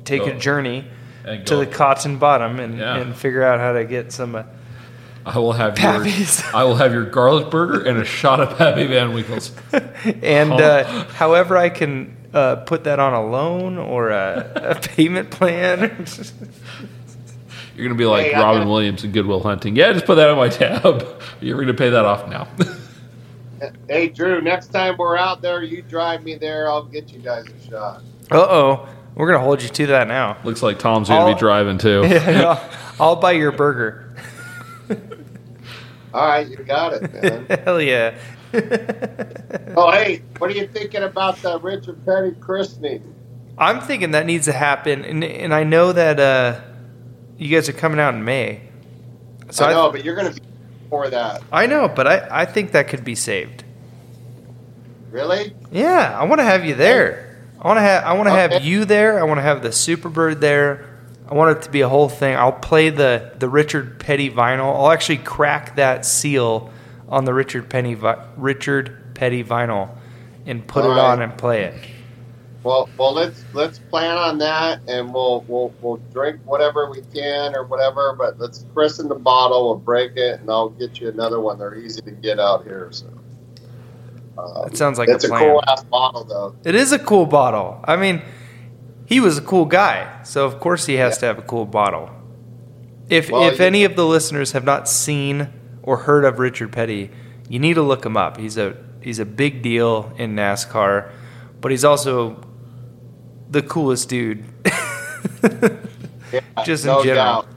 take 0.04 0.22
Go. 0.24 0.30
a 0.32 0.34
journey 0.38 0.84
to 1.46 1.56
the 1.56 1.66
Cotton 1.66 2.18
Bottom 2.18 2.60
and, 2.60 2.78
Yeah. 2.78 2.96
and 2.96 3.14
figure 3.16 3.42
out 3.42 3.58
how 3.60 3.72
to 3.72 3.84
get 3.84 4.12
some. 4.12 4.34
Uh, 4.34 4.42
I 5.24 5.38
will 5.40 5.52
have 5.54 5.74
Pappy's. 5.74 6.40
your 6.44 6.54
I 6.56 6.62
will 6.64 6.76
have 6.76 6.92
your 6.92 7.04
garlic 7.04 7.50
burger 7.50 7.84
and 7.84 7.98
a 7.98 8.04
shot 8.04 8.38
of 8.40 8.56
Pappy 8.56 8.86
Van 8.86 9.12
Winkles. 9.12 9.50
and 10.22 10.52
Oh. 10.52 10.56
uh, 10.58 11.04
however 11.14 11.56
I 11.56 11.68
can 11.68 12.16
uh, 12.32 12.56
put 12.56 12.84
that 12.84 13.00
on 13.00 13.12
a 13.12 13.24
loan 13.26 13.76
or 13.78 14.10
a, 14.10 14.52
a 14.54 14.74
payment 14.76 15.30
plan. 15.30 16.06
You're 17.76 17.86
gonna 17.88 17.98
be 17.98 18.06
like 18.06 18.26
Hey, 18.26 18.34
Robin 18.38 18.60
gotta- 18.62 18.70
Williams 18.70 19.02
in 19.04 19.10
Good 19.12 19.26
Will 19.26 19.42
Hunting. 19.42 19.74
Yeah, 19.76 19.92
just 19.92 20.06
put 20.06 20.14
that 20.16 20.28
on 20.30 20.36
my 20.36 20.48
tab. 20.48 21.04
You're 21.40 21.58
gonna 21.60 21.74
pay 21.74 21.90
that 21.90 22.04
off 22.04 22.28
now. 22.28 22.46
Hey, 23.88 24.08
Drew, 24.08 24.40
next 24.40 24.68
time 24.68 24.96
we're 24.98 25.16
out 25.16 25.42
there, 25.42 25.62
you 25.62 25.82
drive 25.82 26.22
me 26.22 26.34
there. 26.34 26.68
I'll 26.68 26.84
get 26.84 27.10
you 27.12 27.20
guys 27.20 27.44
a 27.46 27.70
shot. 27.70 28.02
uh 28.30 28.36
oh. 28.38 28.88
We're 29.14 29.32
gonna 29.32 29.42
hold 29.42 29.62
you 29.62 29.70
to 29.70 29.86
that 29.88 30.08
now. 30.08 30.36
Looks 30.44 30.62
like 30.62 30.78
Tom's 30.78 31.08
going 31.08 31.20
to 31.20 31.26
I'll- 31.28 31.34
be 31.34 31.38
driving 31.38 31.78
too. 31.78 32.02
I'll, 32.04 32.70
I'll 33.00 33.16
buy 33.16 33.32
your 33.32 33.50
burger. 33.50 34.14
All 36.12 36.26
right, 36.28 36.46
you 36.46 36.56
got 36.56 36.92
it, 36.94 37.12
man. 37.12 37.46
Hell 37.64 37.80
yeah. 37.80 38.14
oh, 39.76 39.90
hey, 39.90 40.22
what 40.38 40.50
are 40.50 40.54
you 40.54 40.66
thinking 40.66 41.02
about 41.02 41.36
the 41.38 41.58
Richard 41.60 42.04
Petty 42.04 42.32
christening? 42.32 43.14
I'm 43.58 43.80
thinking 43.80 44.10
that 44.10 44.26
needs 44.26 44.44
to 44.46 44.52
happen, 44.52 45.04
and 45.04 45.24
and 45.24 45.54
I 45.54 45.64
know 45.64 45.92
that 45.92 46.20
uh, 46.20 46.60
you 47.38 47.48
guys 47.54 47.68
are 47.70 47.74
coming 47.74 47.98
out 47.98 48.14
in 48.14 48.22
May. 48.24 48.62
So 49.50 49.64
I 49.64 49.70
I, 49.70 49.72
know, 49.72 49.90
but 49.90 50.04
you're 50.04 50.14
going 50.14 50.32
to 50.32 50.40
be 50.40 50.46
for 50.88 51.08
that. 51.10 51.42
I 51.52 51.66
know, 51.66 51.88
but 51.88 52.06
I, 52.06 52.28
I 52.42 52.44
think 52.44 52.72
that 52.72 52.88
could 52.88 53.04
be 53.04 53.14
saved. 53.14 53.64
Really? 55.10 55.54
Yeah, 55.70 56.18
I 56.18 56.24
want 56.24 56.40
to 56.40 56.44
have 56.44 56.64
you 56.64 56.74
there. 56.74 57.38
I 57.60 57.66
want 57.68 57.78
to 57.78 57.82
have 57.82 58.04
I 58.04 58.12
want 58.12 58.26
to 58.28 58.32
have 58.32 58.64
you 58.64 58.84
there. 58.84 59.18
I 59.18 59.22
want 59.22 59.38
to 59.38 59.42
have 59.42 59.62
the 59.62 59.70
Superbird 59.70 60.40
there. 60.40 60.84
I 61.28 61.34
want 61.34 61.56
it 61.56 61.62
to 61.62 61.70
be 61.70 61.80
a 61.80 61.88
whole 61.88 62.08
thing. 62.08 62.36
I'll 62.36 62.52
play 62.52 62.90
the 62.90 63.32
the 63.38 63.48
Richard 63.48 63.98
Petty 63.98 64.30
vinyl. 64.30 64.74
I'll 64.76 64.90
actually 64.92 65.18
crack 65.18 65.76
that 65.76 66.04
seal 66.04 66.70
on 67.08 67.24
the 67.24 67.32
Richard 67.34 67.68
Penny 67.70 67.94
vi- 67.94 68.24
Richard 68.36 69.14
Petty 69.14 69.42
vinyl 69.42 69.96
and 70.44 70.66
put 70.66 70.84
All 70.84 70.92
it 70.92 70.94
right. 70.96 71.12
on 71.12 71.22
and 71.22 71.36
play 71.36 71.64
it. 71.64 71.74
Well, 72.66 72.88
well, 72.98 73.14
let's 73.14 73.44
let's 73.52 73.78
plan 73.78 74.16
on 74.16 74.38
that, 74.38 74.80
and 74.88 75.14
we'll 75.14 75.44
we'll 75.46 75.72
we'll 75.80 75.98
drink 76.12 76.40
whatever 76.44 76.90
we 76.90 77.00
can 77.14 77.54
or 77.54 77.64
whatever. 77.64 78.12
But 78.18 78.40
let's 78.40 78.66
christen 78.74 79.08
the 79.08 79.14
bottle. 79.14 79.66
We'll 79.68 79.76
break 79.78 80.16
it, 80.16 80.40
and 80.40 80.50
I'll 80.50 80.70
get 80.70 80.98
you 80.98 81.08
another 81.08 81.40
one. 81.40 81.60
They're 81.60 81.76
easy 81.76 82.02
to 82.02 82.10
get 82.10 82.40
out 82.40 82.64
here. 82.64 82.88
So 82.90 83.06
um, 84.36 84.64
That 84.64 84.76
sounds 84.76 84.98
like 84.98 85.08
it's 85.08 85.22
a 85.22 85.32
a, 85.32 85.38
cool 85.38 85.62
ass 85.68 85.84
bottle, 85.84 86.24
though. 86.24 86.56
It 86.64 86.74
is 86.74 86.90
a 86.90 86.98
cool 86.98 87.24
bottle. 87.24 87.78
I 87.84 87.94
mean, 87.94 88.20
he 89.04 89.20
was 89.20 89.38
a 89.38 89.42
cool 89.42 89.66
guy, 89.66 90.24
so 90.24 90.44
of 90.44 90.58
course 90.58 90.86
he 90.86 90.94
has 90.94 91.18
to 91.18 91.26
have 91.26 91.38
a 91.38 91.42
cool 91.42 91.66
bottle. 91.66 92.10
If 93.08 93.30
Well, 93.30 93.48
if 93.48 93.60
you- 93.60 93.64
any 93.64 93.84
of 93.84 93.94
the 93.94 94.04
listeners 94.04 94.50
have 94.52 94.64
not 94.64 94.88
seen 94.88 95.50
or 95.84 95.98
heard 95.98 96.24
of 96.24 96.40
Richard 96.40 96.72
Petty, 96.72 97.12
you 97.48 97.60
need 97.60 97.74
to 97.74 97.82
look 97.82 98.04
him 98.04 98.16
up. 98.16 98.38
He's 98.38 98.58
a 98.58 98.76
he's 99.00 99.20
a 99.20 99.24
big 99.24 99.62
deal 99.62 100.12
in 100.18 100.34
NASCAR, 100.34 101.12
but 101.60 101.70
he's 101.70 101.84
also 101.84 102.42
the 103.50 103.62
coolest 103.62 104.08
dude. 104.08 104.44
Yeah, 106.32 106.40
Just 106.64 106.84
in 106.84 106.88
no 106.88 107.02
general. 107.02 107.42
doubt. 107.42 107.48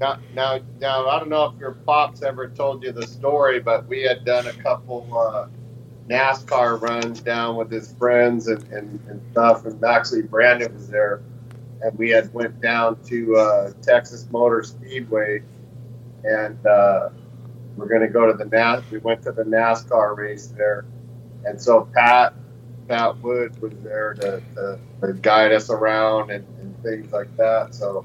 Now, 0.00 0.18
now, 0.34 0.60
now, 0.80 1.08
I 1.08 1.18
don't 1.18 1.28
know 1.28 1.46
if 1.46 1.58
your 1.58 1.72
pops 1.72 2.22
ever 2.22 2.48
told 2.48 2.82
you 2.82 2.92
the 2.92 3.06
story, 3.06 3.60
but 3.60 3.86
we 3.86 4.02
had 4.02 4.24
done 4.24 4.46
a 4.46 4.52
couple 4.52 5.06
uh, 5.16 5.48
NASCAR 6.08 6.80
runs 6.80 7.20
down 7.20 7.56
with 7.56 7.70
his 7.70 7.92
friends 7.94 8.48
and, 8.48 8.62
and, 8.64 9.00
and 9.08 9.22
stuff, 9.32 9.64
and 9.64 9.82
actually 9.84 10.22
Brandon 10.22 10.74
was 10.74 10.88
there, 10.88 11.22
and 11.82 11.96
we 11.98 12.10
had 12.10 12.32
went 12.34 12.60
down 12.60 13.02
to 13.04 13.36
uh, 13.36 13.72
Texas 13.82 14.28
Motor 14.30 14.62
Speedway, 14.62 15.42
and 16.24 16.66
uh, 16.66 17.08
we're 17.76 17.88
going 17.88 18.02
to 18.02 18.08
go 18.08 18.30
to 18.30 18.36
the 18.36 18.44
NAS. 18.44 18.82
We 18.90 18.98
went 18.98 19.22
to 19.22 19.32
the 19.32 19.44
NASCAR 19.44 20.16
race 20.16 20.48
there, 20.48 20.84
and 21.46 21.60
so 21.60 21.88
Pat 21.94 22.34
Pat 22.88 23.16
Wood 23.18 23.60
was 23.60 23.72
there 23.82 24.14
to, 24.14 24.42
to, 24.54 24.78
to 25.00 25.12
guide 25.14 25.52
us 25.52 25.70
around 25.70 26.30
and, 26.30 26.46
and 26.60 26.82
things 26.82 27.12
like 27.12 27.34
that. 27.36 27.74
So 27.74 28.04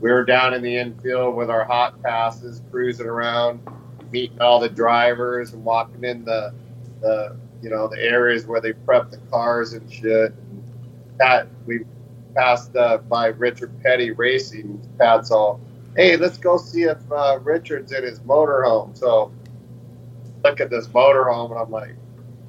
we 0.00 0.10
were 0.10 0.24
down 0.24 0.54
in 0.54 0.62
the 0.62 0.76
infield 0.76 1.34
with 1.34 1.50
our 1.50 1.64
hot 1.64 2.02
passes, 2.02 2.62
cruising 2.70 3.06
around, 3.06 3.60
meeting 4.12 4.40
all 4.40 4.60
the 4.60 4.68
drivers 4.68 5.52
and 5.52 5.64
walking 5.64 6.04
in 6.04 6.24
the, 6.24 6.54
the 7.00 7.36
you 7.62 7.70
know 7.70 7.88
the 7.88 7.98
areas 7.98 8.46
where 8.46 8.60
they 8.60 8.72
prep 8.72 9.10
the 9.10 9.16
cars 9.30 9.72
and 9.72 9.90
shit. 9.90 10.32
And 10.32 10.64
Pat, 11.18 11.48
we 11.66 11.84
passed 12.34 12.76
uh, 12.76 12.98
by 12.98 13.28
Richard 13.28 13.72
Petty 13.82 14.10
Racing. 14.10 14.80
Pat's 14.98 15.30
all, 15.30 15.60
hey, 15.96 16.16
let's 16.16 16.36
go 16.36 16.58
see 16.58 16.82
if 16.82 16.98
uh, 17.10 17.38
Richard's 17.42 17.92
in 17.92 18.02
his 18.02 18.20
motorhome. 18.20 18.96
So 18.96 19.32
look 20.44 20.60
at 20.60 20.70
this 20.70 20.88
motorhome, 20.88 21.50
and 21.52 21.60
I'm 21.60 21.70
like, 21.70 21.94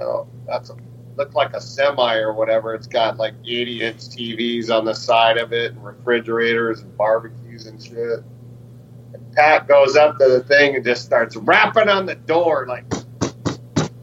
oh, 0.01 0.27
that's 0.45 0.69
a 0.69 0.75
looked 1.17 1.33
like 1.33 1.53
a 1.53 1.61
semi 1.61 2.17
or 2.17 2.33
whatever. 2.33 2.73
It's 2.73 2.87
got 2.87 3.17
like 3.17 3.33
80 3.45 3.81
inch 3.81 3.97
TVs 3.97 4.69
on 4.69 4.85
the 4.85 4.93
side 4.93 5.37
of 5.37 5.53
it 5.53 5.73
and 5.73 5.83
refrigerators 5.83 6.81
and 6.81 6.95
barbecues 6.97 7.67
and 7.67 7.81
shit. 7.81 8.23
And 9.13 9.33
Pat 9.33 9.67
goes 9.67 9.95
up 9.95 10.17
to 10.19 10.27
the 10.27 10.43
thing 10.43 10.75
and 10.75 10.83
just 10.83 11.05
starts 11.05 11.35
rapping 11.35 11.89
on 11.89 12.05
the 12.05 12.15
door, 12.15 12.65
like 12.67 12.85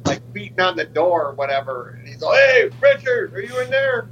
like 0.07 0.33
beating 0.33 0.61
on 0.61 0.77
the 0.77 0.85
door 0.85 1.27
or 1.27 1.35
whatever. 1.35 1.91
And 1.91 2.07
he's 2.07 2.23
like, 2.23 2.39
"Hey, 2.39 2.71
Richard, 2.81 3.35
are 3.35 3.43
you 3.43 3.59
in 3.61 3.71
there?" 3.71 4.09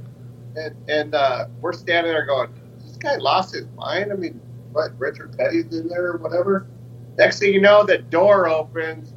And 0.55 0.75
and 0.89 1.15
uh, 1.15 1.47
we're 1.59 1.73
standing 1.73 2.11
there 2.11 2.25
going, 2.25 2.53
"This 2.79 2.97
guy 2.97 3.15
lost 3.17 3.53
his 3.53 3.67
mind." 3.75 4.11
I 4.11 4.15
mean, 4.15 4.39
what? 4.71 4.97
Richard 4.99 5.37
Petty's 5.37 5.73
in 5.75 5.87
there 5.87 6.11
or 6.11 6.17
whatever. 6.17 6.67
Next 7.17 7.39
thing 7.39 7.53
you 7.53 7.61
know, 7.61 7.83
the 7.83 7.97
door 7.97 8.47
opens 8.47 9.13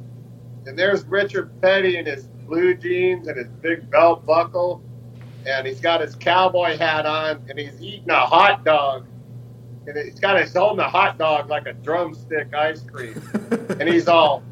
and 0.65 0.77
there's 0.77 1.05
Richard 1.05 1.61
Petty 1.61 1.97
in 1.97 2.05
his 2.05 2.27
blue 2.47 2.75
jeans 2.75 3.27
and 3.27 3.37
his 3.37 3.47
big 3.61 3.89
belt 3.89 4.25
buckle, 4.25 4.81
and 5.45 5.65
he's 5.65 5.79
got 5.79 6.01
his 6.01 6.15
cowboy 6.15 6.77
hat 6.77 7.05
on, 7.05 7.43
and 7.49 7.59
he's 7.59 7.81
eating 7.81 8.09
a 8.09 8.25
hot 8.25 8.63
dog, 8.63 9.05
and 9.87 9.97
he's 9.97 10.19
got 10.19 10.39
his 10.39 10.53
holding 10.53 10.79
a 10.79 10.89
hot 10.89 11.17
dog 11.17 11.49
like 11.49 11.67
a 11.67 11.73
drumstick 11.73 12.53
ice 12.53 12.81
cream, 12.81 13.21
and 13.79 13.87
he's 13.89 14.07
all, 14.07 14.43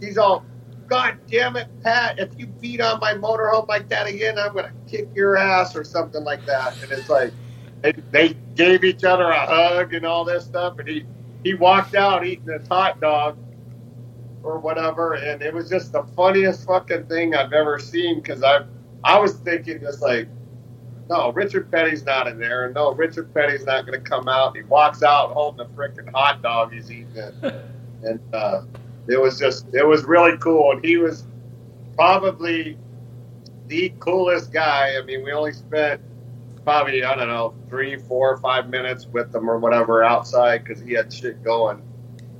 he's 0.00 0.18
all, 0.18 0.44
God 0.86 1.18
damn 1.30 1.56
it, 1.56 1.68
Pat! 1.82 2.18
If 2.18 2.30
you 2.38 2.46
beat 2.46 2.80
on 2.80 2.98
my 3.00 3.12
motorhome 3.12 3.68
like 3.68 3.88
that 3.90 4.06
again, 4.06 4.38
I'm 4.38 4.54
gonna 4.54 4.72
kick 4.88 5.08
your 5.14 5.36
ass 5.36 5.76
or 5.76 5.84
something 5.84 6.24
like 6.24 6.44
that. 6.46 6.82
And 6.82 6.90
it's 6.90 7.10
like 7.10 7.32
they, 7.82 7.92
they 8.10 8.36
gave 8.54 8.84
each 8.84 9.04
other 9.04 9.24
a 9.24 9.46
hug 9.46 9.92
and 9.92 10.06
all 10.06 10.24
this 10.24 10.44
stuff, 10.44 10.78
and 10.78 10.88
he 10.88 11.04
he 11.44 11.54
walked 11.54 11.94
out 11.94 12.26
eating 12.26 12.46
this 12.46 12.66
hot 12.68 13.00
dog 13.00 13.36
or 14.42 14.58
whatever, 14.58 15.14
and 15.14 15.42
it 15.42 15.52
was 15.52 15.68
just 15.68 15.92
the 15.92 16.02
funniest 16.16 16.66
fucking 16.66 17.06
thing 17.06 17.34
I've 17.34 17.52
ever 17.52 17.78
seen 17.78 18.20
because 18.20 18.42
I 18.42 18.60
I 19.04 19.18
was 19.18 19.34
thinking 19.34 19.80
just 19.80 20.02
like, 20.02 20.28
no, 21.08 21.32
Richard 21.32 21.70
Petty's 21.70 22.04
not 22.04 22.26
in 22.26 22.38
there, 22.38 22.66
and 22.66 22.74
no, 22.74 22.92
Richard 22.92 23.32
Petty's 23.32 23.64
not 23.64 23.86
going 23.86 23.98
to 24.02 24.08
come 24.08 24.28
out. 24.28 24.48
And 24.48 24.56
he 24.56 24.62
walks 24.62 25.02
out 25.02 25.32
holding 25.32 25.60
a 25.60 25.68
freaking 25.70 26.10
hot 26.12 26.42
dog 26.42 26.72
he's 26.72 26.90
eating 26.90 27.16
it, 27.16 27.34
and 28.02 28.20
uh, 28.32 28.62
it 29.08 29.20
was 29.20 29.38
just 29.38 29.66
it 29.74 29.86
was 29.86 30.04
really 30.04 30.36
cool, 30.38 30.72
and 30.72 30.84
he 30.84 30.96
was 30.96 31.24
probably 31.96 32.78
the 33.66 33.92
coolest 33.98 34.52
guy. 34.52 34.96
I 34.96 35.02
mean, 35.02 35.24
we 35.24 35.32
only 35.32 35.52
spent 35.52 36.00
probably 36.64 37.02
I 37.02 37.14
don't 37.14 37.28
know 37.28 37.54
three, 37.68 37.96
four, 37.96 38.36
five 38.38 38.68
minutes 38.68 39.06
with 39.06 39.34
him 39.34 39.48
or 39.50 39.58
whatever 39.58 40.04
outside 40.04 40.64
because 40.64 40.82
he 40.82 40.92
had 40.92 41.12
shit 41.12 41.42
going 41.42 41.82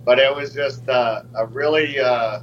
but 0.09 0.19
it 0.19 0.35
was 0.35 0.55
just 0.55 0.89
uh, 0.89 1.21
a 1.35 1.45
really 1.45 2.01
uh, 2.01 2.41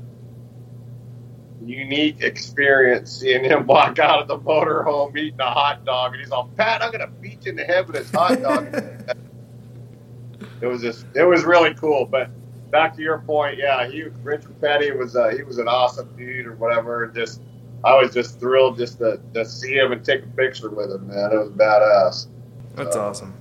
unique 1.63 2.21
experience 2.21 3.11
seeing 3.11 3.43
him 3.43 3.65
walk 3.65 3.97
out 3.97 4.21
of 4.21 4.27
the 4.27 4.37
motorhome 4.37 5.17
eating 5.17 5.39
a 5.39 5.49
hot 5.49 5.83
dog, 5.83 6.13
and 6.13 6.21
he's 6.21 6.29
all, 6.29 6.47
"Pat, 6.57 6.83
I'm 6.83 6.91
gonna 6.91 7.07
beat 7.07 7.43
you 7.43 7.49
in 7.49 7.55
the 7.55 7.63
head 7.63 7.87
with 7.87 7.95
this 7.95 8.11
hot 8.11 8.39
dog." 8.39 8.65
it 10.61 10.67
was 10.67 10.83
just, 10.83 11.07
it 11.15 11.23
was 11.23 11.43
really 11.43 11.73
cool. 11.73 12.05
But 12.05 12.29
back 12.69 12.95
to 12.97 13.01
your 13.01 13.17
point, 13.17 13.57
yeah, 13.57 13.87
he 13.89 14.03
Richard 14.21 14.61
Petty 14.61 14.91
was 14.91 15.15
uh, 15.15 15.29
he 15.29 15.41
was 15.41 15.57
an 15.57 15.67
awesome 15.67 16.15
dude 16.15 16.45
or 16.45 16.53
whatever, 16.57 17.05
and 17.05 17.15
just 17.15 17.41
I 17.83 17.95
was 17.95 18.13
just 18.13 18.39
thrilled 18.39 18.77
just 18.77 18.99
to, 18.99 19.19
to 19.33 19.43
see 19.43 19.73
him 19.73 19.91
and 19.91 20.05
take 20.05 20.21
a 20.21 20.27
picture 20.27 20.69
with 20.69 20.91
him, 20.91 21.07
man. 21.07 21.31
It 21.31 21.37
was 21.37 21.49
badass. 21.49 22.27
That's 22.75 22.95
awesome. 22.95 23.33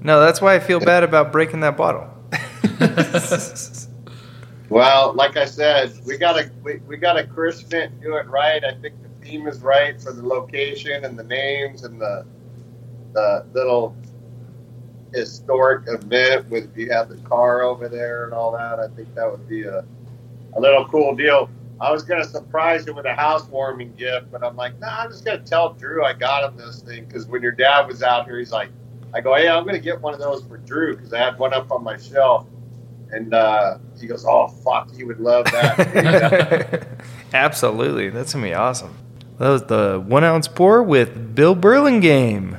No, 0.00 0.20
that's 0.20 0.40
why 0.40 0.54
I 0.54 0.60
feel 0.60 0.78
bad 0.78 1.02
about 1.02 1.32
breaking 1.32 1.58
that 1.60 1.76
bottle. 1.76 2.13
Well, 4.70 5.12
like 5.12 5.36
I 5.36 5.44
said, 5.44 5.92
we 6.06 6.16
gotta 6.16 6.50
we, 6.62 6.76
we 6.88 6.96
gotta 6.96 7.24
christen 7.24 7.80
it, 7.80 8.00
do 8.00 8.16
it 8.16 8.26
right. 8.28 8.64
I 8.64 8.72
think 8.80 8.94
the 9.02 9.24
theme 9.24 9.46
is 9.46 9.60
right 9.60 10.00
for 10.00 10.12
the 10.12 10.26
location 10.26 11.04
and 11.04 11.18
the 11.18 11.24
names 11.24 11.84
and 11.84 12.00
the 12.00 12.26
the 13.12 13.46
little 13.52 13.94
historic 15.12 15.84
event 15.86 16.50
with 16.50 16.76
you 16.76 16.90
have 16.90 17.08
the 17.08 17.16
car 17.18 17.62
over 17.62 17.88
there 17.88 18.24
and 18.24 18.32
all 18.32 18.50
that. 18.52 18.80
I 18.80 18.88
think 18.88 19.14
that 19.14 19.30
would 19.30 19.48
be 19.48 19.62
a 19.64 19.84
a 20.56 20.60
little 20.60 20.86
cool 20.86 21.14
deal. 21.14 21.50
I 21.80 21.92
was 21.92 22.02
gonna 22.02 22.24
surprise 22.24 22.86
you 22.86 22.94
with 22.94 23.06
a 23.06 23.14
housewarming 23.14 23.94
gift, 23.94 24.32
but 24.32 24.42
I'm 24.42 24.56
like, 24.56 24.78
nah, 24.80 25.02
I'm 25.02 25.10
just 25.10 25.24
gonna 25.24 25.38
tell 25.38 25.74
Drew 25.74 26.04
I 26.04 26.14
got 26.14 26.50
him 26.50 26.56
this 26.56 26.80
thing 26.80 27.04
because 27.04 27.26
when 27.26 27.42
your 27.42 27.52
dad 27.52 27.86
was 27.86 28.02
out 28.02 28.24
here, 28.24 28.38
he's 28.38 28.52
like, 28.52 28.70
I 29.14 29.20
go, 29.20 29.34
hey, 29.34 29.48
I'm 29.48 29.64
gonna 29.64 29.78
get 29.78 30.00
one 30.00 30.12
of 30.12 30.20
those 30.20 30.42
for 30.44 30.58
Drew 30.58 30.96
because 30.96 31.12
I 31.12 31.18
had 31.18 31.38
one 31.38 31.54
up 31.54 31.70
on 31.70 31.84
my 31.84 31.96
shelf. 31.96 32.46
And 33.10 33.32
uh, 33.32 33.78
he 34.00 34.08
goes, 34.08 34.24
"Oh 34.26 34.48
fuck, 34.48 34.92
he 34.92 35.04
would 35.04 35.20
love 35.20 35.44
that." 35.44 36.88
Absolutely. 37.32 38.10
That's 38.10 38.32
going 38.32 38.44
to 38.44 38.50
be 38.50 38.54
awesome. 38.54 38.96
That 39.38 39.50
was 39.50 39.62
the 39.64 40.02
one 40.04 40.24
ounce 40.24 40.48
pour 40.48 40.82
with 40.82 41.34
Bill 41.34 41.54
Burlingame. 41.54 42.58